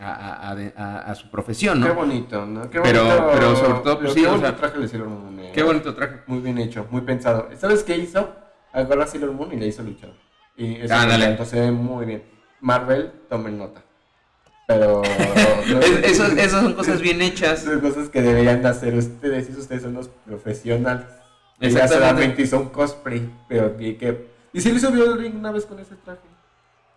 a, 0.00 0.12
a- 0.12 0.50
a- 0.50 0.72
a- 0.76 0.98
a 1.10 1.14
su 1.14 1.30
profesión 1.30 1.80
Qué 1.82 1.88
no 1.88 1.94
bonito, 1.94 2.44
¿no? 2.46 2.68
Qué 2.68 2.80
Pero- 2.80 3.04
bonito. 3.04 3.30
pero 3.34 3.56
sobre 3.56 3.72
todo, 3.80 3.98
pues, 4.00 4.12
pero 4.12 4.14
sí, 4.14 4.20
qué 4.20 4.26
o 4.26 4.30
bonito 4.30 4.48
sea, 4.48 4.56
traje 4.56 4.78
le 4.78 4.98
Moon. 5.04 5.38
eh. 5.40 5.50
qué 5.54 5.62
bonito 5.62 5.94
traje 5.94 6.16
Muy 6.26 6.40
bien 6.40 6.58
hecho, 6.58 6.86
muy 6.90 7.02
pensado. 7.02 7.48
¿Sabes 7.56 7.82
qué 7.84 7.96
hizo? 7.96 8.34
Agarró 8.72 9.02
a 9.02 9.06
Sailor 9.06 9.32
Moon 9.32 9.52
y 9.52 9.56
le 9.56 9.68
hizo 9.68 9.82
luchador. 9.84 10.16
Y 10.56 10.76
eso 10.76 11.44
se 11.44 11.60
ve 11.60 11.70
muy 11.70 12.06
bien. 12.06 12.24
Marvel, 12.60 13.12
tomen 13.28 13.56
nota. 13.58 13.82
Pero. 14.66 15.02
Eso- 16.02 16.26
esas 16.26 16.62
son 16.62 16.74
cosas 16.74 17.00
bien 17.00 17.20
hechas 17.22 17.60
Son 17.60 17.80
cosas 17.80 18.08
que 18.08 18.22
deberían 18.22 18.62
de 18.62 18.68
hacer 18.68 18.94
ustedes. 18.94 19.48
Y 19.50 19.52
ustedes 19.52 19.82
son 19.82 19.94
los 19.94 20.08
profesionales. 20.08 21.06
Ella 21.60 21.86
solamente 21.88 22.42
hizo 22.42 22.58
un 22.60 22.68
cosplay. 22.68 23.30
Pero 23.48 23.70
vi 23.70 23.94
que. 23.94 24.28
Y 24.52 24.60
sí 24.60 24.72
le 24.72 24.80
subió 24.80 25.04
el 25.12 25.18
ring 25.18 25.34
una 25.36 25.52
vez 25.52 25.66
con 25.66 25.78
ese 25.80 25.94
traje. 25.96 26.20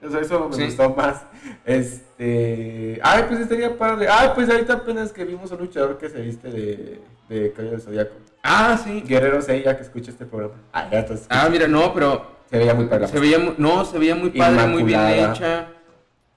O 0.02 0.10
sea, 0.12 0.20
eso 0.22 0.48
me 0.50 0.66
gustó 0.66 0.90
más. 0.92 1.24
Este. 1.66 3.00
Ay, 3.02 3.26
pues 3.28 3.40
estaría 3.42 3.78
padre. 3.78 4.08
Ay, 4.10 4.30
pues 4.36 4.50
ahorita 4.50 4.74
apenas 4.74 5.12
que 5.12 5.26
vimos 5.26 5.52
un 5.52 5.58
luchador 5.60 5.98
que 5.98 6.10
se 6.10 6.22
viste 6.22 6.50
de, 6.50 7.02
de 7.30 7.50
del 7.50 7.82
Zodíaco. 7.82 8.14
Ah, 8.44 8.80
sí. 8.82 9.02
Guerrero 9.06 9.40
ya 9.42 9.76
que 9.76 9.84
escucha 9.84 10.12
este 10.12 10.26
programa. 10.26 10.54
Ah, 10.72 10.88
ya 10.92 11.06
Ah, 11.30 11.50
mira, 11.52 11.68
no, 11.68 11.94
pero. 11.94 12.38
Se 12.50 12.58
veía 12.58 12.74
muy 12.74 12.86
padre. 12.86 13.08
Se 13.08 13.20
veía 13.20 13.40
no, 13.58 13.84
se 13.84 14.00
veía 14.00 14.16
muy 14.16 14.30
padre, 14.30 14.68
muy 14.68 14.84
bien 14.84 15.02
hecha. 15.02 15.68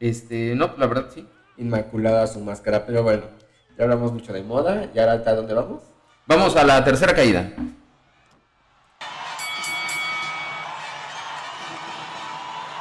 Este, 0.01 0.55
no, 0.57 0.75
la 0.79 0.87
verdad 0.87 1.07
sí. 1.15 1.27
Inmaculada 1.59 2.27
su 2.27 2.41
máscara, 2.41 2.87
pero 2.87 3.03
bueno. 3.03 3.25
Ya 3.77 3.85
hablamos 3.85 4.13
mucho 4.13 4.33
de 4.33 4.43
moda. 4.43 4.89
¿Y 4.95 4.99
ahora 4.99 5.23
a 5.25 5.35
dónde 5.35 5.55
vamos? 5.55 5.83
Vamos 6.27 6.57
a 6.57 6.65
la 6.65 6.83
tercera 6.83 7.15
caída. 7.15 7.53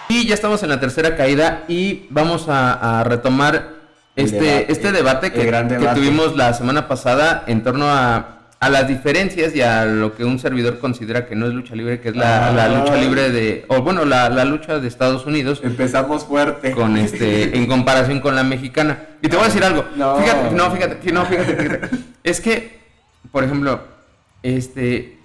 Y 0.08 0.25
ya 0.27 0.34
estamos 0.34 0.63
en 0.63 0.69
la 0.69 0.79
tercera 0.79 1.15
caída 1.15 1.65
y 1.67 2.08
vamos 2.10 2.45
a, 2.47 3.03
retomar 3.03 3.75
este, 4.15 4.71
este 4.71 4.91
debate, 4.91 5.32
que, 5.32 5.51
tuvimos 5.93 6.36
la 6.36 6.53
semana 6.53 6.88
pasada 6.88 7.43
en 7.45 7.63
torno 7.63 7.86
a, 7.88 8.38
las 8.67 8.89
diferencias 8.89 9.56
y 9.56 9.62
a 9.62 9.86
lo 9.86 10.17
que 10.17 10.26
un 10.26 10.38
servidor 10.38 10.80
considera 10.80 11.26
que 11.26 11.36
no 11.36 11.48
es 11.48 11.54
lucha 11.54 11.76
libre, 11.76 12.02
que 12.02 12.10
es 12.10 12.15
la, 12.17 12.50
ah. 12.50 12.67
lucha 12.67 12.98
libre 12.98 13.30
de, 13.30 13.63
o 13.69 13.82
bueno, 13.82 14.04
la, 14.04 14.43
lucha 14.43 14.80
de 14.80 14.88
Estados 14.89 15.26
Unidos. 15.26 15.62
Empezamos 15.63 16.26
fuerte. 16.26 16.72
Con 16.72 16.98
este, 16.98 17.58
en 17.58 17.67
comparación 17.67 18.19
con 18.19 18.36
la 18.36 18.43
mexicana. 18.43 19.00
Y 19.22 19.30
te 19.30 19.38
voy 19.38 19.45
a 19.45 19.48
decir 19.48 19.63
algo. 19.63 19.86
No. 19.95 20.17
Fíjate, 20.17 20.54
no, 20.54 20.72
fíjate, 20.72 21.12
no, 21.13 21.26
fíjate, 21.26 21.80
Es 22.22 22.41
que, 22.41 22.82
por 23.32 23.45
ejemplo, 23.45 23.80
este, 24.43 25.17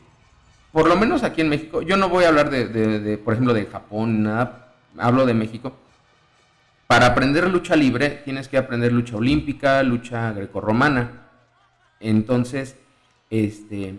por 0.70 0.86
lo 0.86 0.94
menos 0.96 1.24
aquí 1.24 1.40
en 1.40 1.48
México, 1.48 1.82
yo 1.82 1.96
no 1.96 2.08
voy 2.08 2.24
a 2.24 2.28
hablar 2.28 2.50
de, 2.50 2.68
de 2.68 3.18
por 3.18 3.34
ejemplo, 3.34 3.52
de 3.52 3.66
Japón, 3.66 4.22
nada, 4.22 4.68
hablo 4.96 5.26
de 5.26 5.34
México, 5.34 5.76
para 6.86 7.06
aprender 7.06 7.48
lucha 7.48 7.74
libre 7.74 8.22
tienes 8.24 8.46
que 8.46 8.58
aprender 8.58 8.92
lucha 8.92 9.16
olímpica, 9.16 9.82
lucha 9.82 10.32
grecorromana. 10.32 11.22
Entonces, 11.98 12.76
este, 13.30 13.98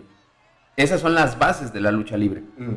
esas 0.76 1.00
son 1.00 1.14
las 1.14 1.38
bases 1.38 1.72
de 1.72 1.80
la 1.80 1.90
lucha 1.90 2.16
libre. 2.16 2.42
Mm. 2.58 2.74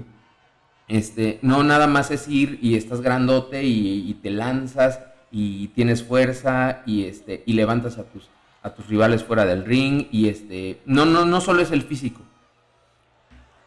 Este, 0.87 1.39
no 1.41 1.63
nada 1.63 1.87
más 1.87 2.09
es 2.09 2.27
ir 2.27 2.57
y 2.61 2.75
estás 2.75 3.01
grandote 3.01 3.63
y, 3.63 4.11
te 4.23 4.31
lanzas 4.31 4.99
y 5.31 5.67
tienes 5.69 6.03
fuerza 6.03 6.81
y 6.85 7.05
este 7.05 7.43
y 7.45 7.53
levantas 7.53 7.99
a 7.99 8.05
tus 8.05 8.27
a 8.63 8.71
tus 8.73 8.87
rivales 8.87 9.23
fuera 9.23 9.45
del 9.45 9.63
ring 9.65 10.07
y 10.11 10.29
este 10.29 10.81
no 10.87 11.05
no 11.05 11.25
no 11.25 11.41
solo 11.41 11.61
es 11.61 11.71
el 11.71 11.83
físico. 11.83 12.21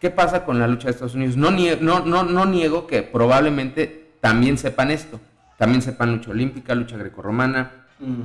¿Qué 0.00 0.10
pasa 0.10 0.44
con 0.44 0.58
la 0.58 0.66
lucha 0.66 0.86
de 0.86 0.90
Estados 0.90 1.14
Unidos? 1.14 1.36
No 1.36 1.52
no 1.52 2.00
no 2.00 2.24
no 2.24 2.44
niego 2.44 2.88
que 2.88 3.04
probablemente 3.04 4.16
también 4.20 4.58
sepan 4.58 4.90
esto. 4.90 5.20
También 5.58 5.80
sepan 5.80 6.10
lucha 6.10 6.30
olímpica, 6.32 6.74
lucha 6.74 6.96
grecorromana. 6.96 7.86
Mm. 8.00 8.22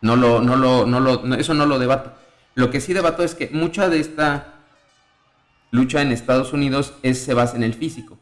No 0.00 0.14
lo, 0.14 0.40
no 0.40 0.54
lo, 0.54 0.86
no 0.86 1.00
lo, 1.00 1.34
eso 1.34 1.54
no 1.54 1.66
lo 1.66 1.80
debato. 1.80 2.12
Lo 2.58 2.70
que 2.70 2.80
sí 2.80 2.92
debato 2.92 3.22
es 3.22 3.36
que 3.36 3.50
mucha 3.52 3.88
de 3.88 4.00
esta 4.00 4.54
lucha 5.70 6.02
en 6.02 6.10
Estados 6.10 6.52
Unidos 6.52 6.92
es, 7.04 7.22
se 7.22 7.32
basa 7.32 7.56
en 7.56 7.62
el 7.62 7.72
físico. 7.72 8.18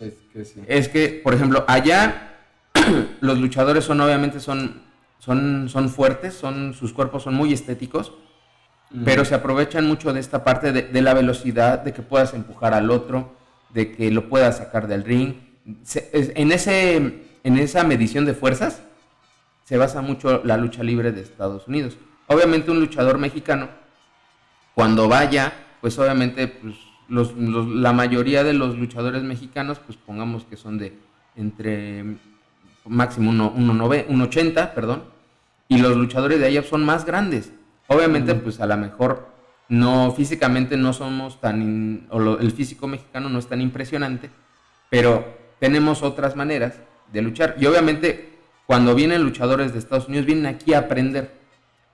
Es 0.00 0.12
que 0.32 0.44
sí. 0.44 0.62
Es 0.68 0.88
que, 0.88 1.20
por 1.24 1.34
ejemplo, 1.34 1.64
allá 1.66 2.36
los 3.20 3.40
luchadores 3.40 3.82
son 3.82 4.00
obviamente 4.00 4.38
son, 4.38 4.82
son, 5.18 5.68
son 5.68 5.88
fuertes, 5.88 6.34
son, 6.34 6.74
sus 6.74 6.92
cuerpos 6.92 7.24
son 7.24 7.34
muy 7.34 7.52
estéticos, 7.52 8.12
mm. 8.92 9.02
pero 9.04 9.24
se 9.24 9.34
aprovechan 9.34 9.84
mucho 9.84 10.12
de 10.12 10.20
esta 10.20 10.44
parte 10.44 10.70
de, 10.70 10.82
de, 10.82 11.02
la 11.02 11.12
velocidad, 11.12 11.80
de 11.80 11.92
que 11.92 12.02
puedas 12.02 12.34
empujar 12.34 12.72
al 12.72 12.88
otro, 12.92 13.34
de 13.70 13.90
que 13.90 14.12
lo 14.12 14.28
puedas 14.28 14.58
sacar 14.58 14.86
del 14.86 15.02
ring, 15.02 15.34
en, 16.12 16.52
ese, 16.52 16.96
en 17.42 17.58
esa 17.58 17.82
medición 17.82 18.26
de 18.26 18.34
fuerzas 18.34 18.82
se 19.64 19.76
basa 19.76 20.02
mucho 20.02 20.40
la 20.44 20.56
lucha 20.56 20.84
libre 20.84 21.10
de 21.10 21.22
Estados 21.22 21.66
Unidos. 21.66 21.96
Obviamente 22.28 22.70
un 22.70 22.80
luchador 22.80 23.18
mexicano, 23.18 23.68
cuando 24.74 25.08
vaya, 25.08 25.52
pues 25.80 25.98
obviamente 25.98 26.48
pues, 26.48 26.74
la 27.08 27.92
mayoría 27.92 28.42
de 28.44 28.52
los 28.52 28.76
luchadores 28.76 29.22
mexicanos, 29.22 29.78
pues 29.78 29.96
pongamos 29.96 30.44
que 30.44 30.56
son 30.56 30.78
de 30.78 30.98
entre 31.36 32.16
máximo 32.84 33.30
1,80, 33.32 34.74
perdón, 34.74 35.04
y 35.68 35.78
los 35.78 35.96
luchadores 35.96 36.40
de 36.40 36.46
allá 36.46 36.62
son 36.62 36.84
más 36.84 37.04
grandes. 37.04 37.52
Obviamente, 37.88 38.34
pues 38.34 38.60
a 38.60 38.66
lo 38.66 38.76
mejor 38.76 39.28
no 39.68 40.12
físicamente 40.12 40.76
no 40.76 40.92
somos 40.92 41.40
tan, 41.40 42.06
o 42.10 42.38
el 42.38 42.52
físico 42.52 42.86
mexicano 42.86 43.28
no 43.28 43.38
es 43.38 43.46
tan 43.46 43.60
impresionante, 43.60 44.30
pero 44.90 45.36
tenemos 45.58 46.02
otras 46.02 46.36
maneras 46.36 46.74
de 47.12 47.22
luchar. 47.22 47.56
Y 47.58 47.66
obviamente 47.66 48.36
cuando 48.66 48.94
vienen 48.94 49.22
luchadores 49.22 49.72
de 49.72 49.78
Estados 49.78 50.08
Unidos 50.08 50.26
vienen 50.26 50.46
aquí 50.46 50.74
a 50.74 50.80
aprender. 50.80 51.45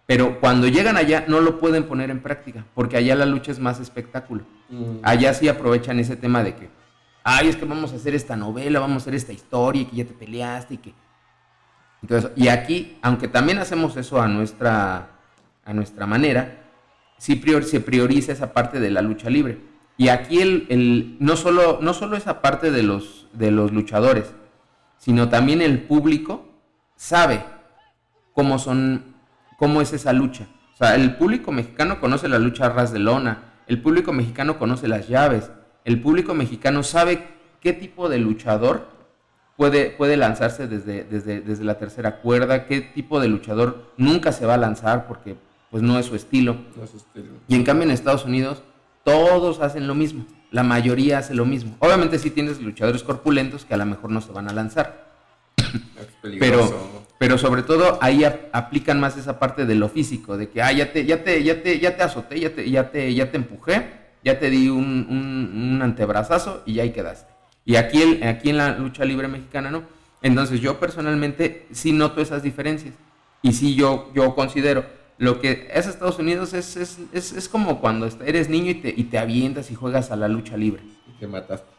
Pero 0.06 0.40
cuando 0.40 0.68
llegan 0.68 0.96
allá 0.96 1.24
no 1.28 1.40
lo 1.40 1.58
pueden 1.60 1.84
poner 1.84 2.10
en 2.10 2.20
práctica, 2.20 2.64
porque 2.74 2.96
allá 2.96 3.14
la 3.14 3.26
lucha 3.26 3.52
es 3.52 3.58
más 3.58 3.80
espectáculo. 3.80 4.44
Mm. 4.68 4.98
Allá 5.02 5.32
sí 5.34 5.48
aprovechan 5.48 5.98
ese 6.00 6.16
tema 6.16 6.42
de 6.42 6.54
que, 6.54 6.70
ay, 7.22 7.48
es 7.48 7.56
que 7.56 7.64
vamos 7.64 7.92
a 7.92 7.96
hacer 7.96 8.14
esta 8.14 8.36
novela, 8.36 8.80
vamos 8.80 9.02
a 9.02 9.04
hacer 9.04 9.14
esta 9.14 9.32
historia, 9.32 9.82
y 9.82 9.84
que 9.86 9.96
ya 9.96 10.04
te 10.04 10.14
peleaste 10.14 10.74
y 10.74 10.78
que... 10.78 10.94
Entonces, 12.02 12.32
y 12.34 12.48
aquí, 12.48 12.98
aunque 13.00 13.28
también 13.28 13.58
hacemos 13.58 13.96
eso 13.96 14.20
a 14.20 14.26
nuestra, 14.26 15.10
a 15.64 15.72
nuestra 15.72 16.04
manera, 16.04 16.62
sí 17.16 17.40
se 17.64 17.80
prioriza 17.80 18.32
esa 18.32 18.52
parte 18.52 18.80
de 18.80 18.90
la 18.90 19.02
lucha 19.02 19.30
libre. 19.30 19.60
Y 19.96 20.08
aquí 20.08 20.40
el, 20.40 21.16
no, 21.20 21.36
solo, 21.36 21.78
no 21.80 21.94
solo 21.94 22.16
esa 22.16 22.42
parte 22.42 22.72
de 22.72 22.82
los, 22.82 23.28
de 23.32 23.52
los 23.52 23.70
luchadores, 23.70 24.34
sino 24.98 25.28
también 25.28 25.62
el 25.62 25.82
público 25.82 26.48
sabe 26.96 27.44
cómo 28.32 28.58
son, 28.58 29.12
cómo 29.62 29.81
es 29.81 29.92
esa 29.92 30.12
lucha. 30.12 30.48
O 30.75 30.77
sea, 30.77 30.96
el 30.96 31.14
público 31.14 31.53
mexicano 31.53 32.01
conoce 32.01 32.29
la 32.29 32.40
lucha 32.40 32.68
ras 32.68 32.92
de 32.92 32.98
lona, 32.98 33.53
el 33.68 33.81
público 33.81 34.12
mexicano 34.12 34.59
conoce 34.59 34.88
las 34.88 35.07
llaves, 35.07 35.53
el 35.85 36.01
público 36.01 36.35
mexicano 36.35 36.83
sabe 36.83 37.29
qué 37.61 37.72
tipo 37.72 38.09
de 38.09 38.18
luchador 38.18 38.88
puede, 39.57 39.90
puede 39.90 40.16
lanzarse 40.16 40.66
desde, 40.66 41.05
desde, 41.05 41.42
desde 41.42 41.62
la 41.62 41.79
tercera 41.79 42.16
cuerda, 42.16 42.66
qué 42.66 42.81
tipo 42.81 43.20
de 43.20 43.29
luchador 43.29 43.92
nunca 43.96 44.33
se 44.33 44.46
va 44.46 44.55
a 44.55 44.57
lanzar 44.57 45.07
porque 45.07 45.37
pues 45.70 45.81
no 45.81 45.96
es 45.96 46.07
su 46.07 46.16
estilo. 46.16 46.57
No 46.77 46.83
es 46.83 46.90
su 46.90 46.96
estilo. 46.96 47.31
Y 47.46 47.55
en 47.55 47.62
cambio 47.62 47.85
en 47.85 47.92
Estados 47.92 48.25
Unidos 48.25 48.64
todos 49.05 49.61
hacen 49.61 49.87
lo 49.87 49.94
mismo, 49.94 50.27
la 50.51 50.64
mayoría 50.64 51.18
hace 51.18 51.37
lo 51.37 51.44
mismo. 51.44 51.77
Obviamente 51.79 52.18
sí 52.18 52.31
tienes 52.31 52.61
luchadores 52.61 53.05
corpulentos 53.05 53.64
que 53.64 53.75
a 53.75 53.77
lo 53.77 53.87
mejor 53.87 54.11
no 54.11 54.22
se 54.22 54.33
van 54.33 54.48
a 54.48 54.53
lanzar. 54.53 55.12
pero, 56.40 56.68
pero 57.22 57.38
sobre 57.38 57.62
todo 57.62 58.00
ahí 58.00 58.24
aplican 58.50 58.98
más 58.98 59.16
esa 59.16 59.38
parte 59.38 59.64
de 59.64 59.76
lo 59.76 59.88
físico, 59.88 60.37
de 60.37 60.48
que 60.48 60.61
ah, 60.61 60.72
ya 60.72 60.92
te, 60.92 61.06
ya 61.06 61.22
te, 61.22 61.44
ya 61.44 61.62
te, 61.62 61.78
ya 61.78 61.96
te 61.96 62.02
azoté, 62.02 62.40
ya 62.40 62.50
te, 62.52 62.68
ya 62.68 62.90
te, 62.90 63.14
ya 63.14 63.30
te 63.30 63.37
empujé, 63.37 63.92
ya 64.24 64.40
te 64.40 64.50
di 64.50 64.68
un, 64.68 65.06
un, 65.08 65.80
antebrazazo 65.82 66.64
y 66.66 66.72
ya 66.72 66.82
ahí 66.82 66.90
quedaste. 66.90 67.32
Y 67.64 67.76
aquí, 67.76 68.02
el, 68.02 68.24
aquí 68.24 68.50
en 68.50 68.56
la 68.56 68.76
lucha 68.76 69.04
libre 69.04 69.28
mexicana 69.28 69.70
no. 69.70 69.85
Entonces 70.20 70.61
yo 70.61 70.80
personalmente 70.80 71.68
sí 71.70 71.92
noto 71.92 72.20
esas 72.20 72.42
diferencias. 72.42 72.92
Y 73.40 73.52
sí 73.52 73.76
yo, 73.76 74.11
yo 74.16 74.35
considero 74.35 74.85
lo 75.16 75.40
que 75.40 75.68
es 75.72 75.87
Estados 75.87 76.18
Unidos 76.18 76.52
es, 76.54 76.76
es, 76.76 76.98
es, 77.12 77.35
es 77.35 77.48
como 77.48 77.80
cuando 77.80 78.08
eres 78.26 78.48
niño 78.48 78.72
y 78.72 78.74
te, 78.74 78.92
y 78.96 79.04
te, 79.04 79.18
avientas 79.18 79.70
y 79.70 79.76
juegas 79.76 80.11
a 80.11 80.16
la 80.16 80.26
lucha 80.26 80.56
libre. 80.56 80.82
Y 81.06 81.20
te 81.20 81.28
mataste. 81.28 81.70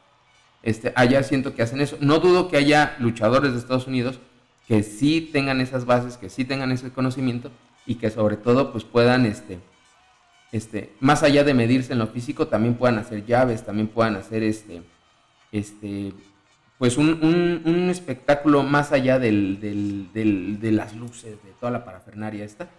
Este, 0.62 0.94
allá 0.96 1.22
siento 1.22 1.54
que 1.54 1.64
hacen 1.64 1.82
eso. 1.82 1.98
No 2.00 2.20
dudo 2.20 2.48
que 2.48 2.56
haya 2.56 2.96
luchadores 3.00 3.52
de 3.52 3.60
Estados 3.60 3.88
Unidos 3.88 4.22
que 4.68 4.84
sí 4.84 5.30
tengan 5.32 5.62
esas 5.62 5.86
bases, 5.86 6.18
que 6.18 6.30
sí 6.30 6.46
tengan 6.46 6.72
ese 6.72 6.92
conocimiento 6.92 7.52
y 7.86 7.96
que 7.96 8.10
sobre 8.10 8.38
todo 8.38 8.72
pues 8.72 8.84
puedan, 8.84 9.26
este, 9.26 9.60
este, 10.52 10.94
más 11.00 11.24
allá 11.24 11.44
de 11.44 11.54
medirse 11.54 11.94
en 11.94 12.00
lo 12.00 12.08
físico, 12.08 12.48
también 12.48 12.76
puedan 12.76 12.98
hacer 12.98 13.26
llaves, 13.26 13.66
también 13.66 13.88
puedan 13.88 14.16
hacer 14.16 14.44
este, 14.44 14.82
este, 15.52 16.14
pues 16.78 16.98
un, 16.98 17.62
un, 17.66 17.90
espectáculo 17.90 18.64
más 18.64 18.92
allá 18.92 19.20
del, 19.20 19.60
del, 19.60 20.10
del, 20.14 20.60
de 20.60 20.72
las 20.72 20.96
luces, 20.96 21.44
de 21.44 21.52
toda 21.60 21.72
la 21.72 21.86
parafernaria 21.86 22.46
esta 22.46 22.70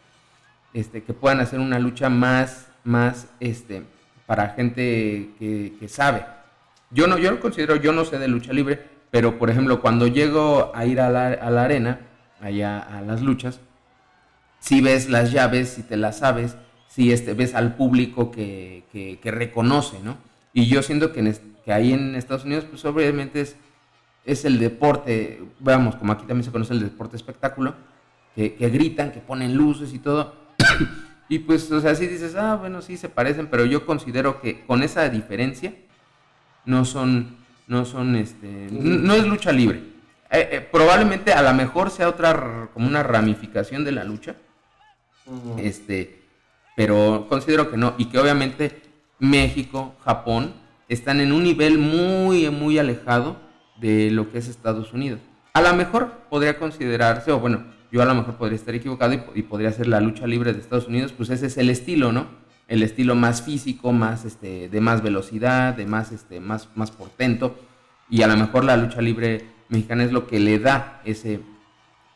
este, 0.74 1.04
que 1.04 1.14
puedan 1.14 1.40
hacer 1.40 1.60
una 1.60 1.78
lucha 1.78 2.10
más, 2.10 2.66
más 2.82 3.28
este, 3.40 3.84
para 4.26 4.50
gente 4.50 5.30
que, 5.38 5.86
sabe. 5.88 6.26
Yo 6.90 7.06
no, 7.06 7.16
yo 7.16 7.30
lo 7.30 7.40
considero, 7.40 7.76
yo 7.76 7.92
no 7.92 8.04
sé 8.04 8.18
de 8.18 8.28
lucha 8.28 8.52
libre, 8.52 8.82
pero 9.14 9.38
por 9.38 9.48
ejemplo, 9.48 9.80
cuando 9.80 10.08
llego 10.08 10.72
a 10.74 10.86
ir 10.86 11.00
a 11.00 11.08
la, 11.08 11.62
arena, 11.62 12.00
allá 12.40 12.80
a 12.80 13.00
las 13.00 13.22
luchas, 13.22 13.60
si 14.58 14.80
ves 14.80 15.08
las 15.08 15.30
llaves, 15.30 15.68
si 15.68 15.84
te 15.84 15.96
las 15.96 16.18
sabes, 16.18 16.56
si 16.88 17.12
este, 17.12 17.32
ves 17.32 17.54
al 17.54 17.76
público 17.76 18.32
que, 18.32 19.20
reconoce, 19.22 20.00
¿no? 20.02 20.16
Y 20.52 20.66
yo 20.66 20.82
siento 20.82 21.12
que, 21.12 21.32
que 21.64 21.72
ahí 21.72 21.92
en 21.92 22.16
Estados 22.16 22.44
Unidos, 22.44 22.64
pues 22.68 22.84
obviamente 22.86 23.40
es, 23.40 23.54
es 24.24 24.44
el 24.44 24.58
deporte, 24.58 25.40
veamos, 25.60 25.94
como 25.94 26.12
aquí 26.12 26.26
también 26.26 26.42
se 26.42 26.50
conoce 26.50 26.72
el 26.72 26.80
deporte 26.80 27.14
espectáculo, 27.14 27.76
que, 28.34 28.56
que 28.56 28.68
gritan, 28.68 29.12
que 29.12 29.20
ponen 29.20 29.54
luces 29.54 29.94
y 29.94 30.00
todo, 30.00 30.34
y 31.28 31.38
pues, 31.38 31.70
o 31.70 31.80
sea, 31.80 31.94
dices, 31.94 32.34
ah, 32.34 32.56
bueno, 32.56 32.82
sí 32.82 32.96
se 32.96 33.08
parecen, 33.08 33.46
pero 33.46 33.64
yo 33.64 33.86
considero 33.86 34.40
que 34.40 34.66
con 34.66 34.82
esa 34.82 35.08
diferencia 35.08 35.72
no 36.64 36.84
son, 36.84 37.43
no 37.66 37.84
son, 37.84 38.16
este, 38.16 38.68
no 38.70 39.14
es 39.14 39.26
lucha 39.26 39.52
libre. 39.52 39.78
eh, 40.30 40.48
eh, 40.52 40.68
probablemente 40.70 41.32
a 41.32 41.42
lo 41.42 41.52
mejor 41.54 41.90
sea 41.90 42.08
otra, 42.08 42.68
como 42.72 42.86
una 42.86 43.02
ramificación 43.02 43.84
de 43.84 43.92
la 43.92 44.04
lucha. 44.04 44.36
Este, 45.58 46.22
pero 46.76 47.26
considero 47.28 47.70
que 47.70 47.76
no. 47.76 47.94
Y 47.98 48.06
que 48.06 48.18
obviamente 48.18 48.82
México, 49.18 49.94
Japón, 50.04 50.54
están 50.88 51.20
en 51.20 51.32
un 51.32 51.44
nivel 51.44 51.78
muy, 51.78 52.50
muy 52.50 52.78
alejado 52.78 53.36
de 53.80 54.10
lo 54.10 54.30
que 54.30 54.38
es 54.38 54.48
Estados 54.48 54.92
Unidos. 54.92 55.20
A 55.54 55.60
lo 55.60 55.72
mejor 55.74 56.10
podría 56.28 56.58
considerarse, 56.58 57.32
o 57.32 57.38
bueno, 57.38 57.64
yo 57.90 58.02
a 58.02 58.04
lo 58.04 58.14
mejor 58.14 58.36
podría 58.36 58.56
estar 58.56 58.74
equivocado 58.74 59.14
y, 59.34 59.42
podría 59.42 59.72
ser 59.72 59.86
la 59.86 60.00
lucha 60.00 60.26
libre 60.26 60.52
de 60.52 60.60
Estados 60.60 60.88
Unidos, 60.88 61.12
pues 61.12 61.30
ese 61.30 61.46
es 61.46 61.56
el 61.58 61.70
estilo, 61.70 62.12
¿no? 62.12 62.26
El 62.74 62.82
estilo 62.82 63.14
más 63.14 63.40
físico, 63.42 63.92
más 63.92 64.24
este, 64.24 64.68
de 64.68 64.80
más 64.80 65.00
velocidad, 65.00 65.74
de 65.74 65.86
más, 65.86 66.10
este, 66.10 66.40
más, 66.40 66.68
más 66.74 66.90
portento. 66.90 67.56
Y 68.10 68.22
a 68.22 68.26
lo 68.26 68.36
mejor 68.36 68.64
la 68.64 68.76
lucha 68.76 69.00
libre 69.00 69.44
mexicana 69.68 70.02
es 70.02 70.10
lo 70.10 70.26
que 70.26 70.40
le 70.40 70.58
da 70.58 71.00
ese, 71.04 71.38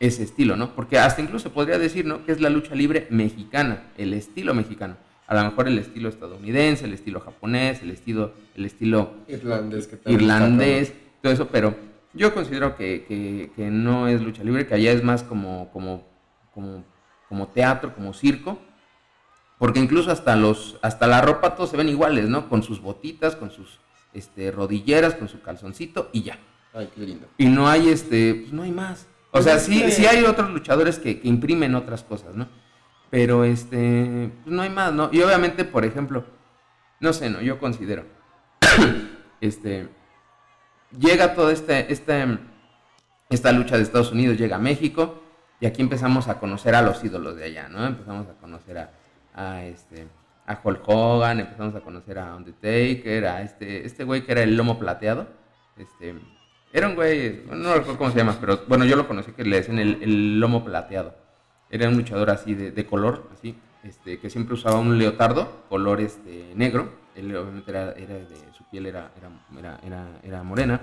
ese 0.01 0.23
estilo, 0.23 0.57
¿no? 0.57 0.75
Porque 0.75 0.99
hasta 0.99 1.21
incluso 1.21 1.53
podría 1.53 1.77
decir, 1.77 2.05
¿no? 2.05 2.25
Que 2.25 2.33
es 2.33 2.41
la 2.41 2.49
lucha 2.49 2.75
libre 2.75 3.07
mexicana, 3.09 3.83
el 3.97 4.13
estilo 4.13 4.53
mexicano. 4.53 4.97
A 5.27 5.35
lo 5.35 5.45
mejor 5.45 5.69
el 5.69 5.79
estilo 5.79 6.09
estadounidense, 6.09 6.83
el 6.83 6.93
estilo 6.93 7.21
japonés, 7.21 7.81
el 7.81 7.91
estilo, 7.91 8.33
el 8.53 8.65
estilo 8.65 9.13
irlandés, 9.29 9.87
que 9.87 10.11
irlandés 10.11 10.93
todo 11.21 11.31
eso, 11.31 11.47
pero 11.47 11.73
yo 12.13 12.33
considero 12.33 12.75
que, 12.75 13.49
no 13.71 14.09
es 14.09 14.21
lucha 14.21 14.43
libre, 14.43 14.67
que 14.67 14.73
allá 14.73 14.91
es 14.91 15.05
más 15.05 15.23
como, 15.23 15.71
como, 15.71 16.05
como, 16.53 16.83
como 17.29 17.47
teatro, 17.47 17.95
como 17.95 18.13
circo, 18.13 18.59
porque 19.59 19.79
incluso 19.79 20.09
hasta 20.09 20.35
los, 20.37 20.79
hasta 20.81 21.05
la 21.05 21.21
ropa 21.21 21.53
todos 21.53 21.69
se 21.69 21.77
ven 21.77 21.89
iguales, 21.89 22.29
¿no? 22.29 22.47
Con 22.47 22.63
sus 22.63 22.81
botitas, 22.81 23.35
con 23.35 23.51
sus 23.51 23.79
este, 24.13 24.51
rodilleras, 24.51 25.15
con 25.15 25.27
su 25.27 25.41
calzoncito 25.41 26.09
y 26.13 26.23
ya. 26.23 26.39
Ay, 26.73 26.89
qué 26.95 27.01
lindo. 27.01 27.27
Y 27.37 27.47
no 27.47 27.67
hay 27.67 27.89
este, 27.89 28.35
pues 28.35 28.53
no 28.53 28.63
hay 28.63 28.71
más. 28.71 29.07
O 29.27 29.31
pues 29.33 29.43
sea, 29.43 29.59
sí, 29.59 29.91
sí 29.91 30.05
hay 30.05 30.23
otros 30.23 30.49
luchadores 30.49 30.97
que, 30.97 31.19
imprimen 31.23 31.75
otras 31.75 32.03
cosas, 32.03 32.35
¿no? 32.35 32.47
Pero 33.09 33.43
este, 33.43 34.31
pues 34.43 34.55
no 34.55 34.61
hay 34.61 34.69
más, 34.69 34.93
¿no? 34.93 35.09
Y 35.11 35.21
obviamente, 35.21 35.65
por 35.65 35.83
ejemplo, 35.83 36.23
no 37.01 37.11
sé, 37.11 37.29
¿no? 37.29 37.41
Yo 37.41 37.59
considero, 37.59 38.05
este, 39.41 39.89
llega 40.97 41.35
toda 41.35 41.51
este, 41.51 41.91
este, 41.91 42.39
esta 43.29 43.51
lucha 43.51 43.75
de 43.75 43.83
Estados 43.83 44.13
Unidos, 44.13 44.37
llega 44.37 44.55
a 44.55 44.59
México, 44.59 45.21
y 45.59 45.65
aquí 45.65 45.81
empezamos 45.81 46.29
a 46.29 46.39
conocer 46.39 46.75
a 46.75 46.81
los 46.81 47.03
ídolos 47.03 47.35
de 47.35 47.43
allá, 47.43 47.67
¿no? 47.67 47.85
Empezamos 47.85 48.27
a 48.27 48.33
conocer 48.33 48.77
a, 48.77 48.98
a 49.39 49.65
este, 49.65 50.07
a 50.45 50.59
Hulk 50.61 50.83
Hogan, 50.85 51.39
empezamos 51.39 51.75
a 51.75 51.81
conocer 51.81 52.19
a 52.19 52.35
Undertaker, 52.35 53.25
a 53.25 53.41
este, 53.41 53.85
este 53.85 54.03
güey 54.03 54.23
que 54.25 54.33
era 54.33 54.43
el 54.43 54.57
lomo 54.57 54.77
plateado, 54.77 55.27
este, 55.77 56.15
era 56.71 56.87
un 56.87 56.95
güey, 56.95 57.43
no 57.49 57.73
recuerdo 57.73 57.97
cómo 57.97 58.11
se 58.11 58.17
llama, 58.17 58.37
pero 58.39 58.61
bueno, 58.67 58.85
yo 58.85 58.95
lo 58.95 59.07
conocí 59.07 59.31
que 59.31 59.43
le 59.43 59.57
decían 59.57 59.79
el, 59.79 60.39
lomo 60.39 60.63
plateado. 60.63 61.15
Era 61.71 61.87
un 61.87 61.97
luchador 61.97 62.29
así 62.29 62.53
de, 62.53 62.85
color, 62.85 63.29
así, 63.33 63.55
este, 63.83 64.19
que 64.19 64.29
siempre 64.29 64.55
usaba 64.55 64.79
un 64.79 64.97
leotardo, 64.97 65.63
color 65.69 66.01
este, 66.01 66.51
negro. 66.55 66.91
Él 67.15 67.35
obviamente 67.35 67.71
era, 67.71 67.93
de, 67.93 68.25
su 68.55 68.63
piel 68.69 68.85
era, 68.85 69.11
era, 70.23 70.43
morena. 70.43 70.81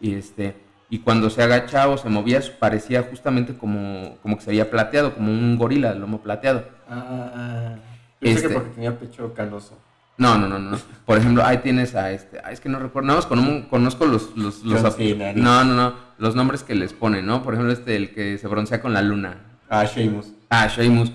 Y 0.00 0.14
este, 0.14 0.56
y 0.88 1.00
cuando 1.00 1.30
se 1.30 1.42
agachaba 1.42 1.94
o 1.94 1.98
se 1.98 2.08
movía, 2.08 2.40
parecía 2.58 3.02
justamente 3.02 3.56
como, 3.56 4.18
como 4.22 4.36
que 4.36 4.42
se 4.42 4.50
había 4.50 4.70
plateado, 4.70 5.14
como 5.14 5.30
un 5.30 5.56
gorila, 5.56 5.92
el 5.92 6.00
lomo 6.00 6.22
plateado. 6.22 6.64
Ah, 6.88 7.76
pensé 8.20 8.40
que 8.40 8.46
este 8.46 8.54
porque 8.54 8.70
tenía 8.70 8.98
pecho 8.98 9.34
canoso. 9.34 9.76
No, 10.20 10.36
no, 10.36 10.46
no, 10.46 10.58
no. 10.58 10.78
Por 11.06 11.16
ejemplo, 11.16 11.42
ahí 11.42 11.58
tienes 11.58 11.94
a 11.94 12.12
este. 12.12 12.42
es 12.52 12.60
que 12.60 12.68
no 12.68 12.78
recuerdo. 12.78 13.06
Nada 13.06 13.20
más 13.20 13.26
conozco 13.70 14.04
los. 14.04 14.36
los, 14.36 14.62
los 14.64 14.98
no, 15.36 15.64
no, 15.64 15.74
no. 15.74 15.94
Los 16.18 16.36
nombres 16.36 16.62
que 16.62 16.74
les 16.74 16.92
ponen, 16.92 17.24
¿no? 17.24 17.42
Por 17.42 17.54
ejemplo, 17.54 17.72
este, 17.72 17.96
el 17.96 18.12
que 18.12 18.36
se 18.36 18.46
broncea 18.46 18.82
con 18.82 18.92
la 18.92 19.00
luna. 19.00 19.38
Ah, 19.70 19.84
Sheamus. 19.84 20.26
Ah, 20.50 20.66
Sheamus. 20.66 21.10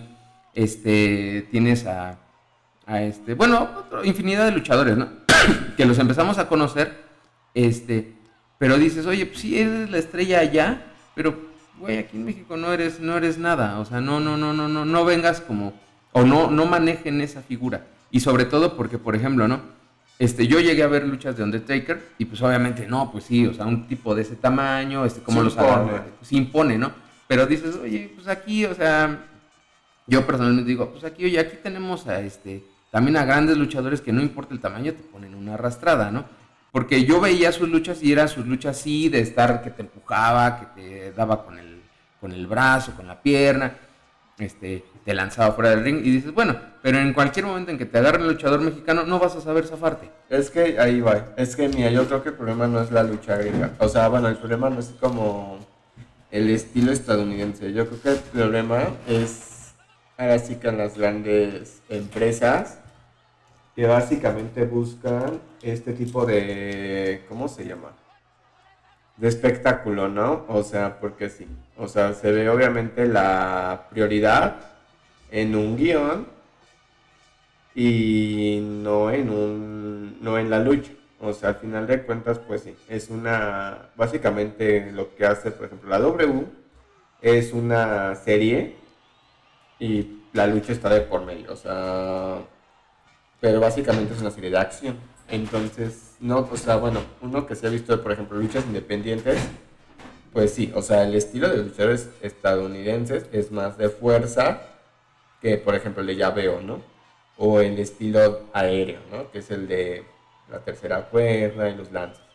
Este. 0.56 1.47
Tienes 1.51 1.86
a. 1.86 2.18
A 2.88 3.01
este. 3.03 3.36
Bueno, 3.36 3.70
infinidad 4.03 4.45
de 4.45 4.53
luchadores, 4.53 4.97
¿no? 4.97 5.08
que 5.78 5.86
los 5.86 5.99
empezamos 5.99 6.39
a 6.39 6.47
conocer. 6.47 7.03
Este. 7.53 8.16
Pero 8.58 8.80
dices, 8.80 9.06
oye, 9.06 9.28
pues 9.28 9.38
sí, 9.38 9.60
eres 9.60 9.91
la 9.91 9.99
estrella 9.99 10.39
allá. 10.39 10.82
Pero, 11.14 11.51
güey, 11.78 11.99
aquí 11.99 12.18
en 12.18 12.26
México 12.26 12.58
no 12.58 12.74
eres, 12.74 12.99
no 12.99 13.16
eres 13.18 13.38
nada. 13.38 13.78
O 13.78 13.86
sea, 13.86 14.01
no, 14.01 14.20
no, 14.20 14.36
no, 14.36 14.51
no, 14.51 14.68
no. 14.68 14.84
No 14.84 15.06
vengas 15.06 15.41
como. 15.41 15.85
O 16.18 16.24
no, 16.24 16.49
no 16.49 16.66
manejen 16.66 17.20
esa 17.20 17.41
figura. 17.41 17.88
Y 18.09 18.22
sobre 18.22 18.45
todo 18.45 18.78
porque, 18.78 18.97
por 18.97 19.18
ejemplo, 19.18 19.49
¿no? 19.49 19.59
Este, 20.18 20.47
yo 20.47 20.61
llegué 20.61 20.82
a 20.82 20.88
ver 20.88 21.05
luchas 21.05 21.36
de 21.36 21.43
Undertaker 21.43 22.01
y 22.18 22.24
pues 22.24 22.41
obviamente 22.41 22.88
no, 22.88 23.11
pues 23.11 23.26
sí, 23.26 23.45
o 23.45 23.53
sea, 23.53 23.66
un 23.66 23.86
tipo 23.86 24.16
de 24.16 24.22
ese 24.22 24.38
tamaño, 24.38 25.03
este, 25.03 25.20
como 25.22 25.43
los. 25.43 25.55
Pues, 25.55 26.32
impone, 26.32 26.78
¿no? 26.78 26.93
Pero 27.28 27.45
dices, 27.45 27.76
oye, 27.76 28.13
pues 28.16 28.30
aquí, 28.30 28.63
o 28.63 28.74
sea, 28.74 29.26
yo 30.07 30.26
personalmente 30.26 30.70
digo, 30.70 30.89
pues 30.89 31.03
aquí, 31.03 31.26
oye, 31.26 31.38
aquí 31.38 31.57
tenemos 31.61 32.07
a 32.07 32.22
este, 32.22 32.63
también 32.91 33.18
a 33.18 33.26
grandes 33.26 33.57
luchadores 33.57 33.99
que 33.99 34.13
no 34.13 34.22
importa 34.22 34.53
el 34.53 34.61
tamaño, 34.61 34.93
te 34.93 35.03
ponen 35.03 35.36
una 35.36 35.55
arrastrada, 35.55 36.11
¿no? 36.11 36.24
Porque 36.72 37.03
yo 37.03 37.20
veía 37.20 37.51
sus 37.51 37.68
luchas 37.68 38.01
y 38.01 38.13
eran 38.13 38.30
sus 38.30 38.45
luchas 38.45 38.80
así, 38.80 39.09
de 39.09 39.20
estar 39.20 39.61
que 39.61 39.72
te 39.72 39.82
empujaba, 39.82 40.61
que 40.61 40.82
te 40.82 41.11
daba 41.11 41.43
con 41.43 41.59
el, 41.59 41.82
con 42.22 42.32
el 42.32 42.47
brazo, 42.47 42.93
con 42.95 43.05
la 43.05 43.22
pierna, 43.22 43.76
este, 44.38 44.86
te 45.06 45.14
lanzaba 45.14 45.53
fuera 45.53 45.70
del 45.70 45.84
ring 45.84 45.99
y 46.03 46.10
dices, 46.10 46.34
bueno, 46.34 46.60
pero 46.82 46.97
en 46.97 47.14
cualquier 47.14 47.45
momento 47.45 47.70
en 47.70 47.78
que 47.78 47.86
te 47.86 47.99
agarre 47.99 48.18
el 48.18 48.28
luchador 48.28 48.60
mexicano 48.60 49.03
no 49.06 49.20
vas 49.20 49.36
a 49.36 49.41
saber 49.41 49.68
zafarte. 49.68 50.10
Es 50.30 50.49
que 50.49 50.80
ahí 50.80 50.99
va, 50.99 51.28
es 51.38 51.56
que 51.56 51.70
mira, 51.70 51.91
yo 51.91 52.08
creo 52.08 52.24
que 52.24 52.30
el 52.30 52.36
problema 52.36 52.68
no 52.68 52.82
es 52.82 52.91
la 52.91 53.03
lucha 53.03 53.38
griega, 53.38 53.72
o 53.78 53.88
sea, 53.88 54.08
bueno, 54.08 54.28
el 54.28 54.38
problema 54.38 54.70
no 54.72 54.80
es 54.80 54.88
como 54.99 55.60
el 56.32 56.49
estilo 56.49 56.91
estadounidense, 56.91 57.72
yo 57.72 57.88
creo 57.88 58.01
que 58.01 58.10
el 58.10 58.18
problema 58.18 58.82
es 59.08 59.76
ahora 60.18 60.39
sí 60.39 60.56
que 60.56 60.70
en 60.70 60.80
las 60.80 60.97
grandes 60.97 61.82
empresas 61.88 62.80
que 63.76 63.86
básicamente 63.86 64.66
buscan 64.66 65.39
este 65.62 65.93
tipo 65.93 66.26
de, 66.26 67.26
¿cómo 67.30 67.47
se 67.47 67.66
llama? 67.66 67.89
De 69.18 69.28
espectáculo, 69.28 70.08
¿no? 70.10 70.45
O 70.47 70.64
sea, 70.64 70.99
porque 70.99 71.30
sí, 71.30 71.47
o 71.78 71.88
sea, 71.88 72.14
se 72.14 72.32
ve 72.32 72.49
obviamente 72.49 73.06
la 73.06 73.88
prioridad 73.91 74.75
en 75.36 75.54
un 75.54 75.76
guion 75.76 76.28
y 77.76 78.62
no 78.62 79.12
en 79.12 79.30
un 79.30 80.18
no 80.22 80.38
en 80.38 80.50
la 80.50 80.60
lucha. 80.60 80.94
O 81.20 81.34
sea, 81.34 81.50
al 81.50 81.56
final 81.56 81.88
de 81.88 82.04
cuentas, 82.04 82.40
pues 82.40 82.62
sí, 82.64 82.76
es 82.88 83.10
una, 83.10 83.90
básicamente 83.96 84.92
lo 84.92 85.14
que 85.16 85.26
hace, 85.26 85.52
por 85.52 85.66
ejemplo, 85.66 85.90
la 85.90 86.00
W 86.00 86.46
es 87.22 87.52
una 87.52 88.16
serie 88.16 88.76
y 89.80 90.22
la 90.34 90.48
lucha 90.48 90.72
está 90.72 90.90
de 90.90 91.02
por 91.02 91.26
medio, 91.26 91.52
o 91.52 91.56
sea, 91.56 92.38
pero 93.42 93.60
básicamente 93.60 94.14
es 94.14 94.22
una 94.22 94.32
serie 94.32 94.52
de 94.52 94.58
acción. 94.58 94.98
Entonces, 95.28 96.16
no, 96.20 96.48
o 96.52 96.58
sea, 96.58 96.78
bueno, 96.78 97.02
uno 97.22 97.46
que 97.46 97.56
se 97.56 97.68
ha 97.68 97.70
visto, 97.70 98.02
por 98.02 98.12
ejemplo, 98.12 98.38
luchas 98.38 98.66
independientes, 98.66 99.40
pues 100.32 100.54
sí, 100.54 100.72
o 100.76 100.82
sea, 100.82 101.04
el 101.04 101.16
estilo 101.16 101.50
de 101.50 101.58
luchadores 101.58 102.10
estadounidenses 102.22 103.26
es 103.32 103.52
más 103.52 103.78
de 103.78 103.90
fuerza 103.90 104.75
que, 105.46 105.58
por 105.58 105.76
ejemplo, 105.76 106.02
el 106.02 106.08
de 106.08 106.16
llaveo, 106.16 106.60
¿no? 106.60 106.82
O 107.38 107.60
el 107.60 107.78
estilo 107.78 108.46
aéreo, 108.52 109.02
¿no? 109.12 109.30
Que 109.30 109.38
es 109.39 109.52
el 109.52 109.68
de 109.68 110.04
la 110.50 110.58
tercera 110.58 111.04
cuerda 111.04 111.70
y 111.70 111.76
los 111.76 111.91
lanzas. 111.91 112.26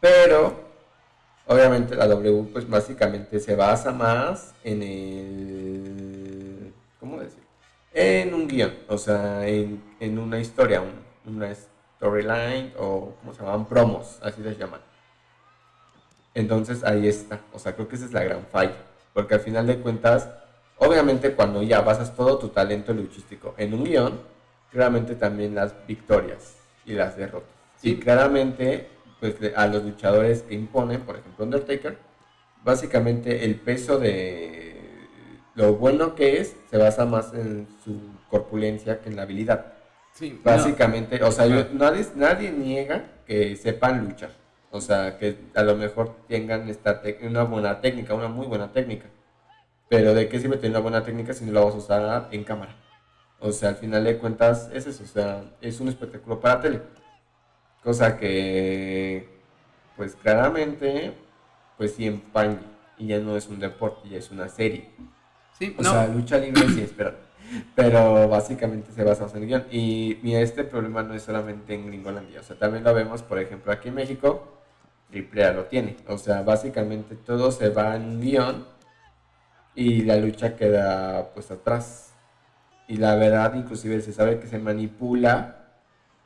Pero, 0.00 0.60
obviamente, 1.46 1.94
la 1.94 2.06
W, 2.06 2.48
pues 2.54 2.66
básicamente 2.66 3.38
se 3.38 3.54
basa 3.54 3.92
más 3.92 4.54
en 4.64 4.82
el. 4.82 6.72
¿Cómo 6.98 7.20
decir? 7.20 7.42
En 7.92 8.32
un 8.32 8.48
guion, 8.48 8.72
o 8.88 8.96
sea, 8.96 9.46
en, 9.46 9.82
en 10.00 10.18
una 10.18 10.40
historia, 10.40 10.82
una 11.26 11.54
storyline 11.54 12.72
o, 12.78 13.14
¿cómo 13.20 13.34
se 13.34 13.42
llaman? 13.42 13.66
Promos, 13.66 14.18
así 14.22 14.42
se 14.42 14.56
llaman. 14.56 14.80
Entonces 16.32 16.82
ahí 16.82 17.08
está, 17.08 17.40
o 17.52 17.58
sea, 17.58 17.74
creo 17.74 17.88
que 17.88 17.96
esa 17.96 18.06
es 18.06 18.12
la 18.14 18.24
gran 18.24 18.46
falla, 18.46 18.76
porque 19.12 19.34
al 19.34 19.40
final 19.40 19.66
de 19.66 19.78
cuentas 19.80 20.30
Obviamente 20.78 21.32
cuando 21.34 21.62
ya 21.62 21.80
basas 21.80 22.14
todo 22.14 22.38
tu 22.38 22.48
talento 22.48 22.92
luchístico 22.92 23.54
en 23.56 23.74
un 23.74 23.84
guion, 23.84 24.20
claramente 24.70 25.14
también 25.14 25.54
las 25.54 25.74
victorias 25.86 26.56
y 26.84 26.92
las 26.92 27.16
derrotas. 27.16 27.50
Y 27.82 27.96
claramente, 27.96 28.88
pues 29.20 29.36
a 29.54 29.66
los 29.66 29.84
luchadores 29.84 30.42
que 30.42 30.54
imponen, 30.54 31.02
por 31.02 31.16
ejemplo 31.16 31.44
Undertaker, 31.44 31.96
básicamente 32.64 33.44
el 33.44 33.56
peso 33.56 33.98
de 33.98 34.74
lo 35.54 35.74
bueno 35.74 36.14
que 36.14 36.38
es 36.40 36.56
se 36.70 36.78
basa 36.78 37.04
más 37.04 37.32
en 37.34 37.68
su 37.84 38.00
corpulencia 38.28 39.00
que 39.00 39.10
en 39.10 39.16
la 39.16 39.22
habilidad. 39.22 39.74
Sí, 40.12 40.40
básicamente, 40.42 41.22
o 41.22 41.30
sea, 41.30 41.46
nadie, 41.72 42.06
nadie 42.14 42.50
niega 42.50 43.04
que 43.26 43.56
sepan 43.56 44.04
luchar. 44.04 44.30
O 44.70 44.80
sea, 44.80 45.18
que 45.18 45.36
a 45.54 45.62
lo 45.62 45.76
mejor 45.76 46.16
tengan 46.26 46.68
esta 46.68 47.00
una 47.22 47.44
buena 47.44 47.80
técnica, 47.80 48.14
una 48.14 48.28
muy 48.28 48.46
buena 48.46 48.72
técnica. 48.72 49.06
Pero 49.94 50.12
¿de 50.12 50.28
qué 50.28 50.40
sirve 50.40 50.56
tener 50.56 50.72
una 50.72 50.80
buena 50.80 51.04
técnica 51.04 51.32
si 51.32 51.44
no 51.44 51.52
la 51.52 51.60
vas 51.60 51.74
a 51.74 51.78
usar 51.78 52.28
en 52.32 52.42
cámara? 52.42 52.74
O 53.38 53.52
sea, 53.52 53.68
al 53.68 53.76
final 53.76 54.02
de 54.02 54.18
cuentas 54.18 54.68
es 54.72 54.88
eso, 54.88 55.04
o 55.04 55.06
sea, 55.06 55.44
es 55.60 55.78
un 55.78 55.86
espectáculo 55.86 56.40
para 56.40 56.60
tele. 56.60 56.82
Cosa 57.80 58.16
que, 58.16 59.28
pues 59.96 60.16
claramente, 60.16 61.14
pues 61.78 61.94
sí 61.94 62.08
empañe 62.08 62.58
y 62.98 63.06
ya 63.06 63.20
no 63.20 63.36
es 63.36 63.46
un 63.46 63.60
deporte, 63.60 64.08
ya 64.08 64.18
es 64.18 64.32
una 64.32 64.48
serie. 64.48 64.90
Sí, 65.56 65.76
O 65.78 65.82
no. 65.82 65.92
sea, 65.92 66.08
lucha 66.08 66.38
libre 66.38 66.68
sí, 66.70 66.80
espera. 66.82 67.14
Pero 67.76 68.28
básicamente 68.28 68.90
se 68.90 69.04
basa 69.04 69.26
en 69.36 69.42
el 69.42 69.46
guion. 69.48 69.64
Y 69.70 70.18
mira, 70.22 70.40
este 70.40 70.64
problema 70.64 71.04
no 71.04 71.14
es 71.14 71.22
solamente 71.22 71.72
en 71.72 71.86
Gringolandia. 71.86 72.40
O 72.40 72.42
sea, 72.42 72.58
también 72.58 72.82
lo 72.82 72.92
vemos, 72.92 73.22
por 73.22 73.38
ejemplo, 73.38 73.70
aquí 73.70 73.90
en 73.90 73.94
México, 73.94 74.58
AAA 75.12 75.52
lo 75.52 75.64
tiene. 75.66 75.98
O 76.08 76.18
sea, 76.18 76.42
básicamente 76.42 77.14
todo 77.14 77.52
se 77.52 77.68
va 77.68 77.94
en 77.94 78.20
guion 78.20 78.73
y 79.74 80.02
la 80.02 80.16
lucha 80.16 80.56
queda 80.56 81.30
pues 81.34 81.50
atrás. 81.50 82.12
Y 82.86 82.98
la 82.98 83.16
verdad, 83.16 83.54
inclusive 83.54 84.00
se 84.02 84.12
sabe 84.12 84.38
que 84.38 84.46
se 84.46 84.58
manipula 84.58 85.64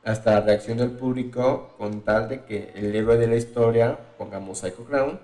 hasta 0.04 0.32
la 0.32 0.40
reacción 0.40 0.78
del 0.78 0.90
público 0.90 1.74
con 1.78 2.02
tal 2.02 2.28
de 2.28 2.44
que 2.44 2.72
el 2.74 2.94
héroe 2.94 3.16
de 3.16 3.26
la 3.26 3.36
historia, 3.36 3.98
pongamos 4.16 4.58
Psycho 4.58 4.84
Crown, 4.84 5.20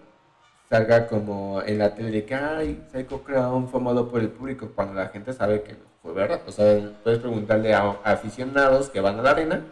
salga 0.68 1.06
como 1.06 1.62
en 1.62 1.78
la 1.78 1.94
tele 1.94 2.10
de 2.10 2.24
que, 2.24 2.36
Psycho 2.92 3.22
Crown 3.22 3.68
formado 3.68 4.10
por 4.10 4.20
el 4.20 4.28
público, 4.30 4.70
cuando 4.74 4.94
la 4.94 5.08
gente 5.08 5.32
sabe 5.32 5.62
que 5.62 5.72
no 5.72 5.84
fue 6.02 6.12
verdad. 6.12 6.42
O 6.46 6.52
sea, 6.52 6.92
puedes 7.02 7.18
preguntarle 7.20 7.74
a 7.74 7.96
aficionados 8.04 8.90
que 8.90 9.00
van 9.00 9.18
a 9.18 9.22
la 9.22 9.30
arena 9.30 9.64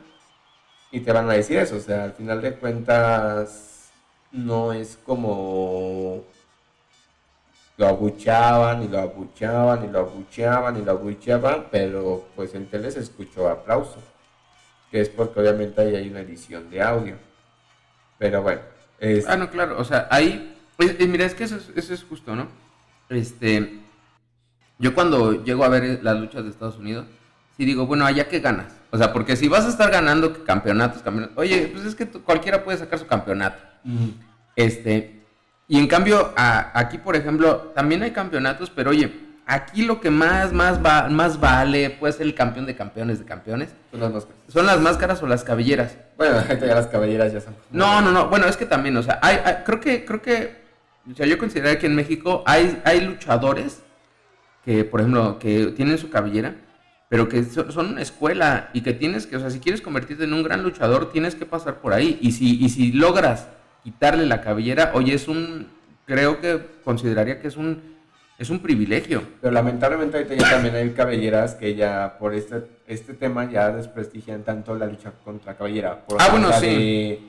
y 0.91 1.01
te 1.01 1.13
van 1.13 1.29
a 1.31 1.35
decir 1.35 1.59
eso. 1.59 1.77
O 1.77 1.81
sea, 1.81 2.05
al 2.05 2.13
final 2.13 2.41
de 2.43 2.55
cuentas, 2.55 3.91
no 4.33 4.73
es 4.73 4.97
como 5.05 6.25
lo 7.83 7.89
abuchaban 7.89 8.85
y 8.85 8.89
lo 8.89 9.01
abuchaban 9.01 9.85
y 9.85 9.89
lo 9.89 9.99
abucheaban 9.99 10.77
y 10.81 10.85
lo 10.85 10.93
abucheaban, 10.93 11.67
pero 11.73 12.29
pues 12.37 12.55
en 12.55 12.67
tele 12.67 12.93
se 12.93 13.01
escuchó 13.01 13.49
aplauso, 13.49 13.97
que 14.89 15.01
es 15.01 15.09
porque 15.09 15.41
obviamente 15.41 15.81
ahí 15.81 15.97
hay 15.97 16.09
una 16.09 16.21
edición 16.21 16.71
de 16.71 16.81
audio. 16.81 17.17
Pero 18.19 18.41
bueno, 18.41 18.61
es, 19.01 19.27
Ah, 19.27 19.37
no, 19.37 19.51
claro, 19.51 19.81
o 19.81 19.85
sea, 19.85 20.07
ahí, 20.13 20.57
es- 20.79 20.95
es- 20.97 21.09
mira, 21.09 21.25
es 21.27 21.35
que 21.35 21.43
eso 21.43 21.57
es, 21.57 21.71
eso 21.75 21.93
es 21.93 22.05
justo, 22.05 22.37
¿no? 22.37 22.47
Este, 23.09 23.81
yo 24.79 24.95
cuando 24.95 25.43
llego 25.43 25.65
a 25.65 25.69
ver 25.69 25.99
las 26.05 26.17
luchas 26.21 26.45
de 26.45 26.51
Estados 26.51 26.77
Unidos, 26.79 27.07
sí 27.57 27.65
digo, 27.65 27.87
bueno, 27.87 28.07
allá 28.07 28.29
que 28.29 28.39
ganas. 28.39 28.73
O 28.93 28.97
sea, 28.97 29.13
porque 29.13 29.35
si 29.35 29.49
vas 29.49 29.65
a 29.65 29.71
estar 29.71 29.91
ganando 29.91 30.45
campeonatos, 30.45 31.03
campeonatos, 31.03 31.37
oye, 31.37 31.69
pues 31.73 31.85
es 31.85 31.97
que 31.97 32.07
tú- 32.07 32.23
cualquiera 32.23 32.63
puede 32.63 32.79
sacar 32.79 33.01
su 33.01 33.07
campeonato. 33.09 33.61
Este, 34.55 35.22
y 35.75 35.79
en 35.79 35.87
cambio, 35.87 36.33
a- 36.37 36.71
aquí, 36.79 36.99
por 36.99 37.17
ejemplo, 37.17 37.73
también 37.75 38.03
hay 38.03 38.11
campeonatos, 38.11 38.69
pero 38.71 38.91
oye, 38.91 39.11
aquí 39.47 39.83
lo 39.85 40.01
que 40.01 40.11
más, 40.11 40.53
más, 40.53 40.85
va, 40.85 41.09
más 41.09 41.41
vale 41.41 41.89
puede 41.91 42.13
ser 42.13 42.27
el 42.27 42.35
campeón 42.35 42.67
de 42.67 42.77
campeones 42.77 43.19
de 43.19 43.25
campeones. 43.25 43.71
son 43.91 44.01
las 44.01 44.13
máscaras. 44.13 44.39
Son 44.49 44.67
las 44.67 44.81
máscaras 44.81 45.23
o 45.23 45.27
las 45.27 45.45
cabelleras. 45.45 45.97
Bueno, 46.19 46.37
ya 46.61 46.75
las 46.75 46.87
caballeras 46.89 47.33
ya 47.33 47.41
son. 47.41 47.55
No, 47.71 48.01
no, 48.03 48.11
no. 48.13 48.29
Bueno, 48.29 48.47
es 48.47 48.57
que 48.59 48.67
también, 48.67 48.97
o 48.99 49.03
sea, 49.03 49.19
hay, 49.23 49.39
hay- 49.45 49.57
creo 49.65 49.81
que, 49.81 50.05
creo 50.05 50.21
que, 50.21 50.63
o 51.11 51.15
sea, 51.17 51.27
yo 51.27 51.39
considero 51.39 51.79
que 51.81 51.87
en 51.87 51.97
México 51.97 52.43
hay, 52.47 52.81
hay 52.85 53.01
luchadores 53.01 53.83
que, 54.65 54.85
por 54.85 55.01
ejemplo, 55.01 55.39
que 55.39 55.69
tienen 55.69 55.97
su 55.99 56.11
cabellera, 56.11 56.55
pero 57.09 57.29
que 57.29 57.43
so- 57.45 57.71
son 57.73 57.87
una 57.93 58.03
escuela 58.03 58.69
y 58.75 58.83
que 58.83 58.93
tienes 58.93 59.27
que, 59.27 59.37
o 59.37 59.41
sea, 59.41 59.51
si 59.51 59.59
quieres 59.59 59.81
convertirte 59.81 60.25
en 60.25 60.33
un 60.35 60.43
gran 60.43 60.63
luchador, 60.63 61.11
tienes 61.11 61.35
que 61.35 61.47
pasar 61.47 61.77
por 61.81 61.93
ahí. 61.93 62.19
Y 62.21 62.33
si, 62.33 62.63
y 62.63 62.69
si 62.69 62.93
logras 62.93 63.49
quitarle 63.83 64.27
la 64.27 64.41
cabellera, 64.41 64.93
oye, 64.95 65.15
es 65.15 65.29
un, 65.29 65.69
creo 66.07 66.41
que 66.41 66.61
consideraría 66.85 67.41
que 67.41 67.49
es 67.49 67.57
un, 67.57 67.97
es 68.39 68.51
un 68.51 68.61
privilegio. 68.61 69.23
Pero 69.41 69.53
lamentablemente 69.53 70.17
ahorita 70.17 70.35
ya 70.35 70.51
también 70.51 70.75
hay 70.75 70.91
cabelleras 70.91 71.55
que 71.55 71.75
ya 71.75 72.17
por 72.19 72.35
este, 72.35 72.63
este 72.87 73.15
tema 73.15 73.51
ya 73.51 73.71
desprestigian 73.71 74.43
tanto 74.43 74.75
la 74.75 74.87
lucha 74.87 75.13
contra 75.25 75.55
cabellera. 75.57 76.05
Por 76.07 76.21
Ah, 76.21 76.29
bueno, 76.31 76.53
sí. 76.53 76.67
de 76.67 77.21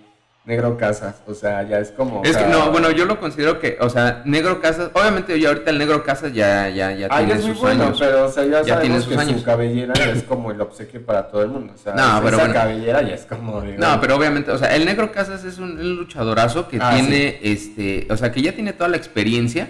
Negro 0.45 0.77
Casas, 0.77 1.21
o 1.25 1.33
sea, 1.33 1.63
ya 1.63 1.79
es 1.79 1.91
como... 1.91 2.21
Es 2.25 2.35
que 2.35 2.45
no, 2.47 2.69
bueno, 2.69 2.91
yo 2.91 3.05
lo 3.05 3.17
considero 3.17 3.61
que, 3.61 3.77
o 3.79 3.89
sea, 3.89 4.23
Negro 4.25 4.59
Casas, 4.59 4.89
obviamente 4.93 5.39
ya 5.39 5.47
ahorita 5.47 5.69
el 5.71 5.77
Negro 5.77 6.03
Casas 6.03 6.33
ya, 6.33 6.67
ya, 6.67 6.91
ya 6.91 7.07
Ah, 7.09 7.21
ya 7.21 7.25
tiene 7.27 7.39
es 7.39 7.45
muy 7.45 7.53
sus 7.53 7.61
bueno, 7.61 7.83
años. 7.85 7.97
pero 7.97 8.25
o 8.25 8.29
sea, 8.29 8.43
ya, 8.43 8.51
Ya 8.61 8.61
tiene 8.81 8.99
sabemos 8.99 9.03
sus 9.05 9.13
que 9.13 9.19
años. 9.21 9.39
su 9.39 9.45
cabellera 9.45 9.93
ya 9.93 10.05
es 10.11 10.23
como 10.23 10.51
el 10.51 10.59
obsequio 10.59 11.05
para 11.05 11.29
todo 11.29 11.43
el 11.43 11.47
mundo. 11.47 11.71
O 11.73 11.77
sea, 11.77 11.93
No, 11.93 12.01
esa 12.03 12.21
pero 12.23 12.37
bueno. 12.39 12.53
cabellera 12.53 13.01
ya 13.03 13.15
es 13.15 13.25
como... 13.25 13.61
de- 13.61 13.77
No, 13.77 14.01
pero 14.01 14.17
obviamente, 14.17 14.51
o 14.51 14.57
sea, 14.57 14.75
el 14.75 14.83
Negro 14.85 15.13
Casas 15.13 15.45
es 15.45 15.59
un, 15.59 15.79
un 15.79 15.95
luchadorazo 15.95 16.67
que 16.67 16.77
Ah, 16.81 16.91
tiene, 16.93 17.39
este, 17.41 18.05
o 18.09 18.17
sea, 18.17 18.33
que 18.33 18.41
ya 18.41 18.51
tiene 18.51 18.73
toda 18.73 18.89
la 18.89 18.97
experiencia 18.97 19.69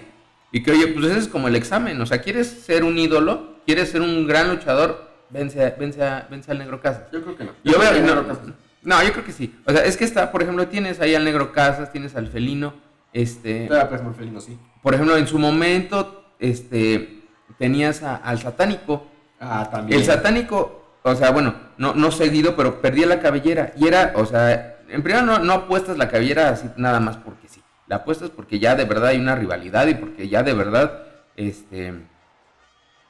y 0.51 0.63
que, 0.63 0.71
oye, 0.71 0.87
pues 0.87 1.05
ese 1.05 1.19
es 1.19 1.27
como 1.27 1.47
el 1.49 1.55
examen, 1.55 2.01
o 2.01 2.07
sea, 2.07 2.19
¿quieres 2.21 2.47
ser 2.47 2.83
un 2.83 2.97
ídolo? 2.97 3.57
¿Quieres 3.67 3.91
ser 3.91 4.01
un 4.01 4.25
gran 4.27 4.49
luchador? 4.49 5.07
Vence, 5.29 5.63
a- 5.63 5.75
vence, 5.77 6.03
a- 6.03 6.27
vence 6.31 6.49
al 6.51 6.57
Negro 6.57 6.81
Casas. 6.81 7.03
Yo 7.11 7.21
creo 7.21 7.37
que 7.37 7.43
no. 7.43 7.51
Yo 7.63 7.77
veo, 7.79 7.89
creo 7.91 7.93
que 7.93 7.99
no, 7.99 8.05
Negro 8.07 8.27
Casas. 8.27 8.53
No, 8.83 9.01
yo 9.03 9.11
creo 9.13 9.25
que 9.25 9.31
sí. 9.31 9.55
O 9.65 9.71
sea, 9.71 9.83
es 9.85 9.97
que 9.97 10.03
está, 10.05 10.31
por 10.31 10.41
ejemplo, 10.43 10.67
tienes 10.67 10.99
ahí 10.99 11.15
al 11.15 11.23
Negro 11.25 11.51
Casas, 11.51 11.91
tienes 11.91 12.15
al 12.15 12.27
Felino, 12.27 12.73
este, 13.13 13.67
Todavía 13.67 13.89
pues 13.89 14.01
muy 14.01 14.13
felino, 14.13 14.41
sí. 14.41 14.57
por 14.81 14.93
ejemplo, 14.93 15.15
en 15.17 15.27
su 15.27 15.37
momento, 15.39 16.25
este, 16.39 17.21
tenías 17.57 18.01
a- 18.03 18.15
al 18.15 18.39
Satánico, 18.39 19.07
Ah, 19.39 19.67
también. 19.71 19.99
el 19.99 20.05
satánico, 20.05 20.85
o 21.03 21.15
sea, 21.15 21.31
bueno, 21.31 21.53
no, 21.77 21.93
no 21.93 22.11
seguido, 22.11 22.55
pero 22.55 22.81
perdía 22.81 23.05
la 23.07 23.19
cabellera. 23.19 23.73
Y 23.77 23.87
era, 23.87 24.13
o 24.15 24.25
sea, 24.25 24.77
en 24.87 25.03
primero 25.03 25.25
no, 25.25 25.39
no 25.39 25.53
apuestas 25.53 25.97
la 25.97 26.07
cabellera 26.07 26.49
así 26.49 26.67
nada 26.77 26.99
más 27.01 27.17
porque 27.17 27.47
sí. 27.49 27.61
La 27.87 27.97
apuestas 27.97 28.29
porque 28.29 28.59
ya 28.59 28.75
de 28.75 28.85
verdad 28.85 29.07
hay 29.09 29.19
una 29.19 29.35
rivalidad 29.35 29.85
y 29.87 29.95
porque 29.95 30.29
ya 30.29 30.43
de 30.43 30.53
verdad, 30.53 31.03
este, 31.35 31.93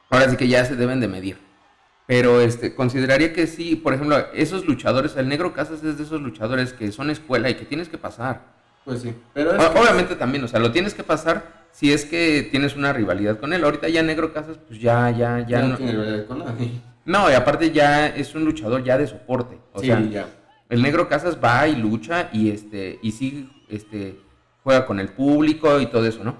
ahora 0.09 0.29
sí 0.29 0.37
que 0.37 0.47
ya 0.47 0.65
se 0.65 0.75
deben 0.75 0.99
de 0.99 1.07
medir. 1.07 1.37
Pero 2.05 2.41
este, 2.41 2.75
consideraría 2.75 3.31
que 3.33 3.47
sí, 3.47 3.75
por 3.75 3.93
ejemplo, 3.93 4.17
esos 4.33 4.65
luchadores, 4.65 5.15
el 5.15 5.29
negro 5.29 5.53
Casas 5.53 5.83
es 5.83 5.97
de 5.97 6.03
esos 6.03 6.21
luchadores 6.21 6.73
que 6.73 6.91
son 6.91 7.09
escuela 7.09 7.49
y 7.49 7.55
que 7.55 7.65
tienes 7.65 7.87
que 7.89 7.97
pasar. 7.97 8.41
Pues 8.83 9.01
sí. 9.01 9.15
Pero 9.33 9.51
que- 9.57 9.79
Obviamente 9.79 10.15
también, 10.15 10.43
o 10.43 10.47
sea, 10.47 10.59
lo 10.59 10.71
tienes 10.71 10.93
que 10.93 11.03
pasar 11.03 11.63
si 11.71 11.93
es 11.93 12.03
que 12.05 12.47
tienes 12.51 12.75
una 12.75 12.91
rivalidad 12.91 13.39
con 13.39 13.53
él. 13.53 13.63
Ahorita 13.63 13.87
ya 13.87 14.03
negro 14.03 14.33
Casas, 14.33 14.57
pues 14.67 14.79
ya, 14.79 15.09
ya, 15.11 15.39
ya 15.39 15.47
ya 15.47 15.61
no 15.61 15.67
no. 15.69 15.77
tiene 15.77 15.91
rivalidad 15.93 16.25
con 16.25 16.39
nadie. 16.39 16.81
No, 17.05 17.29
y 17.31 17.33
aparte 17.33 17.71
ya 17.71 18.07
es 18.07 18.35
un 18.35 18.43
luchador 18.45 18.83
ya 18.83 18.97
de 18.97 19.07
soporte. 19.07 19.57
O 19.71 19.79
sí, 19.79 19.87
sea, 19.87 20.01
ya. 20.01 20.27
el 20.69 20.81
negro 20.81 21.07
Casas 21.07 21.37
va 21.41 21.67
y 21.67 21.75
lucha 21.77 22.29
y 22.33 22.49
este 22.51 22.99
y 23.01 23.11
sí 23.13 23.49
este 23.69 24.19
juega 24.63 24.85
con 24.85 24.99
el 24.99 25.09
público 25.09 25.79
y 25.79 25.85
todo 25.87 26.05
eso, 26.05 26.23
¿no? 26.23 26.35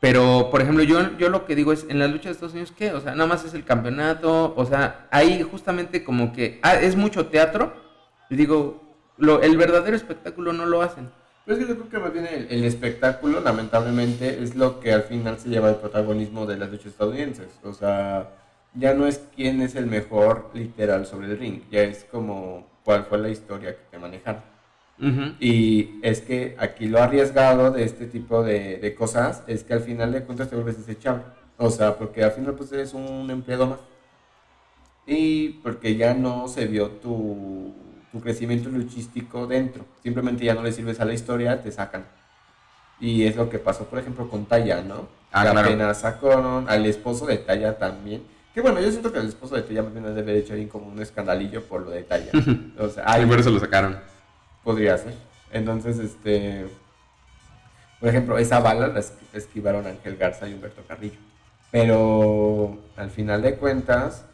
Pero, 0.00 0.48
por 0.50 0.60
ejemplo, 0.60 0.84
yo, 0.84 1.16
yo 1.18 1.28
lo 1.28 1.44
que 1.44 1.56
digo 1.56 1.72
es, 1.72 1.86
en 1.88 1.98
la 1.98 2.06
lucha 2.06 2.28
de 2.28 2.32
Estados 2.32 2.52
Unidos, 2.52 2.72
¿qué? 2.76 2.92
O 2.92 3.00
sea, 3.00 3.12
nada 3.12 3.26
más 3.26 3.44
es 3.44 3.54
el 3.54 3.64
campeonato, 3.64 4.54
o 4.56 4.64
sea, 4.64 5.08
ahí 5.10 5.42
justamente 5.42 6.04
como 6.04 6.32
que 6.32 6.60
ah, 6.62 6.76
es 6.76 6.94
mucho 6.94 7.26
teatro, 7.26 7.72
y 8.30 8.36
digo, 8.36 8.82
lo, 9.16 9.42
el 9.42 9.56
verdadero 9.56 9.96
espectáculo 9.96 10.52
no 10.52 10.66
lo 10.66 10.82
hacen. 10.82 11.10
Pero 11.44 11.58
es 11.58 11.64
que 11.64 11.68
yo 11.70 11.78
creo 11.78 11.90
que 11.90 11.98
más 11.98 12.12
bien 12.12 12.26
el, 12.26 12.46
el 12.50 12.64
espectáculo, 12.64 13.40
lamentablemente, 13.40 14.40
es 14.42 14.54
lo 14.54 14.78
que 14.78 14.92
al 14.92 15.02
final 15.02 15.38
se 15.38 15.48
lleva 15.48 15.70
el 15.70 15.76
protagonismo 15.76 16.46
de 16.46 16.58
las 16.58 16.70
luchas 16.70 16.88
estadounidenses. 16.88 17.48
O 17.64 17.72
sea, 17.72 18.30
ya 18.74 18.94
no 18.94 19.06
es 19.06 19.22
quién 19.34 19.62
es 19.62 19.74
el 19.74 19.86
mejor 19.86 20.50
literal 20.54 21.06
sobre 21.06 21.26
el 21.26 21.38
ring, 21.38 21.62
ya 21.70 21.82
es 21.82 22.04
como 22.04 22.66
cuál 22.84 23.04
fue 23.04 23.18
la 23.18 23.30
historia 23.30 23.72
que 23.72 23.82
te 23.90 23.98
manejaron. 23.98 24.42
Y 25.38 26.00
es 26.02 26.20
que 26.20 26.56
aquí 26.58 26.88
lo 26.88 27.00
arriesgado 27.00 27.70
de 27.70 27.84
este 27.84 28.06
tipo 28.06 28.42
de, 28.42 28.78
de 28.78 28.94
cosas 28.94 29.42
es 29.46 29.62
que 29.62 29.74
al 29.74 29.80
final 29.80 30.12
de 30.12 30.22
cuentas 30.24 30.48
te 30.48 30.56
vuelves 30.56 30.78
desechable. 30.78 31.22
O 31.56 31.70
sea, 31.70 31.96
porque 31.96 32.24
al 32.24 32.32
final 32.32 32.54
pues 32.54 32.72
eres 32.72 32.94
un 32.94 33.30
empleado 33.30 33.66
más. 33.66 33.78
Y 35.06 35.50
porque 35.62 35.96
ya 35.96 36.14
no 36.14 36.48
se 36.48 36.66
vio 36.66 36.88
tu, 36.88 37.72
tu 38.12 38.20
crecimiento 38.20 38.68
luchístico 38.68 39.46
dentro. 39.46 39.84
Simplemente 40.02 40.44
ya 40.44 40.54
no 40.54 40.62
le 40.62 40.72
sirves 40.72 41.00
a 41.00 41.04
la 41.04 41.14
historia, 41.14 41.62
te 41.62 41.72
sacan. 41.72 42.04
Y 43.00 43.24
es 43.24 43.36
lo 43.36 43.48
que 43.48 43.58
pasó, 43.58 43.84
por 43.84 43.98
ejemplo, 43.98 44.28
con 44.28 44.46
Taya, 44.46 44.82
¿no? 44.82 45.08
Ah, 45.32 45.42
claro. 45.42 45.60
apenas 45.60 46.00
sacaron 46.00 46.68
al 46.68 46.86
esposo 46.86 47.26
de 47.26 47.38
Taya 47.38 47.78
también. 47.78 48.22
Que 48.54 48.60
bueno, 48.60 48.80
yo 48.80 48.90
siento 48.90 49.12
que 49.12 49.18
el 49.18 49.28
esposo 49.28 49.54
de 49.54 49.62
Taya 49.62 49.82
más 49.82 49.92
bien 49.92 50.04
debe 50.04 50.20
haber 50.20 50.36
hecho 50.36 50.54
ahí 50.54 50.66
como 50.66 50.88
un 50.88 51.00
escandalillo 51.00 51.62
por 51.62 51.82
lo 51.82 51.90
de 51.90 52.02
Taya. 52.02 52.32
O 52.78 52.88
sea, 52.88 53.04
ay, 53.06 53.28
eso 53.38 53.50
lo 53.50 53.60
sacaron. 53.60 53.98
Podría 54.68 54.98
ser. 54.98 55.14
Entonces, 55.50 55.98
este. 55.98 56.66
Por 58.00 58.10
ejemplo, 58.10 58.36
esa 58.36 58.60
bala 58.60 58.88
la 58.88 59.00
es- 59.00 59.14
esquivaron 59.32 59.86
Ángel 59.86 60.18
Garza 60.18 60.46
y 60.46 60.52
Humberto 60.52 60.82
Carrillo. 60.86 61.16
Pero 61.70 62.76
al 62.94 63.08
final 63.08 63.40
de 63.40 63.56
cuentas, 63.56 64.26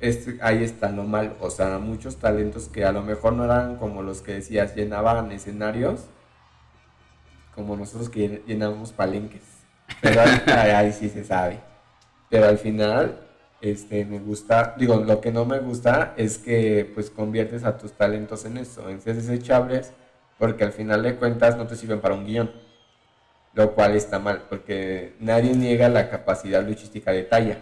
este, 0.00 0.36
ahí 0.42 0.62
está 0.62 0.90
lo 0.90 1.04
mal. 1.04 1.34
O 1.40 1.48
sea, 1.48 1.78
muchos 1.78 2.16
talentos 2.16 2.68
que 2.68 2.84
a 2.84 2.92
lo 2.92 3.00
mejor 3.00 3.32
no 3.32 3.46
eran 3.46 3.76
como 3.76 4.02
los 4.02 4.20
que 4.20 4.34
decías, 4.34 4.74
llenaban 4.76 5.32
escenarios, 5.32 6.02
como 7.54 7.74
nosotros 7.74 8.10
que 8.10 8.42
llenamos 8.46 8.92
palenques. 8.92 9.44
Pero 10.02 10.20
ahí, 10.20 10.42
ahí 10.72 10.92
sí 10.92 11.08
se 11.08 11.24
sabe. 11.24 11.58
Pero 12.28 12.48
al 12.48 12.58
final, 12.58 13.18
este, 13.70 14.04
me 14.04 14.18
gusta, 14.18 14.74
digo, 14.78 14.96
lo 14.96 15.20
que 15.20 15.32
no 15.32 15.44
me 15.44 15.58
gusta 15.58 16.14
es 16.16 16.38
que 16.38 16.90
pues 16.94 17.10
conviertes 17.10 17.64
a 17.64 17.76
tus 17.78 17.92
talentos 17.92 18.44
en 18.44 18.58
eso, 18.58 18.88
en 18.88 19.00
ser 19.00 19.16
desechables, 19.16 19.92
porque 20.38 20.64
al 20.64 20.72
final 20.72 21.02
de 21.02 21.16
cuentas 21.16 21.56
no 21.56 21.66
te 21.66 21.76
sirven 21.76 22.00
para 22.00 22.14
un 22.14 22.26
guion. 22.26 22.50
Lo 23.54 23.72
cual 23.72 23.94
está 23.94 24.18
mal, 24.18 24.42
porque 24.48 25.14
nadie 25.20 25.54
niega 25.54 25.88
la 25.88 26.10
capacidad 26.10 26.66
luchística 26.66 27.12
de 27.12 27.22
Talla. 27.22 27.58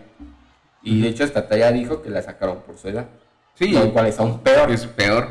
Y 0.82 1.02
de 1.02 1.08
hecho 1.08 1.24
esta 1.24 1.46
Talla 1.48 1.70
dijo 1.70 2.00
que 2.02 2.08
la 2.10 2.22
sacaron 2.22 2.62
por 2.62 2.78
su 2.78 2.88
edad. 2.88 3.06
Sí, 3.54 3.72
Lo 3.72 3.92
cual 3.92 4.06
es 4.06 4.18
aún 4.18 4.40
peor. 4.40 4.70
es 4.70 4.86
peor. 4.86 5.28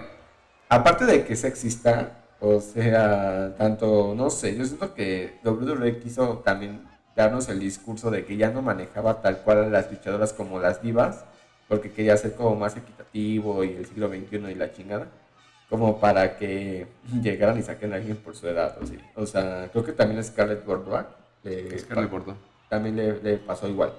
Aparte 0.70 1.06
de 1.06 1.26
que 1.26 1.36
sexista, 1.36 2.18
O 2.40 2.60
sea, 2.60 3.54
tanto, 3.58 4.14
no 4.16 4.30
sé, 4.32 4.56
yo 4.56 4.66
siento 4.66 4.96
que 4.96 5.40
WWE 5.44 6.00
quiso 6.00 6.40
también 6.40 6.82
darnos 7.16 7.50
el 7.50 7.60
discurso 7.60 8.10
de 8.12 8.26
que 8.26 8.38
ya 8.38 8.50
no 8.50 8.62
manejaba 8.62 9.22
tal 9.22 9.40
cual 9.40 9.66
a 9.66 9.70
las 9.70 9.92
luchadoras 9.92 10.34
como 10.34 10.60
las 10.60 10.82
divas, 10.82 11.26
porque 11.68 11.92
quería 11.92 12.18
ser 12.18 12.36
como 12.36 12.56
más 12.56 12.76
equitativo 12.78 13.64
y 13.64 13.76
el 13.76 13.86
siglo 13.86 14.10
XXI 14.10 14.52
y 14.52 14.56
la 14.56 14.72
chingada, 14.72 15.08
como 15.70 16.00
para 16.00 16.38
que 16.38 16.88
llegaran 17.22 17.58
y 17.60 17.64
saquen 17.64 17.94
a 17.94 17.98
alguien 17.98 18.18
por 18.18 18.36
su 18.36 18.48
edad. 18.48 18.78
O, 18.82 18.86
sí. 18.86 19.00
o 19.16 19.26
sea, 19.26 19.70
creo 19.72 19.84
que 19.84 19.94
también 19.94 20.24
Scarlett 20.24 20.66
Bordeaux 20.66 21.08
Scarlett 21.78 22.12
Bordeaux. 22.12 22.38
también 22.70 22.96
le, 22.96 23.22
le 23.22 23.38
pasó 23.38 23.68
igual. 23.68 23.94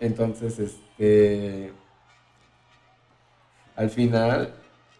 Entonces, 0.00 0.58
este, 0.58 1.72
al 3.76 3.88
final, 3.88 4.52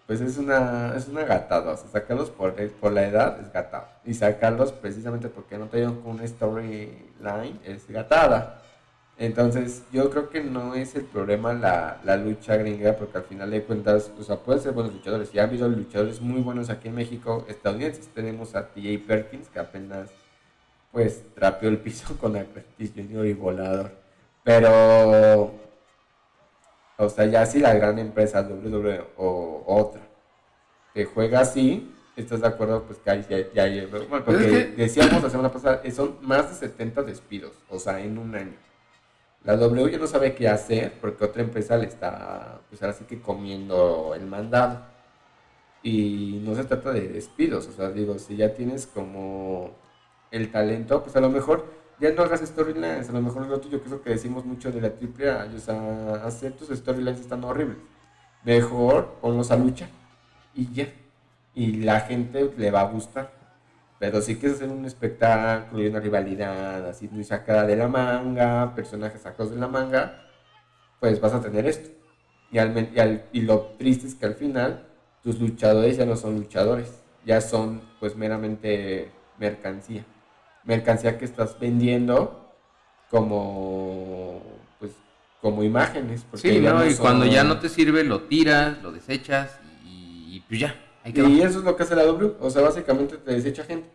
pues 0.06 0.20
es 0.20 0.38
una, 0.38 0.94
es 0.96 1.08
una 1.08 1.24
gatada. 1.24 1.72
O 1.72 1.76
sea, 1.76 1.88
sacarlos 1.88 2.30
por, 2.30 2.54
por 2.72 2.92
la 2.92 3.06
edad 3.06 3.40
es 3.40 3.52
gatada. 3.52 4.00
Y 4.04 4.14
sacarlos 4.14 4.72
precisamente 4.72 5.28
porque 5.28 5.58
no 5.58 5.66
te 5.66 5.82
con 5.84 6.06
una 6.06 6.26
storyline 6.26 7.60
es 7.64 7.88
gatada. 7.88 8.62
Entonces, 9.18 9.84
yo 9.92 10.10
creo 10.10 10.30
que 10.30 10.42
no 10.42 10.74
es 10.74 10.94
el 10.96 11.04
problema 11.04 11.52
la, 11.52 12.00
la, 12.04 12.16
lucha 12.16 12.56
gringa, 12.56 12.94
porque 12.94 13.18
al 13.18 13.24
final 13.24 13.50
de 13.50 13.62
cuentas, 13.62 14.10
o 14.18 14.24
sea, 14.24 14.36
pueden 14.36 14.62
ser 14.62 14.72
buenos 14.72 14.94
luchadores. 14.94 15.32
Ya 15.32 15.42
ha 15.42 15.44
habido 15.46 15.68
luchadores 15.68 16.20
muy 16.20 16.40
buenos 16.40 16.70
aquí 16.70 16.88
en 16.88 16.94
México, 16.96 17.44
estadounidenses. 17.48 18.08
Tenemos 18.08 18.54
a 18.56 18.68
TJ 18.68 18.98
Perkins, 19.06 19.48
que 19.48 19.60
apenas, 19.60 20.10
pues, 20.90 21.22
trapeó 21.34 21.68
el 21.68 21.78
piso 21.78 22.16
con 22.20 22.36
Apprentice 22.36 22.92
Junior 23.02 23.26
y 23.26 23.34
Volador. 23.34 23.92
Pero 24.44 25.61
o 27.06 27.10
sea, 27.10 27.26
ya 27.26 27.44
si 27.46 27.58
la 27.58 27.74
gran 27.74 27.98
empresa 27.98 28.42
WWE 28.42 29.04
o 29.16 29.64
otra 29.66 30.02
que 30.94 31.04
juega 31.04 31.40
así, 31.40 31.92
¿estás 32.16 32.40
de 32.42 32.46
acuerdo? 32.46 32.84
Pues 32.84 32.98
que 32.98 33.10
ahí 33.10 33.26
ya, 33.28 33.66
ya 33.66 33.86
bueno, 33.86 34.24
porque 34.24 34.74
decíamos 34.76 35.22
la 35.22 35.30
semana 35.30 35.50
pasada, 35.50 35.82
son 35.90 36.18
más 36.22 36.50
de 36.50 36.68
70 36.68 37.02
despidos, 37.02 37.52
o 37.68 37.78
sea, 37.78 38.00
en 38.00 38.18
un 38.18 38.34
año. 38.34 38.56
La 39.44 39.56
W 39.56 39.90
ya 39.90 39.98
no 39.98 40.06
sabe 40.06 40.34
qué 40.34 40.48
hacer 40.48 40.92
porque 41.00 41.24
otra 41.24 41.42
empresa 41.42 41.76
le 41.76 41.86
está, 41.86 42.60
pues 42.68 42.80
ahora 42.82 42.94
sí 42.94 43.04
que 43.04 43.20
comiendo 43.20 44.12
el 44.14 44.26
mandado. 44.26 44.80
Y 45.82 46.40
no 46.44 46.54
se 46.54 46.62
trata 46.64 46.92
de 46.92 47.08
despidos, 47.08 47.66
o 47.66 47.72
sea, 47.72 47.90
digo, 47.90 48.16
si 48.18 48.36
ya 48.36 48.54
tienes 48.54 48.86
como 48.86 49.72
el 50.30 50.52
talento, 50.52 51.02
pues 51.02 51.16
a 51.16 51.20
lo 51.20 51.28
mejor 51.28 51.81
ya 52.00 52.10
no 52.12 52.22
hagas 52.22 52.40
storylines, 52.40 53.08
a 53.08 53.12
lo 53.12 53.22
mejor 53.22 53.46
lo 53.46 53.60
tuyo, 53.60 53.82
que 53.82 54.10
es 54.10 54.16
decimos 54.16 54.44
mucho 54.44 54.72
de 54.72 54.80
la 54.80 54.88
AAA, 54.88 55.54
o 55.54 55.58
sea, 55.58 56.14
hacer 56.26 56.52
tus 56.52 56.68
storylines 56.76 57.20
están 57.20 57.44
horribles. 57.44 57.78
Mejor 58.44 59.18
ponlos 59.20 59.50
a 59.50 59.56
lucha 59.56 59.88
y 60.54 60.72
ya. 60.72 60.88
Y 61.54 61.82
la 61.82 62.00
gente 62.00 62.52
le 62.56 62.70
va 62.70 62.80
a 62.80 62.90
gustar. 62.90 63.30
Pero 63.98 64.20
si 64.20 64.36
quieres 64.36 64.56
hacer 64.58 64.68
un 64.68 64.84
espectáculo 64.84 65.82
y 65.82 65.86
una 65.86 66.00
rivalidad 66.00 66.88
así 66.88 67.08
muy 67.08 67.22
sacada 67.24 67.64
de 67.66 67.76
la 67.76 67.86
manga, 67.88 68.74
personajes 68.74 69.22
sacados 69.22 69.52
de 69.52 69.60
la 69.60 69.68
manga, 69.68 70.24
pues 70.98 71.20
vas 71.20 71.34
a 71.34 71.40
tener 71.40 71.66
esto. 71.66 71.90
Y, 72.50 72.58
al, 72.58 73.26
y 73.32 73.42
lo 73.42 73.60
triste 73.78 74.08
es 74.08 74.14
que 74.16 74.26
al 74.26 74.34
final 74.34 74.86
tus 75.22 75.40
luchadores 75.40 75.96
ya 75.96 76.04
no 76.04 76.16
son 76.16 76.34
luchadores, 76.34 77.02
ya 77.24 77.40
son 77.40 77.80
pues 78.00 78.16
meramente 78.16 79.10
mercancía 79.38 80.04
mercancía 80.64 81.18
que 81.18 81.24
estás 81.24 81.58
vendiendo 81.58 82.52
como 83.10 84.42
pues 84.78 84.92
como 85.40 85.62
imágenes. 85.62 86.24
sí, 86.34 86.60
no, 86.60 86.86
y 86.86 86.94
cuando 86.94 87.26
ya 87.26 87.44
no 87.44 87.58
te 87.58 87.68
sirve 87.68 88.04
lo 88.04 88.22
tiras, 88.22 88.82
lo 88.82 88.92
desechas 88.92 89.58
y, 89.84 90.40
pues 90.48 90.60
ya. 90.60 90.74
y 91.04 91.40
eso 91.40 91.58
es 91.58 91.64
lo 91.64 91.76
que 91.76 91.82
hace 91.82 91.94
la 91.94 92.04
W, 92.04 92.36
o 92.40 92.50
sea, 92.50 92.62
básicamente 92.62 93.18
te 93.18 93.32
desecha 93.32 93.64
gente. 93.64 93.90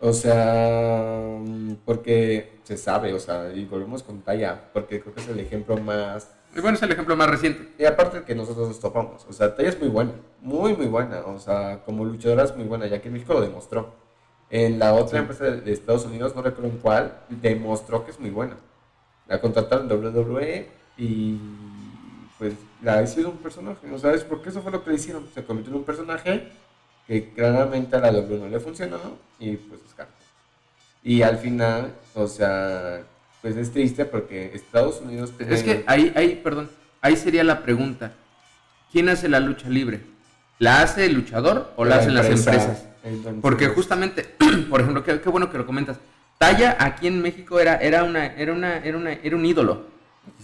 O 0.00 0.12
sea, 0.12 1.40
porque 1.84 2.58
se 2.62 2.76
sabe, 2.76 3.14
o 3.14 3.18
sea, 3.18 3.52
y 3.54 3.64
volvemos 3.64 4.02
con 4.02 4.20
Taya, 4.20 4.70
porque 4.72 5.00
creo 5.00 5.14
que 5.14 5.20
es 5.20 5.28
el 5.28 5.40
ejemplo 5.40 5.76
más... 5.78 6.30
Y 6.54 6.60
bueno, 6.60 6.76
es 6.76 6.82
el 6.82 6.92
ejemplo 6.92 7.16
más 7.16 7.30
reciente. 7.30 7.72
Y 7.78 7.86
aparte 7.86 8.22
que 8.22 8.34
nosotros 8.34 8.68
nos 8.68 8.80
topamos, 8.80 9.24
o 9.28 9.32
sea, 9.32 9.54
Taya 9.54 9.70
es 9.70 9.80
muy 9.80 9.88
buena, 9.88 10.12
muy, 10.40 10.76
muy 10.76 10.86
buena, 10.86 11.20
o 11.20 11.38
sea, 11.38 11.82
como 11.84 12.04
luchadora 12.04 12.44
es 12.44 12.54
muy 12.54 12.66
buena, 12.66 12.86
ya 12.86 13.00
que 13.00 13.08
México 13.08 13.32
lo 13.32 13.40
demostró. 13.40 13.94
En 14.54 14.78
la 14.78 14.94
otra 14.94 15.18
empresa 15.18 15.42
de 15.46 15.72
Estados 15.72 16.04
Unidos, 16.04 16.36
no 16.36 16.40
recuerdo 16.40 16.70
en 16.70 16.78
cuál, 16.78 17.12
demostró 17.28 18.04
que 18.04 18.12
es 18.12 18.20
muy 18.20 18.30
buena. 18.30 18.54
La 19.26 19.40
contrataron 19.40 19.90
WWE 19.90 20.68
y 20.96 21.40
pues 22.38 22.52
la 22.80 23.02
hicieron 23.02 23.32
un 23.32 23.38
personaje. 23.38 23.84
¿No 23.88 23.98
sabes 23.98 24.22
por 24.22 24.42
qué 24.42 24.50
eso 24.50 24.62
fue 24.62 24.70
lo 24.70 24.84
que 24.84 24.90
le 24.90 24.96
hicieron? 24.96 25.26
Se 25.34 25.44
convirtió 25.44 25.72
en 25.72 25.78
un 25.78 25.84
personaje 25.84 26.52
que 27.08 27.32
claramente 27.32 27.96
a 27.96 27.98
la 27.98 28.12
WWE 28.12 28.38
no 28.38 28.48
le 28.48 28.60
funcionó 28.60 29.00
y 29.40 29.56
pues 29.56 29.82
descartó. 29.82 30.14
Y 31.02 31.22
al 31.22 31.38
final, 31.38 31.92
o 32.14 32.28
sea, 32.28 33.02
pues 33.42 33.56
es 33.56 33.72
triste 33.72 34.04
porque 34.04 34.52
Estados 34.54 35.00
Unidos... 35.00 35.32
Es 35.36 35.64
que 35.64 35.82
ahí, 35.88 36.12
ahí, 36.14 36.40
perdón, 36.44 36.70
ahí 37.00 37.16
sería 37.16 37.42
la 37.42 37.60
pregunta. 37.64 38.12
¿Quién 38.92 39.08
hace 39.08 39.28
la 39.28 39.40
lucha 39.40 39.68
libre? 39.68 40.02
¿La 40.60 40.82
hace 40.82 41.06
el 41.06 41.14
luchador 41.14 41.72
o 41.74 41.84
la, 41.84 41.96
hacen 41.96 42.14
las 42.14 42.26
empresas? 42.26 42.84
Porque 43.40 43.68
justamente, 43.68 44.24
por 44.70 44.80
ejemplo, 44.80 45.02
qué, 45.02 45.16
bueno 45.28 45.50
que 45.50 45.58
lo 45.58 45.66
comentas. 45.66 45.98
Talla 46.38 46.76
aquí 46.80 47.06
en 47.06 47.22
México 47.22 47.60
era, 47.60 47.76
era, 47.76 48.04
una, 48.04 48.26
era, 48.26 48.52
una, 48.52 48.78
era, 48.78 48.96
una, 48.96 49.12
era 49.12 49.36
un 49.36 49.44
ídolo. 49.44 49.86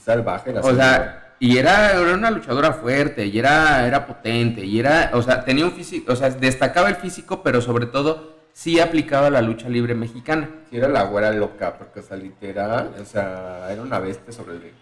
Salvaje. 0.02 0.56
o 0.58 0.74
sea, 0.74 1.34
y 1.38 1.56
era, 1.56 1.92
era, 1.92 2.14
una 2.14 2.30
luchadora 2.30 2.72
fuerte, 2.72 3.26
y 3.26 3.38
era, 3.38 3.86
era 3.86 4.06
potente, 4.06 4.64
y 4.64 4.78
era, 4.78 5.10
o 5.14 5.22
sea, 5.22 5.42
tenía 5.42 5.64
un 5.64 5.72
físico, 5.72 6.12
o 6.12 6.16
sea, 6.16 6.30
destacaba 6.30 6.88
el 6.88 6.96
físico, 6.96 7.42
pero 7.42 7.62
sobre 7.62 7.86
todo 7.86 8.36
sí 8.52 8.78
aplicaba 8.78 9.30
la 9.30 9.40
lucha 9.40 9.68
libre 9.68 9.94
mexicana. 9.94 10.50
Sí, 10.68 10.76
era 10.76 10.88
la 10.88 11.04
güera 11.04 11.32
loca, 11.32 11.76
porque, 11.78 12.00
o 12.00 12.02
sea, 12.02 12.18
literal, 12.18 12.94
o 13.00 13.04
sea, 13.04 13.68
era 13.70 13.80
una 13.80 13.98
bestia 13.98 14.32
sobre 14.32 14.56
el... 14.56 14.72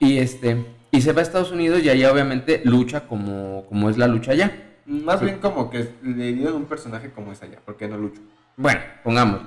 Y 0.00 0.18
este, 0.18 0.64
y 0.90 1.02
se 1.02 1.12
va 1.12 1.20
a 1.20 1.22
Estados 1.22 1.52
Unidos 1.52 1.82
y 1.82 1.88
allá 1.88 2.10
obviamente 2.10 2.62
lucha 2.64 3.06
como, 3.06 3.66
como 3.68 3.88
es 3.88 3.98
la 3.98 4.06
lucha 4.06 4.32
allá. 4.32 4.71
Más 4.86 5.20
bien 5.20 5.38
como 5.38 5.70
que 5.70 5.90
le 6.02 6.32
dieron 6.32 6.56
un 6.56 6.64
personaje 6.64 7.10
como 7.10 7.32
es 7.32 7.42
allá, 7.42 7.58
porque 7.64 7.86
no 7.86 7.96
lucho. 7.96 8.20
Bueno, 8.56 8.80
pongamos. 9.04 9.40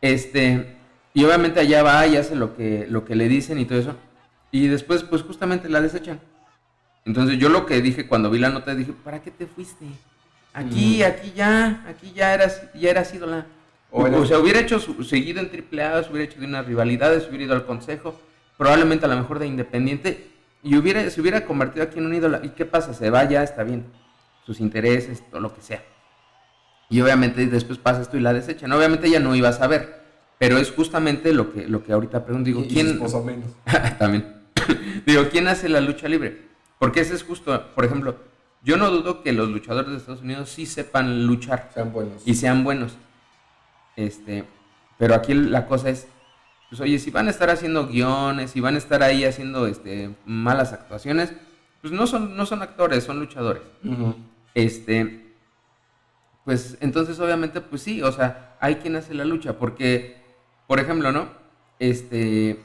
Este, 0.00 0.76
y 1.14 1.24
obviamente 1.24 1.60
allá 1.60 1.82
va 1.82 2.06
y 2.06 2.16
hace 2.16 2.34
lo 2.34 2.56
que, 2.56 2.86
lo 2.88 3.04
que 3.04 3.14
le 3.14 3.28
dicen 3.28 3.58
y 3.58 3.66
todo 3.66 3.78
eso. 3.78 3.96
Y 4.50 4.68
después, 4.68 5.02
pues 5.02 5.22
justamente 5.22 5.68
la 5.68 5.80
desechan. 5.80 6.20
Entonces 7.04 7.38
yo 7.38 7.48
lo 7.48 7.66
que 7.66 7.82
dije 7.82 8.06
cuando 8.06 8.30
vi 8.30 8.38
la 8.38 8.50
nota, 8.50 8.74
dije, 8.74 8.92
¿para 8.92 9.20
qué 9.22 9.30
te 9.30 9.46
fuiste? 9.46 9.84
Aquí, 10.54 11.02
aquí 11.02 11.32
ya, 11.34 11.84
aquí 11.88 12.12
ya 12.12 12.34
eras, 12.34 12.62
ya 12.74 12.90
eras 12.90 13.12
ídola. 13.14 13.46
O, 13.90 14.04
o 14.04 14.26
sea, 14.26 14.38
hubiera 14.38 14.60
hecho 14.60 14.78
su, 14.78 15.04
seguido 15.04 15.40
en 15.40 15.46
AAA, 15.46 16.04
se 16.04 16.10
hubiera 16.10 16.24
hecho 16.24 16.40
de 16.40 16.46
unas 16.46 16.66
rivalidades, 16.66 17.28
hubiera 17.28 17.44
ido 17.44 17.54
al 17.54 17.66
consejo, 17.66 18.18
probablemente 18.56 19.04
a 19.04 19.08
lo 19.08 19.16
mejor 19.16 19.38
de 19.38 19.46
Independiente, 19.46 20.30
y 20.62 20.76
hubiera, 20.76 21.08
se 21.10 21.20
hubiera 21.20 21.44
convertido 21.44 21.84
aquí 21.84 21.98
en 21.98 22.06
un 22.06 22.14
ídolo. 22.14 22.40
¿Y 22.42 22.50
qué 22.50 22.64
pasa? 22.64 22.94
Se 22.94 23.10
va 23.10 23.24
ya, 23.24 23.42
está 23.42 23.64
bien 23.64 23.84
sus 24.44 24.60
intereses, 24.60 25.22
todo 25.30 25.40
lo 25.40 25.54
que 25.54 25.62
sea. 25.62 25.82
Y 26.88 27.00
obviamente 27.00 27.46
después 27.46 27.78
pasa 27.78 28.02
esto 28.02 28.16
y 28.16 28.20
la 28.20 28.32
desechan. 28.32 28.70
Obviamente 28.72 29.06
ella 29.06 29.20
no 29.20 29.34
iba 29.34 29.48
a 29.48 29.52
saber, 29.52 30.02
pero 30.38 30.58
es 30.58 30.70
justamente 30.70 31.32
lo 31.32 31.52
que, 31.52 31.66
lo 31.66 31.82
que 31.82 31.92
ahorita 31.92 32.24
pregunto. 32.24 32.46
Digo, 32.46 32.64
¿quién? 32.68 32.98
menos. 33.24 33.52
También. 33.98 34.42
Digo, 35.06 35.28
¿quién 35.30 35.48
hace 35.48 35.68
la 35.68 35.80
lucha 35.80 36.08
libre? 36.08 36.42
Porque 36.78 37.00
ese 37.00 37.14
es 37.14 37.22
justo, 37.22 37.68
por 37.74 37.84
ejemplo, 37.84 38.16
yo 38.62 38.76
no 38.76 38.90
dudo 38.90 39.22
que 39.22 39.32
los 39.32 39.48
luchadores 39.48 39.90
de 39.90 39.96
Estados 39.96 40.22
Unidos 40.22 40.50
sí 40.50 40.66
sepan 40.66 41.26
luchar. 41.26 41.70
Sean 41.72 41.92
buenos. 41.92 42.22
Y 42.26 42.34
sean 42.34 42.62
buenos. 42.62 42.96
Este, 43.96 44.44
pero 44.98 45.14
aquí 45.14 45.34
la 45.34 45.66
cosa 45.66 45.90
es, 45.90 46.06
pues 46.68 46.80
oye, 46.80 46.98
si 46.98 47.10
van 47.10 47.26
a 47.26 47.30
estar 47.30 47.50
haciendo 47.50 47.86
guiones, 47.86 48.52
si 48.52 48.60
van 48.60 48.74
a 48.74 48.78
estar 48.78 49.02
ahí 49.02 49.24
haciendo 49.24 49.66
este, 49.66 50.14
malas 50.26 50.72
actuaciones, 50.72 51.32
pues 51.80 51.92
no 51.92 52.06
son, 52.06 52.36
no 52.36 52.46
son 52.46 52.62
actores, 52.62 53.04
son 53.04 53.18
luchadores. 53.18 53.62
Este, 54.54 55.34
pues 56.44 56.76
entonces 56.80 57.18
obviamente, 57.20 57.60
pues 57.60 57.82
sí, 57.82 58.02
o 58.02 58.12
sea, 58.12 58.56
hay 58.60 58.76
quien 58.76 58.96
hace 58.96 59.14
la 59.14 59.24
lucha, 59.24 59.58
porque, 59.58 60.16
por 60.66 60.80
ejemplo, 60.80 61.12
¿no? 61.12 61.28
Este, 61.78 62.60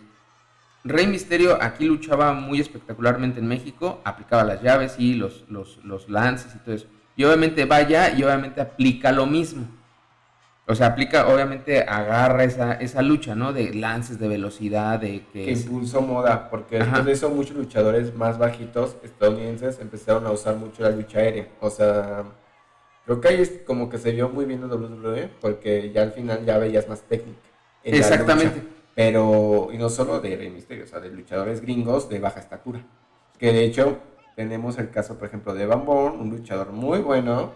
Rey 0.84 1.08
Misterio 1.08 1.62
aquí 1.62 1.86
luchaba 1.86 2.34
muy 2.34 2.60
espectacularmente 2.60 3.40
en 3.40 3.48
México, 3.48 4.02
aplicaba 4.04 4.44
las 4.44 4.62
llaves 4.62 4.96
y 4.98 5.14
los, 5.14 5.46
los, 5.50 5.84
los 5.84 6.10
lances 6.10 6.56
y 6.56 6.60
todo 6.60 6.76
eso. 6.76 6.88
Y 7.16 7.24
obviamente 7.24 7.66
vaya 7.66 8.12
y 8.12 8.24
obviamente 8.24 8.62
aplica 8.62 9.12
lo 9.12 9.26
mismo. 9.26 9.68
O 10.70 10.76
sea, 10.76 10.88
aplica, 10.88 11.28
obviamente, 11.28 11.82
agarra 11.82 12.44
esa, 12.44 12.74
esa 12.74 13.02
lucha, 13.02 13.36
¿no? 13.36 13.54
De 13.54 13.74
lances, 13.74 14.20
de 14.20 14.28
velocidad, 14.28 15.00
de 15.00 15.24
que... 15.32 15.46
que 15.46 15.52
impulsó 15.54 16.02
moda, 16.02 16.50
porque 16.50 16.80
después 16.80 17.06
de 17.06 17.12
eso 17.14 17.30
muchos 17.30 17.56
luchadores 17.56 18.14
más 18.14 18.38
bajitos, 18.38 18.98
estadounidenses, 19.02 19.80
empezaron 19.80 20.28
a 20.28 20.32
usar 20.32 20.58
mucho 20.58 20.84
la 20.84 20.90
lucha 20.90 21.20
aérea. 21.20 21.48
O 21.62 21.70
sea, 21.70 22.26
creo 23.06 23.22
que 23.22 23.30
ahí 23.30 23.42
es 23.42 23.62
como 23.66 23.90
que 23.90 23.98
se 23.98 24.12
vio 24.12 24.28
muy 24.28 24.44
bien 24.44 24.62
en 24.62 24.70
WWE, 24.70 25.30
porque 25.40 25.90
ya 25.94 26.02
al 26.02 26.12
final 26.12 26.44
ya 26.46 26.58
veías 26.58 26.90
más 26.90 27.02
técnica. 27.04 27.40
Exactamente. 27.86 28.62
pero, 28.94 29.70
y 29.72 29.78
no 29.78 29.88
solo 29.88 30.20
de 30.20 30.36
Rey 30.36 30.50
Mysterio, 30.50 30.84
o 30.84 30.88
sea, 30.88 31.00
de 31.00 31.10
luchadores 31.10 31.62
gringos 31.62 32.10
de 32.10 32.20
baja 32.20 32.42
estatura. 32.42 32.86
Que 33.40 33.54
de 33.54 33.64
hecho, 33.64 34.00
tenemos 34.36 34.78
el 34.80 34.90
caso, 34.90 35.18
por 35.18 35.30
ejemplo, 35.30 35.54
de 35.54 35.66
Van 35.66 35.86
Born, 35.86 36.20
un 36.20 36.30
luchador 36.30 36.74
muy 36.74 37.00
bueno, 37.00 37.54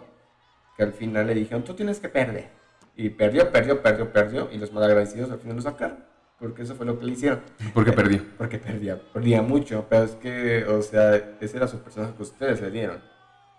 que 0.78 0.82
al 0.82 0.94
final 0.94 1.26
le 1.26 1.34
dijeron, 1.34 1.62
tú 1.62 1.74
tienes 1.74 2.00
que 2.00 2.08
perder. 2.08 2.61
Y 2.96 3.10
perdió, 3.10 3.50
perdió, 3.50 3.82
perdió, 3.82 4.12
perdió. 4.12 4.48
Y 4.52 4.58
los 4.58 4.72
malagradecidos 4.72 5.30
al 5.30 5.38
final 5.38 5.56
lo 5.56 5.62
sacaron. 5.62 6.04
Porque 6.38 6.62
eso 6.62 6.74
fue 6.74 6.86
lo 6.86 6.98
que 6.98 7.06
le 7.06 7.12
hicieron. 7.12 7.40
¿Por 7.72 7.84
qué 7.84 7.92
perdió? 7.92 8.22
Porque 8.38 8.58
perdía, 8.58 9.00
perdía 9.12 9.42
mucho. 9.42 9.86
Pero 9.88 10.04
es 10.04 10.12
que, 10.12 10.64
o 10.64 10.82
sea, 10.82 11.16
ese 11.40 11.56
era 11.56 11.68
su 11.68 11.78
personaje 11.78 12.14
que 12.14 12.22
ustedes 12.22 12.60
le 12.60 12.70
dieron. 12.70 13.00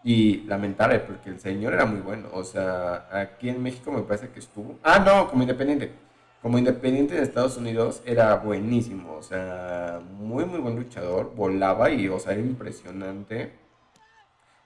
Y 0.06 0.42
lamentable, 0.48 1.00
porque 1.00 1.30
el 1.30 1.40
señor 1.40 1.74
era 1.74 1.86
muy 1.86 2.02
bueno. 2.02 2.28
O 2.34 2.44
sea, 2.44 3.08
aquí 3.10 3.48
en 3.48 3.64
México 3.64 3.90
me 3.90 4.02
parece 4.02 4.30
que 4.30 4.40
estuvo. 4.40 4.78
Ah, 4.84 5.00
no, 5.00 5.30
como 5.30 5.44
independiente. 5.44 5.94
Como 6.42 6.58
independiente 6.58 7.16
de 7.16 7.22
Estados 7.22 7.56
Unidos 7.56 8.02
era 8.06 8.36
buenísimo. 8.36 9.16
O 9.16 9.24
sea, 9.24 10.02
muy, 10.20 10.44
muy 10.44 10.60
buen 10.60 10.76
luchador. 10.76 11.34
Volaba 11.34 11.90
y, 11.90 12.10
o 12.10 12.20
sea, 12.20 12.34
era 12.34 12.42
impresionante. 12.42 13.54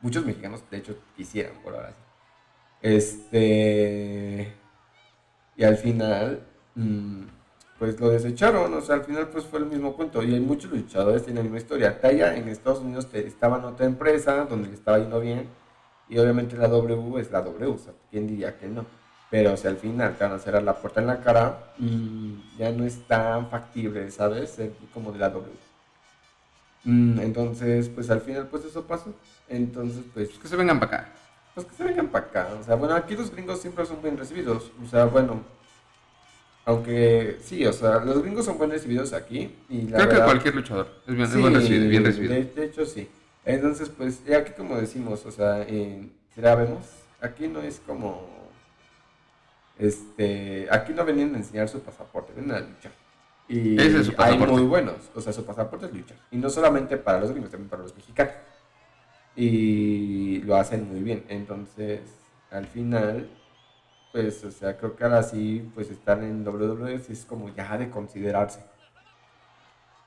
Muchos 0.02 0.26
mexicanos, 0.26 0.64
de 0.72 0.78
hecho, 0.78 0.98
quisieran 1.16 1.54
por 1.64 1.76
ahora 1.76 1.90
sí. 1.90 2.07
Este. 2.82 4.54
Y 5.56 5.64
al 5.64 5.78
final, 5.78 6.44
mm, 6.76 7.24
pues 7.80 8.00
lo 8.00 8.10
desecharon. 8.10 8.74
O 8.74 8.82
sea, 8.82 8.96
al 8.96 9.04
final, 9.04 9.30
pues 9.30 9.46
fue 9.46 9.60
el 9.60 9.66
mismo 9.66 9.96
cuento. 9.96 10.24
Y 10.24 10.34
hay 10.34 10.40
muchos 10.40 10.72
luchadores 10.72 11.24
tienen 11.24 11.38
la 11.38 11.44
misma 11.44 11.58
historia. 11.58 12.00
Taya 12.00 12.36
en 12.36 12.48
Estados 12.48 12.80
Unidos 12.80 13.08
estaba 13.14 13.58
en 13.58 13.66
otra 13.66 13.86
empresa 13.86 14.46
donde 14.46 14.70
le 14.70 14.76
estaba 14.76 15.00
yendo 15.00 15.20
bien. 15.20 15.48
Y 16.10 16.18
obviamente 16.20 16.56
la 16.56 16.68
W 16.68 17.20
es 17.20 17.32
la 17.32 17.42
W. 17.42 17.72
O 17.74 17.78
sea, 17.78 17.94
¿quién 18.12 18.28
diría 18.28 18.58
que 18.58 18.68
no? 18.68 18.86
Pero 19.30 19.58
si 19.58 19.68
al 19.68 19.78
final 19.78 20.16
te 20.18 20.24
van 20.24 20.34
a 20.34 20.40
cerrar 20.40 20.64
la 20.64 20.76
puerta 20.76 21.02
en 21.02 21.08
la 21.08 21.20
cara, 21.20 21.74
mm, 21.78 22.58
ya 22.58 22.72
no 22.72 22.86
es 22.86 23.06
tan 23.08 23.50
factible, 23.50 24.10
¿sabes? 24.12 24.52
Ser 24.52 24.72
como 24.94 25.12
de 25.12 25.20
la 25.20 25.30
W. 25.30 25.52
Mm, 26.86 27.20
entonces, 27.20 27.90
pues 27.90 28.10
al 28.10 28.22
final, 28.22 28.48
pues 28.48 28.64
eso 28.64 28.86
pasó. 28.88 29.14
Entonces, 29.50 30.04
pues. 30.14 30.30
que 30.30 30.48
se 30.48 30.56
vengan 30.56 30.80
para 30.80 30.98
acá. 30.98 31.14
Pues 31.58 31.66
que 31.66 31.76
se 31.76 31.84
vengan 31.86 32.10
para 32.10 32.28
acá. 32.28 32.50
O 32.62 32.64
sea, 32.64 32.76
bueno, 32.76 32.94
aquí 32.94 33.16
los 33.16 33.32
gringos 33.32 33.60
siempre 33.60 33.84
son 33.84 34.00
bien 34.00 34.16
recibidos. 34.16 34.72
O 34.86 34.88
sea, 34.88 35.06
bueno. 35.06 35.42
Aunque 36.66 37.40
sí, 37.42 37.66
o 37.66 37.74
sea, 37.74 37.98
los 37.98 38.22
gringos 38.22 38.46
son 38.46 38.60
bien 38.60 38.70
recibidos 38.70 39.12
aquí. 39.12 39.56
Y 39.68 39.88
Creo 39.88 40.08
que 40.08 40.18
cualquier 40.18 40.54
luchador 40.54 40.88
es 41.08 41.16
bien, 41.16 41.52
recibido, 41.56 41.90
bien 41.90 42.06
recibido. 42.06 42.36
De, 42.36 42.64
hecho, 42.64 42.86
sí. 42.86 43.10
Entonces, 43.44 43.90
pues, 43.90 44.22
aquí 44.40 44.52
como 44.56 44.76
decimos, 44.76 45.26
o 45.26 45.32
sea, 45.32 45.66
si 45.66 46.12
la 46.36 46.54
vemos, 46.54 46.86
aquí 47.22 47.48
no 47.48 47.60
es 47.62 47.82
como. 47.88 48.30
Este. 49.80 50.68
Aquí 50.70 50.94
no 50.94 51.04
venían 51.06 51.34
a 51.34 51.40
enseñar 51.40 51.68
su 51.70 51.80
pasaporte, 51.80 52.34
vienen 52.34 52.56
a 52.56 52.60
luchar. 52.60 52.92
Y 53.48 53.80
hay 53.80 54.38
muy 54.38 54.62
buenos. 54.62 55.10
O 55.16 55.22
sea, 55.22 55.34
su 55.34 55.44
pasaporte 55.44 55.88
es 55.88 55.92
luchar. 55.92 56.18
Y 56.30 56.38
no 56.38 56.52
solamente 56.52 56.98
para 56.98 57.20
los 57.20 57.32
gringos, 57.32 57.50
también 57.50 57.68
para 57.68 57.82
los 57.82 57.96
mexicanos 57.96 58.36
y 59.38 60.42
lo 60.42 60.58
hacen 60.58 60.90
muy 60.90 61.02
bien. 61.02 61.24
Entonces, 61.30 62.02
al 62.52 62.66
final, 62.66 63.30
pues, 64.12 64.44
o 64.44 64.52
sea, 64.52 64.78
creo 64.78 64.96
que 64.96 65.04
ahora 65.04 65.24
sí, 65.24 65.70
pues 65.76 65.92
estar 65.92 66.22
en 66.24 66.46
WWE 66.46 66.96
es 66.96 67.26
como 67.26 67.54
ya 67.56 67.78
de 67.78 67.90
considerarse. 67.90 68.60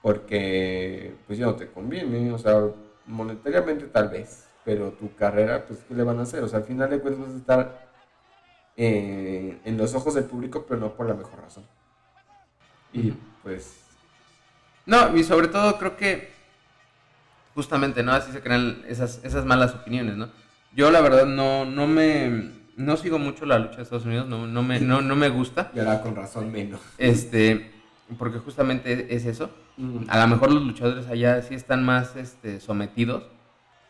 Porque, 0.03 1.14
pues 1.26 1.39
ya 1.39 1.47
no 1.47 1.55
te 1.55 1.70
conviene, 1.70 2.33
o 2.33 2.39
sea, 2.39 2.61
monetariamente 3.07 3.87
tal 3.87 4.09
vez, 4.09 4.49
pero 4.64 4.91
tu 4.93 5.14
carrera, 5.14 5.64
pues, 5.66 5.81
¿qué 5.87 5.95
le 5.95 6.03
van 6.03 6.18
a 6.18 6.22
hacer? 6.22 6.43
O 6.43 6.49
sea, 6.49 6.59
al 6.59 6.64
final 6.64 6.91
de 6.91 7.01
cuentas 7.01 7.26
vas 7.26 7.35
a 7.35 7.39
estar 7.39 7.91
eh, 8.76 9.61
en 9.64 9.76
los 9.78 9.95
ojos 9.95 10.14
del 10.14 10.24
público, 10.24 10.64
pero 10.68 10.81
no 10.81 10.95
por 10.95 11.07
la 11.07 11.14
mejor 11.14 11.41
razón. 11.41 11.64
Y, 12.93 13.12
pues... 13.43 13.76
No, 14.87 15.16
y 15.16 15.22
sobre 15.22 15.49
todo 15.49 15.78
creo 15.78 15.97
que 15.97 16.39
justamente, 17.61 18.02
¿no? 18.02 18.12
Así 18.12 18.32
se 18.32 18.40
crean 18.40 18.82
esas, 18.88 19.20
esas 19.22 19.44
malas 19.44 19.74
opiniones, 19.74 20.16
¿no? 20.16 20.30
Yo 20.74 20.90
la 20.90 21.02
verdad 21.02 21.26
no, 21.26 21.66
no 21.66 21.86
me, 21.86 22.52
no 22.74 22.96
sigo 22.96 23.18
mucho 23.18 23.44
la 23.44 23.58
lucha 23.58 23.76
de 23.76 23.82
Estados 23.82 24.06
Unidos, 24.06 24.26
no, 24.26 24.46
no, 24.46 24.62
me, 24.62 24.80
no, 24.80 25.02
no 25.02 25.14
me 25.14 25.28
gusta. 25.28 25.70
Y 25.76 25.78
ahora 25.78 26.00
con 26.00 26.16
razón 26.16 26.50
menos. 26.50 26.80
Este, 26.96 27.70
porque 28.16 28.38
justamente 28.38 29.14
es 29.14 29.26
eso. 29.26 29.50
Mm. 29.76 30.04
A 30.08 30.20
lo 30.20 30.28
mejor 30.28 30.50
los 30.52 30.62
luchadores 30.62 31.06
allá 31.08 31.42
sí 31.42 31.54
están 31.54 31.84
más 31.84 32.16
este, 32.16 32.61
sometidos 32.61 33.24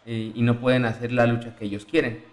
y, 0.04 0.32
y, 0.34 0.42
no 0.42 0.58
pueden 0.58 0.84
hacer 0.84 1.12
la 1.12 1.26
lucha 1.26 1.54
que 1.54 1.66
ellos 1.66 1.84
quieren. 1.84 2.24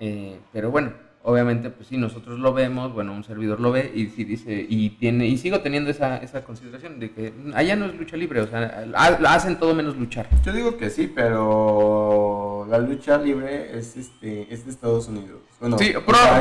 Eh, 0.00 0.40
pero 0.52 0.72
bueno, 0.72 0.94
obviamente, 1.22 1.70
pues 1.70 1.88
sí, 1.88 1.96
nosotros 1.96 2.38
lo 2.38 2.52
vemos, 2.54 2.92
bueno, 2.92 3.12
un 3.12 3.24
servidor 3.24 3.60
lo 3.60 3.72
ve 3.72 3.92
y 3.94 4.06
sí 4.06 4.24
dice, 4.24 4.66
y 4.68 4.90
tiene, 4.90 5.26
y 5.26 5.36
sigo 5.36 5.60
teniendo 5.60 5.90
esa, 5.90 6.16
esa 6.18 6.42
consideración 6.42 6.98
de 6.98 7.10
que 7.10 7.32
allá 7.54 7.76
no 7.76 7.86
es 7.86 7.94
lucha 7.94 8.16
libre, 8.16 8.40
o 8.40 8.46
sea, 8.46 8.86
hacen 8.94 9.58
todo 9.58 9.74
menos 9.74 9.96
luchar. 9.96 10.28
Yo 10.44 10.52
digo 10.52 10.76
que 10.76 10.88
sí, 10.88 11.12
pero 11.14 12.66
la 12.70 12.78
lucha 12.78 13.18
libre 13.18 13.78
es 13.78 13.96
este, 13.96 14.52
es 14.52 14.64
de 14.64 14.70
Estados 14.70 15.08
Unidos. 15.08 15.40
Bueno, 15.60 15.76
sí, 15.78 15.92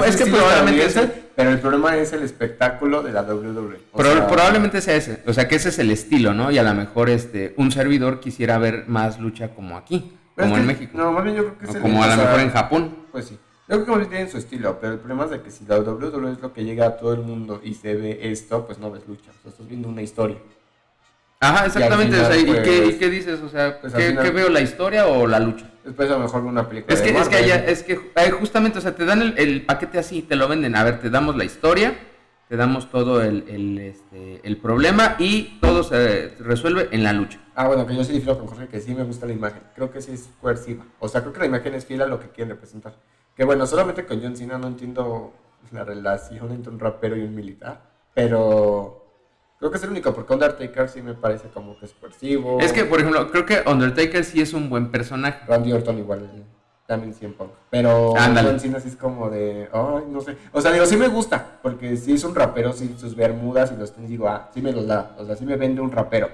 es, 0.06 0.16
que 0.16 0.26
probablemente 0.28 0.86
es 0.86 0.98
pero 1.36 1.50
el 1.50 1.60
problema 1.60 1.98
es 1.98 2.14
el 2.14 2.24
espectáculo 2.24 3.04
de 3.04 3.12
la 3.12 3.24
WWE. 3.24 3.80
probablemente 3.92 4.80
sea 4.80 4.96
ese, 4.96 5.22
o 5.28 5.34
sea, 5.34 5.50
que 5.50 5.56
ese 5.56 5.70
es 5.70 5.80
el 5.80 5.92
estilo, 5.92 6.34
¿no? 6.34 6.52
Y 6.52 6.58
a 6.58 6.64
lo 6.64 6.74
mejor 6.74 7.10
este, 7.10 7.54
un 7.58 7.72
servidor 7.72 8.22
quisiera 8.22 8.58
ver 8.58 8.86
más 8.88 9.20
lucha 9.20 9.50
como 9.50 9.76
aquí, 9.76 10.14
como 10.38 10.56
en 10.56 10.66
México. 10.66 10.98
No, 10.98 11.12
más 11.12 11.26
bien 11.26 11.36
yo 11.36 11.54
creo 11.54 11.74
que 11.74 11.78
o 11.78 11.82
como 11.82 12.02
a 12.02 12.08
lo 12.08 12.16
mejor 12.16 12.40
en 12.40 12.52
Japón. 12.52 12.96
Pues 13.12 13.26
sí. 13.26 13.38
Que 13.70 14.06
tienen 14.08 14.32
su 14.32 14.38
estilo, 14.38 14.80
pero 14.82 14.94
el 14.94 15.00
problema 15.00 15.26
es 15.26 15.30
de 15.30 15.42
que 15.42 15.52
si 15.52 15.64
la 15.66 15.80
WWE 15.80 16.32
es 16.32 16.42
lo 16.42 16.52
que 16.52 16.66
llega 16.66 16.88
a 16.88 16.98
todo 16.98 17.14
el 17.14 17.20
mundo 17.20 17.62
y 17.64 17.76
se 17.76 17.94
ve 17.94 18.20
esto, 18.24 18.66
pues 18.66 18.80
no 18.80 18.90
ves 18.90 19.04
lucha. 19.08 19.30
O 19.30 19.42
sea, 19.44 19.52
estás 19.52 19.68
viendo 19.68 19.88
una 19.88 20.02
historia. 20.02 20.38
Ajá, 21.40 21.68
exactamente. 21.68 22.20
o 22.20 22.26
sea, 22.26 22.36
¿y, 22.36 22.46
qué, 22.46 22.88
¿y, 22.88 22.94
qué, 22.98 23.10
dices? 23.12 23.40
O 23.42 23.48
sea, 23.48 23.80
pues 23.80 23.94
¿qué, 23.94 24.12
veo? 24.32 24.50
¿La 24.50 24.62
historia 24.62 25.06
o 25.06 25.28
la 25.28 25.40
lucha? 25.40 25.70
Después 25.86 26.10
a 26.10 26.14
lo 26.14 26.20
mejor 26.22 26.46
una 26.46 26.68
película. 26.68 26.96
Es 26.96 27.02
que, 27.02 27.16
es 27.16 27.30
que, 27.30 27.36
allá, 27.36 27.56
es 27.58 27.84
que 27.84 27.96
justamente, 28.32 28.80
o 28.80 28.82
sea, 28.82 28.96
te 28.96 29.06
dan 29.06 29.22
el, 29.22 29.38
el, 29.38 29.64
paquete 29.64 30.00
así, 30.00 30.24
te 30.24 30.36
lo 30.36 30.48
venden. 30.48 30.76
A 30.76 30.84
ver, 30.84 31.00
te 31.00 31.12
damos 31.12 31.38
la 31.38 31.46
historia, 31.46 31.96
te 32.48 32.58
damos 32.58 32.90
todo 32.90 33.22
el, 33.22 33.46
el, 33.48 33.78
este, 33.78 34.42
el 34.44 34.58
problema 34.58 35.16
y 35.20 35.60
todo 35.62 35.84
se 35.84 36.30
resuelve 36.40 36.90
en 36.92 37.04
la 37.04 37.14
lucha. 37.14 37.40
Ah, 37.54 37.68
bueno, 37.68 37.86
que 37.86 37.96
yo 37.96 38.04
sí 38.04 38.14
difiero 38.14 38.40
con 38.40 38.48
Jorge, 38.48 38.68
que 38.68 38.80
sí 38.80 38.96
me 38.96 39.04
gusta 39.04 39.28
la 39.28 39.34
imagen. 39.34 39.62
Creo 39.76 39.92
que 39.92 40.02
sí 40.02 40.14
es 40.14 40.28
coerciva. 40.42 40.86
O 40.98 41.08
sea, 41.08 41.22
creo 41.22 41.34
que 41.34 41.40
la 41.40 41.46
imagen 41.46 41.76
es 41.76 41.86
fiel 41.86 42.02
a 42.02 42.08
lo 42.08 42.20
que 42.20 42.30
quieren 42.30 42.50
representar. 42.50 42.96
Que 43.40 43.46
bueno, 43.46 43.66
solamente 43.66 44.06
con 44.06 44.22
John 44.22 44.36
Cena 44.36 44.58
no 44.58 44.68
entiendo 44.68 45.32
la 45.72 45.86
relación 45.86 46.52
entre 46.52 46.74
un 46.74 46.78
rapero 46.78 47.16
y 47.16 47.22
un 47.22 47.34
militar. 47.34 47.80
Pero 48.14 49.06
creo 49.58 49.72
que 49.72 49.78
es 49.78 49.84
el 49.86 49.92
único, 49.92 50.14
porque 50.14 50.34
Undertaker 50.34 50.90
sí 50.90 51.02
me 51.02 51.14
parece 51.14 51.48
como 51.48 51.80
que 51.80 51.86
es 51.86 51.94
coercivo. 51.94 52.60
Es 52.60 52.74
que, 52.74 52.84
por 52.84 53.00
ejemplo, 53.00 53.32
creo 53.32 53.46
que 53.46 53.64
Undertaker 53.66 54.26
sí 54.26 54.42
es 54.42 54.52
un 54.54 54.70
buen 54.70 54.92
personaje. 54.92 55.40
Randy 55.48 55.72
Orton 55.72 56.00
igual, 56.00 56.30
también 56.86 57.14
siempre. 57.14 57.48
Pero 57.70 58.14
John 58.14 58.60
Cena 58.60 58.82
sí 58.82 58.90
es 58.90 58.98
como 58.98 59.30
de, 59.30 59.70
ay, 59.72 60.04
no 60.10 60.20
sé. 60.20 60.36
O 60.52 60.60
sea, 60.60 60.74
digo, 60.74 60.86
sí 60.86 60.98
me 60.98 61.08
gusta, 61.08 61.60
porque 61.64 61.96
sí 61.96 62.16
es 62.16 62.26
un 62.26 62.36
rapero, 62.36 62.74
sí, 62.74 62.94
sus 62.98 63.16
bermudas 63.16 63.72
y 63.72 63.80
los 63.80 63.94
tenis, 63.94 64.10
digo, 64.10 64.28
ah, 64.28 64.50
sí 64.54 64.62
me 64.62 64.74
los 64.74 64.86
da. 64.86 65.16
O 65.18 65.24
sea, 65.24 65.38
sí 65.38 65.46
me 65.46 65.56
vende 65.56 65.80
un 65.80 65.94
rapero. 65.94 66.30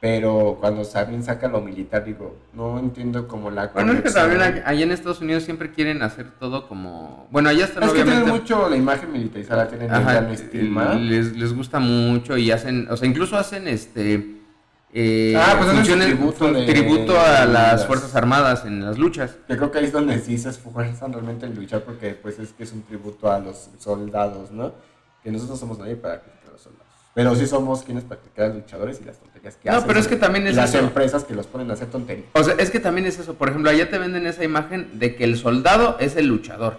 Pero 0.00 0.56
cuando 0.58 0.82
también 0.86 1.22
saca 1.22 1.46
lo 1.46 1.60
militar, 1.60 2.02
digo, 2.06 2.34
no 2.54 2.78
entiendo 2.78 3.28
como 3.28 3.50
la 3.50 3.66
Bueno, 3.66 3.92
es 3.92 4.00
que 4.00 4.10
también 4.10 4.40
allá 4.40 4.82
en 4.82 4.92
Estados 4.92 5.20
Unidos 5.20 5.42
siempre 5.42 5.72
quieren 5.72 6.02
hacer 6.02 6.30
todo 6.30 6.66
como... 6.68 7.28
Bueno, 7.30 7.50
allá 7.50 7.66
están 7.66 7.82
es 7.82 7.92
que 7.92 8.04
tienen 8.04 8.26
mucho 8.26 8.70
la 8.70 8.76
imagen 8.76 9.12
militarizada, 9.12 9.68
tienen 9.68 9.92
Ajá, 9.92 10.26
estima. 10.32 10.94
Les, 10.94 11.36
les 11.36 11.52
gusta 11.52 11.80
mucho 11.80 12.38
y 12.38 12.50
hacen, 12.50 12.88
o 12.90 12.96
sea, 12.96 13.06
incluso 13.06 13.36
hacen 13.36 13.68
este... 13.68 14.40
Eh, 14.92 15.34
ah, 15.36 15.54
pues 15.58 15.70
funciones, 15.70 16.06
tributo, 16.06 16.50
tributo 16.64 17.20
a 17.20 17.44
las 17.44 17.86
Fuerzas 17.86 18.16
Armadas 18.16 18.64
en 18.64 18.84
las 18.84 18.98
luchas. 18.98 19.36
Yo 19.48 19.56
creo 19.56 19.70
que 19.70 19.78
ahí 19.78 19.84
es 19.84 19.92
donde 19.92 20.18
sí 20.18 20.36
se 20.36 20.48
esfuerzan 20.48 21.12
realmente 21.12 21.46
en 21.46 21.54
luchar 21.54 21.82
porque 21.82 22.14
pues 22.14 22.40
es 22.40 22.52
que 22.52 22.64
es 22.64 22.72
un 22.72 22.82
tributo 22.82 23.30
a 23.30 23.38
los 23.38 23.68
soldados, 23.78 24.50
¿no? 24.50 24.72
Que 25.22 25.30
nosotros 25.30 25.60
somos 25.60 25.78
nadie 25.78 25.94
para 25.94 26.20
criticar 26.22 26.48
a 26.48 26.52
los 26.52 26.62
soldados. 26.62 26.89
Pero 27.14 27.34
sí 27.34 27.46
somos 27.46 27.82
quienes 27.82 28.04
practican 28.04 28.54
luchadores 28.54 29.00
y 29.02 29.04
las 29.04 29.18
tonterías 29.18 29.56
que 29.56 29.68
hacen. 29.68 29.80
No, 29.80 29.86
pero 29.86 29.98
es 29.98 30.06
que 30.06 30.16
también 30.16 30.46
es 30.46 30.54
las 30.54 30.74
empresas 30.74 31.24
que 31.24 31.34
los 31.34 31.46
ponen 31.46 31.70
a 31.70 31.74
hacer 31.74 31.88
tonterías. 31.88 32.28
O 32.34 32.44
sea, 32.44 32.54
es 32.58 32.70
que 32.70 32.78
también 32.78 33.06
es 33.06 33.18
eso. 33.18 33.34
Por 33.34 33.48
ejemplo, 33.48 33.70
allá 33.70 33.90
te 33.90 33.98
venden 33.98 34.26
esa 34.26 34.44
imagen 34.44 34.98
de 34.98 35.16
que 35.16 35.24
el 35.24 35.36
soldado 35.36 35.96
es 35.98 36.16
el 36.16 36.26
luchador. 36.26 36.78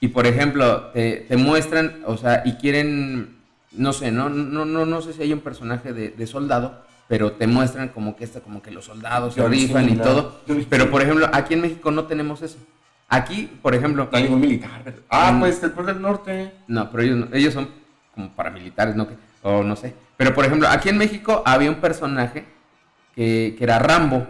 Y 0.00 0.08
por 0.08 0.26
ejemplo, 0.26 0.90
te, 0.92 1.24
te 1.28 1.36
muestran, 1.36 2.02
o 2.06 2.16
sea, 2.16 2.42
y 2.44 2.54
quieren, 2.54 3.38
no 3.70 3.92
sé, 3.92 4.10
no, 4.10 4.28
no, 4.28 4.64
no, 4.64 4.84
no 4.84 5.00
sé 5.00 5.12
si 5.12 5.22
hay 5.22 5.32
un 5.32 5.40
personaje 5.40 5.92
de, 5.92 6.10
de 6.10 6.26
soldado, 6.26 6.82
pero 7.08 7.32
te 7.32 7.46
muestran 7.46 7.88
como 7.88 8.16
que 8.16 8.24
está, 8.24 8.40
como 8.40 8.62
que 8.62 8.70
los 8.70 8.86
soldados 8.86 9.34
se 9.34 9.46
rifan 9.46 9.88
y 9.88 9.96
todo. 9.96 10.40
Pero 10.68 10.90
por 10.90 11.02
ejemplo, 11.02 11.30
aquí 11.32 11.54
en 11.54 11.62
México 11.62 11.90
no 11.90 12.04
tenemos 12.04 12.42
eso. 12.42 12.58
Aquí, 13.08 13.50
por 13.60 13.74
ejemplo. 13.74 14.08
No 14.10 14.16
hay 14.16 14.24
ningún 14.24 14.40
militar. 14.40 14.70
Ah, 15.08 15.36
pues 15.38 15.62
el 15.62 15.70
pueblo 15.70 15.92
del 15.92 16.02
norte. 16.02 16.52
No, 16.66 16.90
pero 16.90 17.02
ellos, 17.02 17.28
ellos 17.32 17.54
son 17.54 17.68
como 18.14 18.30
paramilitares, 18.30 18.96
¿no? 18.96 19.06
O 19.42 19.62
no 19.62 19.76
sé. 19.76 19.94
Pero 20.16 20.34
por 20.34 20.44
ejemplo, 20.44 20.68
aquí 20.68 20.88
en 20.88 20.98
México 20.98 21.42
había 21.44 21.70
un 21.70 21.76
personaje 21.76 22.44
que, 23.14 23.56
era 23.60 23.78
Rambo. 23.78 24.26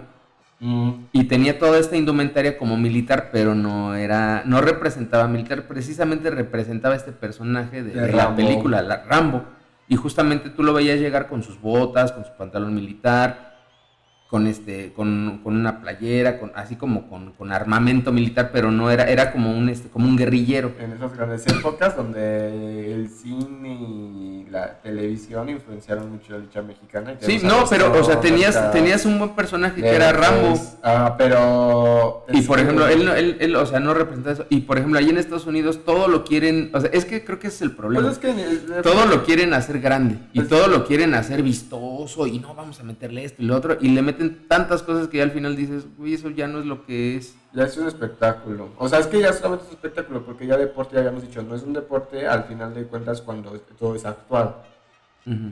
Mm. 0.60 0.92
Y 1.12 1.24
tenía 1.24 1.58
toda 1.58 1.78
esta 1.78 1.96
indumentaria 1.96 2.56
como 2.56 2.76
militar, 2.76 3.30
pero 3.32 3.54
no 3.54 3.94
era, 3.96 4.42
no 4.46 4.60
representaba 4.60 5.26
militar, 5.26 5.66
precisamente 5.66 6.30
representaba 6.30 6.94
este 6.94 7.10
personaje 7.10 7.82
de, 7.82 8.12
la 8.12 8.34
película, 8.34 8.80
la 8.80 9.02
Rambo. 9.04 9.44
Y 9.88 9.96
justamente 9.96 10.50
tú 10.50 10.62
lo 10.62 10.72
veías 10.72 11.00
llegar 11.00 11.28
con 11.28 11.42
sus 11.42 11.60
botas, 11.60 12.12
con 12.12 12.24
su 12.24 12.32
pantalón 12.36 12.74
militar, 12.74 13.51
con 14.32 14.46
este 14.46 14.94
con, 14.94 15.40
con 15.44 15.54
una 15.54 15.82
playera 15.82 16.40
con 16.40 16.52
así 16.54 16.76
como 16.76 17.06
con, 17.10 17.32
con, 17.32 17.52
armamento 17.52 18.12
militar 18.12 18.48
pero 18.50 18.70
no 18.70 18.90
era 18.90 19.04
era 19.04 19.30
como 19.30 19.50
un 19.54 19.68
este 19.68 19.90
como 19.90 20.08
un 20.08 20.16
guerrillero. 20.16 20.72
En 20.80 20.92
esas 20.92 21.14
grandes 21.14 21.46
épocas 21.46 21.94
donde 21.94 22.94
el 22.94 23.10
cine 23.10 23.74
y 23.74 24.46
la 24.50 24.80
televisión 24.80 25.50
influenciaron 25.50 26.10
mucho 26.10 26.32
la 26.32 26.38
lucha 26.38 26.62
mexicana 26.62 27.14
sí 27.20 27.40
no 27.44 27.64
pero 27.68 27.92
o 27.92 28.02
sea 28.02 28.20
tenías 28.20 28.72
tenías 28.72 29.04
un 29.04 29.18
buen 29.18 29.34
personaje 29.34 29.82
que 29.82 29.94
era 29.94 30.12
Rambo. 30.12 30.58
Ah 30.82 31.14
pero 31.18 32.24
y 32.32 32.40
por 32.40 32.58
ejemplo 32.58 32.88
él, 32.88 33.06
él, 33.08 33.36
él, 33.38 33.54
o 33.54 33.66
sea 33.66 33.80
no 33.80 33.92
representa 33.92 34.30
eso. 34.30 34.46
Y 34.48 34.62
por 34.62 34.78
ejemplo 34.78 34.98
ahí 34.98 35.10
en 35.10 35.18
Estados 35.18 35.46
Unidos 35.46 35.84
todo 35.84 36.08
lo 36.08 36.24
quieren 36.24 36.70
o 36.72 36.80
sea 36.80 36.88
es 36.94 37.04
que 37.04 37.22
creo 37.22 37.38
que 37.38 37.48
ese 37.48 37.56
es 37.56 37.62
el 37.62 37.72
problema. 37.72 38.08
Pues 38.08 38.16
es 38.16 38.18
que, 38.18 38.82
todo 38.82 39.04
lo 39.04 39.24
quieren 39.24 39.52
hacer 39.52 39.78
grande 39.78 40.16
y 40.32 40.38
pues 40.38 40.48
todo 40.48 40.68
lo 40.68 40.86
quieren 40.86 41.12
hacer 41.12 41.42
vistoso 41.42 42.26
y 42.26 42.38
no 42.38 42.54
vamos 42.54 42.80
a 42.80 42.82
meterle 42.82 43.26
esto 43.26 43.42
y 43.42 43.44
lo 43.44 43.56
otro 43.56 43.76
y 43.78 43.88
le 43.88 44.00
meten 44.00 44.21
tantas 44.30 44.82
cosas 44.82 45.08
que 45.08 45.18
ya 45.18 45.24
al 45.24 45.30
final 45.30 45.56
dices, 45.56 45.86
uy, 45.98 46.14
eso 46.14 46.30
ya 46.30 46.46
no 46.46 46.60
es 46.60 46.66
lo 46.66 46.84
que 46.84 47.16
es. 47.16 47.34
Ya 47.52 47.64
es 47.64 47.76
un 47.76 47.86
espectáculo. 47.86 48.70
O 48.78 48.88
sea, 48.88 48.98
es 48.98 49.06
que 49.06 49.20
ya 49.20 49.32
solamente 49.32 49.64
es 49.64 49.70
un 49.70 49.76
espectáculo, 49.76 50.24
porque 50.24 50.46
ya 50.46 50.56
deporte, 50.56 50.94
ya 50.94 51.00
habíamos 51.00 51.22
dicho, 51.22 51.42
no 51.42 51.54
es 51.54 51.62
un 51.62 51.72
deporte 51.72 52.26
al 52.26 52.44
final 52.44 52.74
de 52.74 52.84
cuentas 52.84 53.20
cuando 53.20 53.50
todo 53.78 53.94
es 53.94 54.04
actual. 54.04 54.56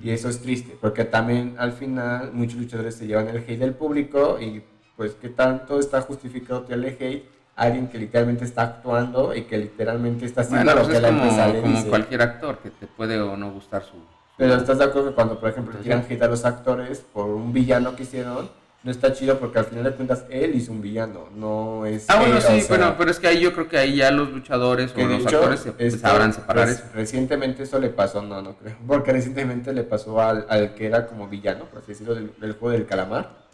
Y 0.03 0.11
eso 0.11 0.29
es 0.29 0.43
triste, 0.43 0.77
porque 0.81 1.05
también 1.05 1.55
al 1.57 1.73
final 1.73 2.33
muchos 2.33 2.59
luchadores 2.59 2.97
se 2.97 3.07
llevan 3.07 3.29
el 3.29 3.37
hate 3.37 3.61
del 3.61 3.75
público 3.75 4.39
y 4.41 4.65
pues 4.97 5.13
que 5.13 5.29
tanto 5.29 5.79
está 5.79 6.01
justificado 6.01 6.67
que 6.67 6.75
el 6.75 6.85
hate 6.85 7.25
alguien 7.55 7.89
que 7.89 7.99
literalmente 7.99 8.45
está 8.45 8.63
actuando 8.63 9.35
y 9.35 9.43
que 9.43 9.59
literalmente 9.59 10.25
está 10.25 10.41
haciendo 10.41 10.75
lo 10.75 10.83
pues 10.83 10.95
que 10.95 11.01
la 11.01 11.09
como, 11.09 11.23
empresa 11.23 11.49
le 11.49 11.61
como 11.61 11.85
cualquier 11.85 12.23
actor 12.23 12.59
que 12.59 12.71
te 12.71 12.87
puede 12.87 13.21
o 13.21 13.37
no 13.37 13.53
gustar 13.53 13.83
su... 13.83 13.97
Pero 14.37 14.55
estás 14.55 14.79
de 14.79 14.85
acuerdo 14.85 15.11
que 15.11 15.15
cuando, 15.15 15.39
por 15.39 15.51
ejemplo, 15.51 15.79
tiran 15.79 16.05
hate 16.09 16.23
a 16.23 16.27
los 16.27 16.45
actores 16.45 17.01
por 17.13 17.27
un 17.27 17.53
villano 17.53 17.95
que 17.95 18.05
hicieron, 18.05 18.49
no 18.83 18.91
está 18.91 19.13
chido 19.13 19.39
porque 19.39 19.59
al 19.59 19.67
final 19.67 19.85
de 19.85 19.93
cuentas 19.93 20.25
él 20.31 20.55
hizo 20.55 20.73
un 20.73 20.81
villano, 20.81 21.29
no 21.35 21.85
es. 21.85 22.09
Ah, 22.09 22.19
bueno, 22.19 22.41
sí, 22.41 22.65
bueno, 22.69 22.95
pero 22.97 23.11
es 23.11 23.19
que 23.19 23.29
ahí 23.29 23.41
yo 23.41 23.53
creo 23.53 23.69
que 23.69 23.77
ahí 23.77 23.97
ya 23.97 24.11
los 24.11 24.31
luchadores 24.31 24.95
o 24.97 25.01
los 25.01 25.27
actores 25.27 25.61
se 25.61 25.75
este, 25.79 25.99
sabrán 25.99 26.33
separar 26.33 26.65
pues, 26.65 26.79
eso. 26.79 26.89
Recientemente 26.95 27.65
eso 27.65 27.79
le 27.79 27.91
pasó, 27.91 28.23
no, 28.23 28.41
no 28.41 28.57
creo, 28.57 28.77
porque 28.87 29.13
recientemente 29.13 29.73
le 29.75 29.85
pasó 29.85 30.21
al, 30.21 30.47
al 30.49 30.75
que 30.75 30.87
era 30.87 31.07
como 31.07 31.29
villano, 31.29 31.67
por 31.67 31.81
así 31.81 31.93
decirlo, 31.93 32.15
del, 32.15 32.53
juego 32.55 32.71
del 32.71 32.87
calamar, 32.87 33.49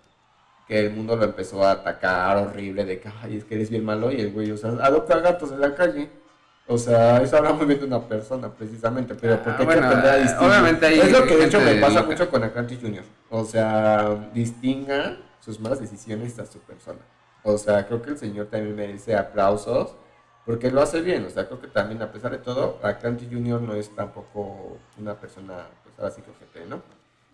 que 0.69 0.87
el 0.87 0.93
mundo 0.93 1.17
lo 1.17 1.25
empezó 1.25 1.65
a 1.65 1.73
atacar 1.73 2.37
horrible, 2.37 2.85
de 2.85 3.01
que, 3.01 3.09
ay, 3.23 3.37
es 3.37 3.45
que 3.45 3.57
eres 3.57 3.71
bien 3.71 3.85
malo, 3.85 4.13
y 4.13 4.21
el 4.21 4.33
güey, 4.33 4.53
o 4.53 4.57
sea, 4.57 4.71
adopta 4.81 5.19
gatos 5.19 5.51
en 5.51 5.61
la 5.61 5.75
calle. 5.75 6.09
O 6.69 6.77
sea, 6.77 7.23
eso 7.23 7.37
habla 7.37 7.53
muy 7.53 7.67
bien 7.67 7.79
de 7.79 7.87
una 7.87 8.01
persona, 8.01 8.53
precisamente, 8.53 9.15
pero 9.15 9.41
porque 9.41 9.63
ah, 9.63 9.67
bueno, 9.67 9.89
que 9.89 10.09
a 10.09 10.41
Obviamente 10.41 10.87
hay 10.87 10.99
Es 10.99 11.13
lo 11.13 11.25
que 11.25 11.37
de 11.37 11.45
hecho 11.45 11.61
me 11.61 11.77
pasa 11.77 12.03
mucho 12.03 12.29
con 12.29 12.43
Atlantis 12.43 12.81
Junior. 12.81 13.05
O 13.31 13.45
sea, 13.45 14.31
distinga 14.35 15.17
sus 15.41 15.61
malas 15.61 15.81
decisiones 15.81 16.39
a 16.41 16.47
su 16.47 16.59
persona. 16.59 16.99
O 17.45 17.57
sea, 17.57 17.87
creo 17.87 18.03
que 18.03 18.11
el 18.11 18.19
señor 18.19 18.47
también 18.47 18.75
merece 18.75 19.15
aplausos 19.15 19.95
porque 20.45 20.71
lo 20.73 20.83
hace 20.83 21.01
bien. 21.03 21.25
O 21.25 21.31
sea, 21.31 21.47
creo 21.47 21.61
que 21.61 21.69
también, 21.69 22.03
a 22.03 22.11
pesar 22.11 22.33
de 22.33 22.39
todo, 22.39 22.81
Atlantis 22.83 23.29
Junior 23.31 23.61
no 23.63 23.75
es 23.75 23.95
tampoco 23.95 24.79
una 24.99 25.15
persona, 25.15 25.69
pues 25.85 25.95
ahora 25.99 26.11
sí 26.11 26.23
que 26.23 26.67
¿no? 26.67 26.83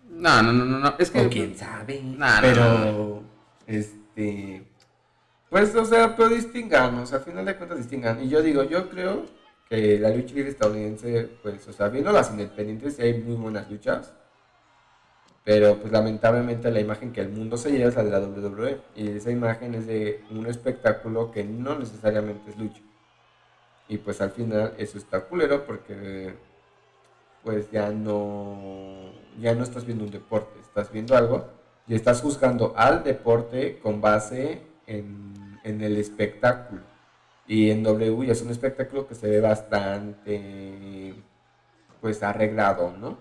No, 0.09 0.43
no, 0.43 0.53
no, 0.53 0.79
no, 0.79 0.95
es 0.99 1.09
que... 1.09 1.25
O 1.25 1.29
quién 1.29 1.57
sabe. 1.57 2.03
pero, 2.41 3.23
este 3.65 4.63
pues, 5.53 5.75
o 5.75 5.85
sea, 5.85 6.15
pero 6.15 6.29
distingamos, 6.29 7.13
al 7.13 7.21
final 7.21 7.45
de 7.45 7.55
cuentas 7.55 7.77
distingan. 7.77 8.23
Y 8.23 8.27
yo 8.27 8.41
digo, 8.41 8.63
yo 8.63 8.89
creo 8.89 9.23
que 9.69 9.99
la 9.99 10.09
lucha 10.09 10.33
libre 10.33 10.49
estadounidense, 10.49 11.29
pues, 11.43 11.67
o 11.67 11.71
sea, 11.71 11.89
viendo 11.89 12.11
las 12.11 12.31
independientes, 12.31 12.99
hay 12.99 13.21
muy 13.21 13.35
buenas 13.35 13.69
luchas. 13.69 14.13
Pero, 15.43 15.77
pues, 15.77 15.91
lamentablemente 15.93 16.71
la 16.71 16.79
imagen 16.79 17.13
que 17.13 17.21
el 17.21 17.29
mundo 17.29 17.55
se 17.55 17.69
lleva 17.71 17.89
es 17.89 17.95
la 17.95 18.03
de 18.03 18.09
la 18.09 18.19
WWE. 18.21 18.81
Y 18.95 19.09
esa 19.09 19.29
imagen 19.29 19.75
es 19.75 19.85
de 19.85 20.23
un 20.31 20.47
espectáculo 20.47 21.29
que 21.29 21.43
no 21.43 21.77
necesariamente 21.77 22.49
es 22.49 22.57
lucha. 22.57 22.81
Y, 23.87 23.99
pues, 23.99 24.21
al 24.21 24.31
final 24.31 24.73
eso 24.79 24.97
está 24.97 25.21
culero 25.25 25.67
porque, 25.67 26.33
pues, 27.43 27.69
ya 27.69 27.91
no, 27.91 29.11
ya 29.39 29.53
no 29.53 29.61
estás 29.63 29.85
viendo 29.85 30.03
un 30.03 30.09
deporte, 30.09 30.59
estás 30.61 30.91
viendo 30.91 31.15
algo 31.15 31.47
y 31.87 31.93
estás 31.93 32.21
juzgando 32.23 32.73
al 32.75 33.03
deporte 33.03 33.77
con 33.83 34.01
base 34.01 34.63
en 34.87 35.32
en 35.63 35.81
el 35.81 35.97
espectáculo. 35.97 36.81
Y 37.47 37.71
en 37.71 37.83
W 37.83 38.31
es 38.31 38.41
un 38.41 38.51
espectáculo 38.51 39.07
que 39.07 39.15
se 39.15 39.29
ve 39.29 39.41
bastante, 39.41 41.15
pues, 42.01 42.23
arreglado, 42.23 42.93
¿no? 42.97 43.17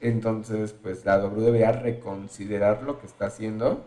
Entonces, 0.00 0.72
pues, 0.72 1.04
la 1.04 1.18
W 1.18 1.44
debería 1.44 1.72
reconsiderar 1.72 2.82
lo 2.82 3.00
que 3.00 3.06
está 3.06 3.26
haciendo. 3.26 3.86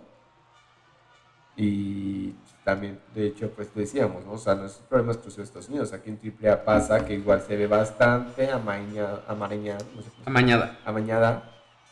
Y 1.55 2.33
también, 2.63 2.99
de 3.13 3.27
hecho, 3.27 3.49
pues 3.51 3.73
decíamos, 3.73 4.25
¿no? 4.25 4.33
O 4.33 4.37
sea, 4.37 4.55
no 4.55 4.65
es 4.65 4.79
un 4.79 4.85
problema 4.85 5.13
exclusivo 5.13 5.41
de 5.41 5.45
Estados 5.45 5.69
Unidos. 5.69 5.93
Aquí 5.93 6.09
en 6.09 6.19
AAA 6.19 6.63
pasa 6.63 7.05
que 7.05 7.15
igual 7.15 7.41
se 7.41 7.55
ve 7.55 7.67
bastante 7.67 8.49
amañada, 8.49 9.23
amañada, 9.27 9.79
no 9.95 10.01
sé 10.01 10.09
amañada. 10.25 10.79
amañada, 10.85 11.43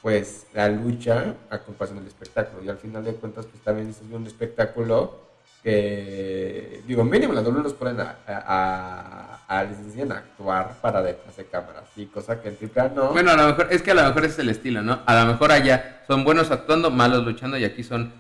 pues 0.02 0.48
la 0.54 0.70
lucha 0.70 1.36
a 1.50 1.60
comparación 1.60 2.00
del 2.00 2.08
espectáculo. 2.08 2.64
Y 2.64 2.70
al 2.70 2.78
final 2.78 3.04
de 3.04 3.16
cuentas, 3.16 3.46
pues 3.46 3.62
también 3.64 3.90
es 3.90 4.02
un 4.02 4.26
espectáculo 4.26 5.29
que, 5.64 6.82
digo, 6.88 7.04
mínimo 7.04 7.34
las 7.34 7.44
dobles 7.44 7.64
los 7.64 7.74
ponen 7.74 8.00
a, 8.00 8.18
a, 8.28 9.40
a, 9.48 9.64
les 9.64 9.78
enseñan 9.80 10.14
a 10.14 10.18
actuar 10.18 10.76
para 10.82 11.02
detrás 11.02 11.36
de 11.36 11.46
cámaras, 11.46 11.84
y 11.96 12.06
cosa 12.06 12.42
que 12.42 12.50
en 12.50 12.56
triple 12.56 12.90
no. 12.96 13.12
Bueno, 13.12 13.32
a 13.32 13.36
lo 13.36 13.48
mejor, 13.48 13.68
es 13.72 13.82
que 13.82 13.92
a 13.92 13.96
lo 13.96 14.04
mejor 14.04 14.26
es 14.26 14.40
el 14.40 14.50
estilo, 14.50 14.82
¿no? 14.82 15.02
A 15.06 15.24
lo 15.24 15.32
mejor 15.32 15.52
allá 15.52 16.02
son 16.08 16.24
buenos 16.24 16.50
actuando, 16.52 16.90
malos 16.92 17.26
luchando, 17.26 17.58
y 17.58 17.66
aquí 17.66 17.84
son 17.84 18.14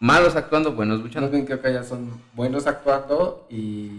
malos 0.00 0.36
actuando, 0.36 0.72
buenos 0.72 1.00
luchando. 1.00 1.30
Bien 1.30 1.46
creo 1.46 1.60
que 1.60 1.68
allá 1.68 1.84
son 1.84 2.20
buenos 2.34 2.66
actuando 2.66 3.46
y 3.48 3.90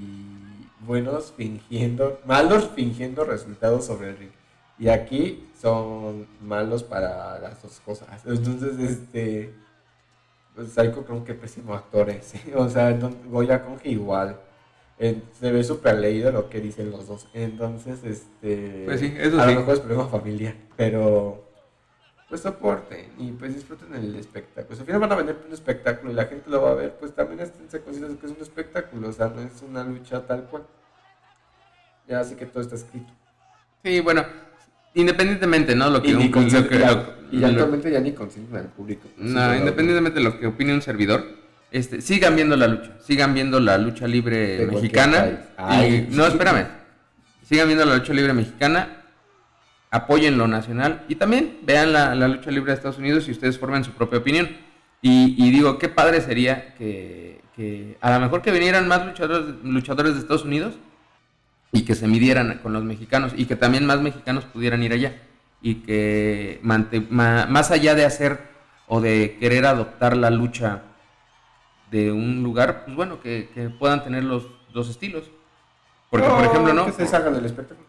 buenos 0.82 1.34
fingiendo, 1.36 2.20
malos 2.26 2.70
fingiendo 2.76 3.24
resultados 3.24 3.86
sobre 3.86 4.10
el 4.10 4.18
ring. 4.18 4.32
Y 4.78 4.88
aquí 4.88 5.50
son 5.62 6.26
malos 6.42 6.84
para 6.84 7.38
las 7.40 7.62
dos 7.62 7.82
cosas. 7.86 8.08
Entonces, 8.26 8.80
este 8.80 9.54
pues 10.60 10.74
Psycho 10.74 11.06
creo 11.06 11.24
que 11.24 11.34
pésimo 11.34 11.74
actor 11.74 12.10
es. 12.10 12.34
O 12.56 12.68
sea, 12.68 12.92
Goya 13.28 13.64
Conge 13.64 13.90
igual. 13.90 14.38
se 14.98 15.52
ve 15.52 15.64
súper 15.64 15.98
leído 15.98 16.34
lo 16.34 16.50
que 16.50 16.60
dicen 16.60 16.92
los 16.92 17.08
dos. 17.08 17.30
Entonces, 17.34 18.04
este. 18.04 18.84
Pues 18.86 19.00
sí, 19.00 19.14
eso 19.18 19.42
a 19.42 19.46
lo 19.46 19.60
mejor 19.60 19.76
es 19.76 19.80
problema 19.80 20.08
familiar. 20.08 20.56
Pero. 20.76 21.46
Pues 22.28 22.42
soporten 22.42 23.14
y 23.18 23.32
pues 23.32 23.56
disfruten 23.56 23.96
el 23.96 24.16
espectáculo. 24.16 24.68
Pues 24.68 24.80
al 24.82 24.86
final 24.86 25.02
van 25.02 25.12
a 25.14 25.16
vender 25.16 25.38
un 25.48 25.54
espectáculo 25.54 26.12
y 26.12 26.16
la 26.16 26.26
gente 26.26 26.50
lo 26.50 26.62
va 26.62 26.72
a 26.72 26.76
ver. 26.76 26.94
Pues 27.00 27.16
también 27.16 27.40
se 27.70 27.82
considera 27.82 28.14
que 28.14 28.26
es 28.26 28.32
un 28.34 28.42
espectáculo. 28.42 29.08
O 29.08 29.14
sea, 29.14 29.30
no 29.30 29.42
es 29.42 29.62
una 29.62 29.84
lucha 29.84 30.28
tal 30.28 30.44
cual. 30.44 30.68
Ya 32.06 32.22
sé 32.24 32.36
que 32.36 32.46
todo 32.46 32.62
está 32.62 32.76
escrito. 32.76 33.12
Sí, 33.84 34.02
bueno, 34.02 34.26
independientemente, 34.94 35.76
¿no? 35.76 35.90
Lo 35.90 36.02
que, 36.02 36.10
y, 36.10 36.14
un, 36.14 36.32
lo 36.32 36.68
que 36.68 36.78
y 37.32 37.44
actualmente 37.44 37.92
ya 37.92 38.00
ni 38.00 38.14
consienten 38.14 38.58
al 38.58 38.68
público. 38.68 39.08
no, 39.18 39.56
independientemente 39.56 40.20
de 40.20 40.26
lo 40.26 40.40
que 40.40 40.48
opine 40.48 40.74
un 40.74 40.82
servidor, 40.82 41.26
este, 41.72 42.02
sigan 42.02 42.36
viendo 42.36 42.56
la 42.56 42.68
lucha, 42.68 42.92
sigan 43.00 43.34
viendo 43.34 43.60
la 43.60 43.78
lucha 43.78 44.08
libre 44.08 44.68
mexicana. 44.72 45.42
no, 46.10 46.26
espérame. 46.26 46.68
Sigan 47.44 47.68
viendo 47.68 47.86
la 47.86 47.96
lucha 47.96 48.14
libre 48.14 48.34
mexicana, 48.34 49.04
apoyen 49.90 50.38
lo 50.38 50.48
nacional 50.48 51.04
y 51.08 51.16
también 51.16 51.60
vean 51.64 51.94
la, 51.94 52.16
lucha 52.28 52.52
libre 52.52 52.72
de 52.72 52.78
Estados 52.78 53.00
Unidos 53.00 53.28
y 53.28 53.32
ustedes 53.32 53.58
formen 53.58 53.84
su 53.84 53.92
propia 53.92 54.20
opinión. 54.20 54.50
Y, 55.02 55.52
digo, 55.52 55.78
qué 55.78 55.88
padre 55.88 56.22
sería 56.22 56.74
que, 56.76 57.42
que, 57.56 57.98
a 58.02 58.12
lo 58.12 58.20
mejor 58.20 58.42
que 58.42 58.52
vinieran 58.52 58.88
más 58.88 59.06
luchadores, 59.06 59.56
luchadores 59.64 60.14
de 60.14 60.20
Estados 60.20 60.44
Unidos 60.44 60.74
y 61.72 61.84
que 61.84 61.96
se 61.96 62.08
midieran 62.08 62.60
con 62.64 62.74
los 62.74 62.84
mexicanos 62.84 63.34
y 63.36 63.46
que 63.46 63.56
también 63.56 63.86
más 63.86 64.02
mexicanos 64.02 64.46
pudieran 64.46 64.82
ir 64.84 64.94
allá 64.94 65.22
y 65.62 65.76
que 65.76 66.60
más 66.62 67.72
allá 67.72 67.96
de 67.96 68.06
hacer 68.06 68.40
o 68.88 69.02
de 69.02 69.38
querer 69.40 69.66
adoptar 69.66 70.18
la 70.18 70.30
lucha 70.30 70.84
de 71.92 72.12
un 72.12 72.44
lugar, 72.44 72.86
pues 72.86 72.96
bueno, 72.96 73.20
que, 73.20 73.72
puedan 73.78 74.04
tener 74.04 74.24
los 74.24 74.48
dos 74.74 74.90
estilos. 74.90 75.30
Porque, 76.10 76.28
por 76.28 76.44
ejemplo, 76.44 76.74
¿no? 76.74 76.86
Que 76.86 76.92
se 76.92 77.08
salgan 77.08 77.34
del 77.34 77.46
espectáculo. 77.46 77.88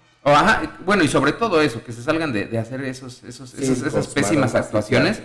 bueno, 0.84 1.02
y 1.02 1.08
sobre 1.08 1.32
todo 1.32 1.60
eso, 1.60 1.82
que 1.82 1.92
se 1.92 2.02
salgan 2.02 2.32
de, 2.32 2.58
hacer 2.58 2.82
esos, 2.84 3.22
esos, 3.24 3.54
esas 3.54 3.92
pues, 3.92 4.06
pésimas 4.08 4.54
actuaciones 4.54 5.22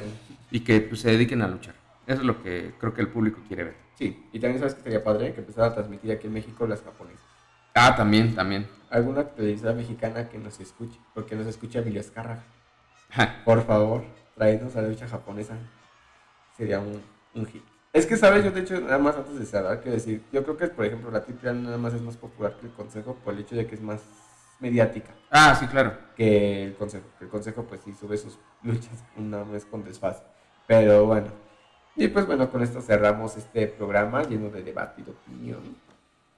y 0.51 0.61
que 0.61 0.81
pues, 0.81 1.01
se 1.01 1.11
dediquen 1.11 1.41
a 1.41 1.47
luchar. 1.47 1.75
Eso 2.07 2.21
es 2.21 2.25
lo 2.25 2.41
que 2.41 2.73
creo 2.79 2.93
que 2.93 3.01
el 3.01 3.07
público 3.07 3.39
quiere 3.47 3.63
ver. 3.65 3.75
Sí, 3.97 4.25
y 4.31 4.39
también 4.39 4.59
sabes 4.59 4.75
que 4.75 4.83
sería 4.83 5.03
padre 5.03 5.33
que 5.33 5.39
empezara 5.39 5.67
a 5.67 5.73
transmitir 5.73 6.11
aquí 6.11 6.27
en 6.27 6.33
México 6.33 6.67
las 6.67 6.81
japonesas. 6.81 7.34
Ah, 7.77 7.93
también, 7.93 8.33
también. 8.33 8.67
Alguna 8.89 9.25
televisora 9.25 9.73
mexicana 9.73 10.29
que 10.29 10.37
nos 10.37 10.61
escuche, 10.61 10.97
porque 11.13 11.35
nos 11.35 11.45
escucha 11.45 11.79
Emilio 11.79 11.99
Escárraga. 11.99 12.41
Por 13.43 13.65
favor, 13.65 14.05
traednos 14.33 14.77
a 14.77 14.81
la 14.81 14.87
lucha 14.87 15.09
japonesa. 15.09 15.57
Sería 16.55 16.79
un, 16.79 17.01
un, 17.33 17.45
hit. 17.45 17.61
Es 17.91 18.05
que, 18.05 18.15
¿sabes? 18.15 18.45
Yo, 18.45 18.51
de 18.51 18.61
hecho, 18.61 18.79
nada 18.79 18.97
más 18.97 19.17
antes 19.17 19.37
de 19.37 19.45
cerrar, 19.45 19.81
quiero 19.81 19.95
decir, 19.95 20.23
yo 20.31 20.41
creo 20.43 20.55
que, 20.55 20.67
por 20.67 20.85
ejemplo, 20.85 21.11
la 21.11 21.19
AAA 21.19 21.53
nada 21.53 21.77
más 21.77 21.93
es 21.93 22.01
más 22.01 22.15
popular 22.15 22.55
que 22.57 22.67
el 22.67 22.71
Consejo 22.71 23.15
por 23.15 23.33
el 23.33 23.41
hecho 23.41 23.57
de 23.57 23.67
que 23.67 23.75
es 23.75 23.81
más 23.81 23.99
mediática. 24.61 25.13
Ah, 25.29 25.53
sí, 25.59 25.67
claro. 25.67 25.97
Que 26.15 26.63
el 26.63 26.75
Consejo. 26.75 27.07
El 27.19 27.27
Consejo, 27.27 27.63
pues 27.63 27.81
sí, 27.83 27.93
sube 27.93 28.17
sus 28.17 28.39
luchas 28.63 29.03
una 29.17 29.43
vez 29.43 29.65
con 29.65 29.83
desfase. 29.83 30.23
Pero 30.65 31.05
bueno, 31.05 31.27
Y 31.97 32.07
pues 32.07 32.25
bueno, 32.25 32.49
con 32.49 32.63
esto 32.63 32.81
cerramos 32.81 33.35
este 33.35 33.67
programa 33.67 34.23
lleno 34.23 34.49
de 34.49 34.63
debate 34.63 35.01
y 35.01 35.03
de 35.03 35.11
opinión. 35.11 35.84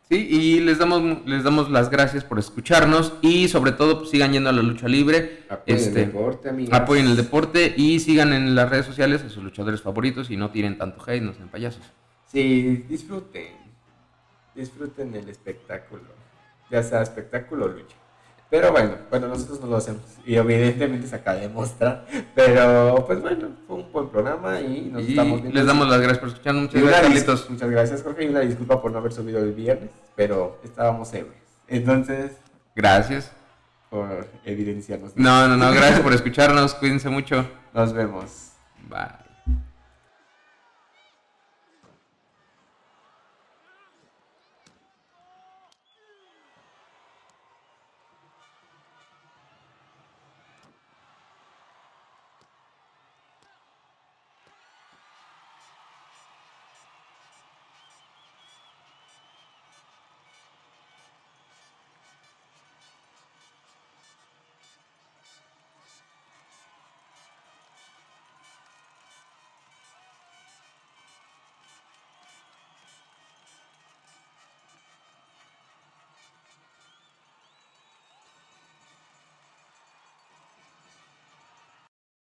Sí, 0.10 0.16
y 0.30 0.60
les 0.62 0.78
damos, 0.80 1.26
les 1.26 1.44
damos 1.44 1.70
las 1.70 1.90
gracias 1.90 2.24
por 2.24 2.40
escucharnos 2.40 3.14
y 3.22 3.50
sobre 3.50 3.74
todo 3.74 4.00
pues, 4.00 4.10
sigan 4.12 4.32
yendo 4.32 4.50
a 4.50 4.54
la 4.54 4.62
lucha 4.62 4.88
libre. 4.88 5.44
Apoyen 5.50 5.78
Este, 5.80 6.04
el 6.04 6.08
deporte, 6.08 6.50
amigas. 6.50 6.80
Apoyen 6.80 7.08
el 7.08 7.18
deporte 7.18 7.74
y 7.76 8.00
sigan 8.00 8.32
en 8.32 8.56
las 8.56 8.70
redes 8.70 8.86
sociales 8.86 9.22
a 9.24 9.30
sus 9.30 9.44
luchadores 9.44 9.82
favoritos 9.82 10.32
y 10.32 10.38
no 10.38 10.50
tiren 10.50 10.78
tanto 10.78 11.04
hate, 11.06 11.22
no 11.22 11.34
sean 11.34 11.50
payasos. 11.50 11.82
Sí, 12.26 12.86
disfruten. 12.88 13.58
Disfruten 14.56 15.14
el 15.14 15.28
espectáculo. 15.28 16.04
Ya 16.72 16.82
sea 16.84 17.02
espectáculo 17.02 17.66
o 17.66 17.68
lucha. 17.68 17.96
Pero 18.50 18.72
bueno, 18.72 18.92
bueno, 19.10 19.28
nosotros 19.28 19.60
no 19.60 19.68
lo 19.68 19.76
hacemos. 19.78 20.02
Y 20.26 20.36
evidentemente 20.36 21.06
se 21.08 21.16
acaba 21.16 21.38
de 21.38 21.50
mostrar. 21.50 22.06
Pero 22.34 23.04
pues 23.06 23.22
bueno, 23.22 23.50
fue 23.68 23.76
un 23.78 23.92
buen 23.92 24.08
programa 24.10 24.62
y 24.62 24.90
nos 24.92 25.04
Y 25.04 25.10
estamos 25.10 25.42
viendo. 25.42 25.58
les 25.60 25.68
damos 25.68 25.88
las 25.90 25.98
gracias 26.00 26.20
por 26.20 26.30
escucharnos. 26.30 26.64
Muchas 26.64 26.82
gracias, 26.82 27.02
Carlitos. 27.02 27.50
Muchas 27.50 27.70
gracias, 27.70 28.04
Jorge. 28.04 28.24
Y 28.24 28.28
una 28.30 28.40
disculpa 28.42 28.82
por 28.82 28.92
no 28.92 29.00
haber 29.00 29.12
subido 29.12 29.40
el 29.40 29.52
viernes, 29.54 29.90
pero 30.16 30.60
estábamos 30.64 31.14
ebrios. 31.14 31.36
Entonces, 31.68 32.32
Gracias. 32.76 33.32
por 33.90 34.28
evidenciarnos. 34.46 35.12
No, 35.18 35.48
no, 35.48 35.58
no, 35.58 35.72
gracias 35.72 36.00
por 36.00 36.14
escucharnos. 36.14 36.74
Cuídense 36.76 37.10
mucho. 37.10 37.46
Nos 37.74 37.92
vemos. 37.92 38.52
Bye. 38.90 39.27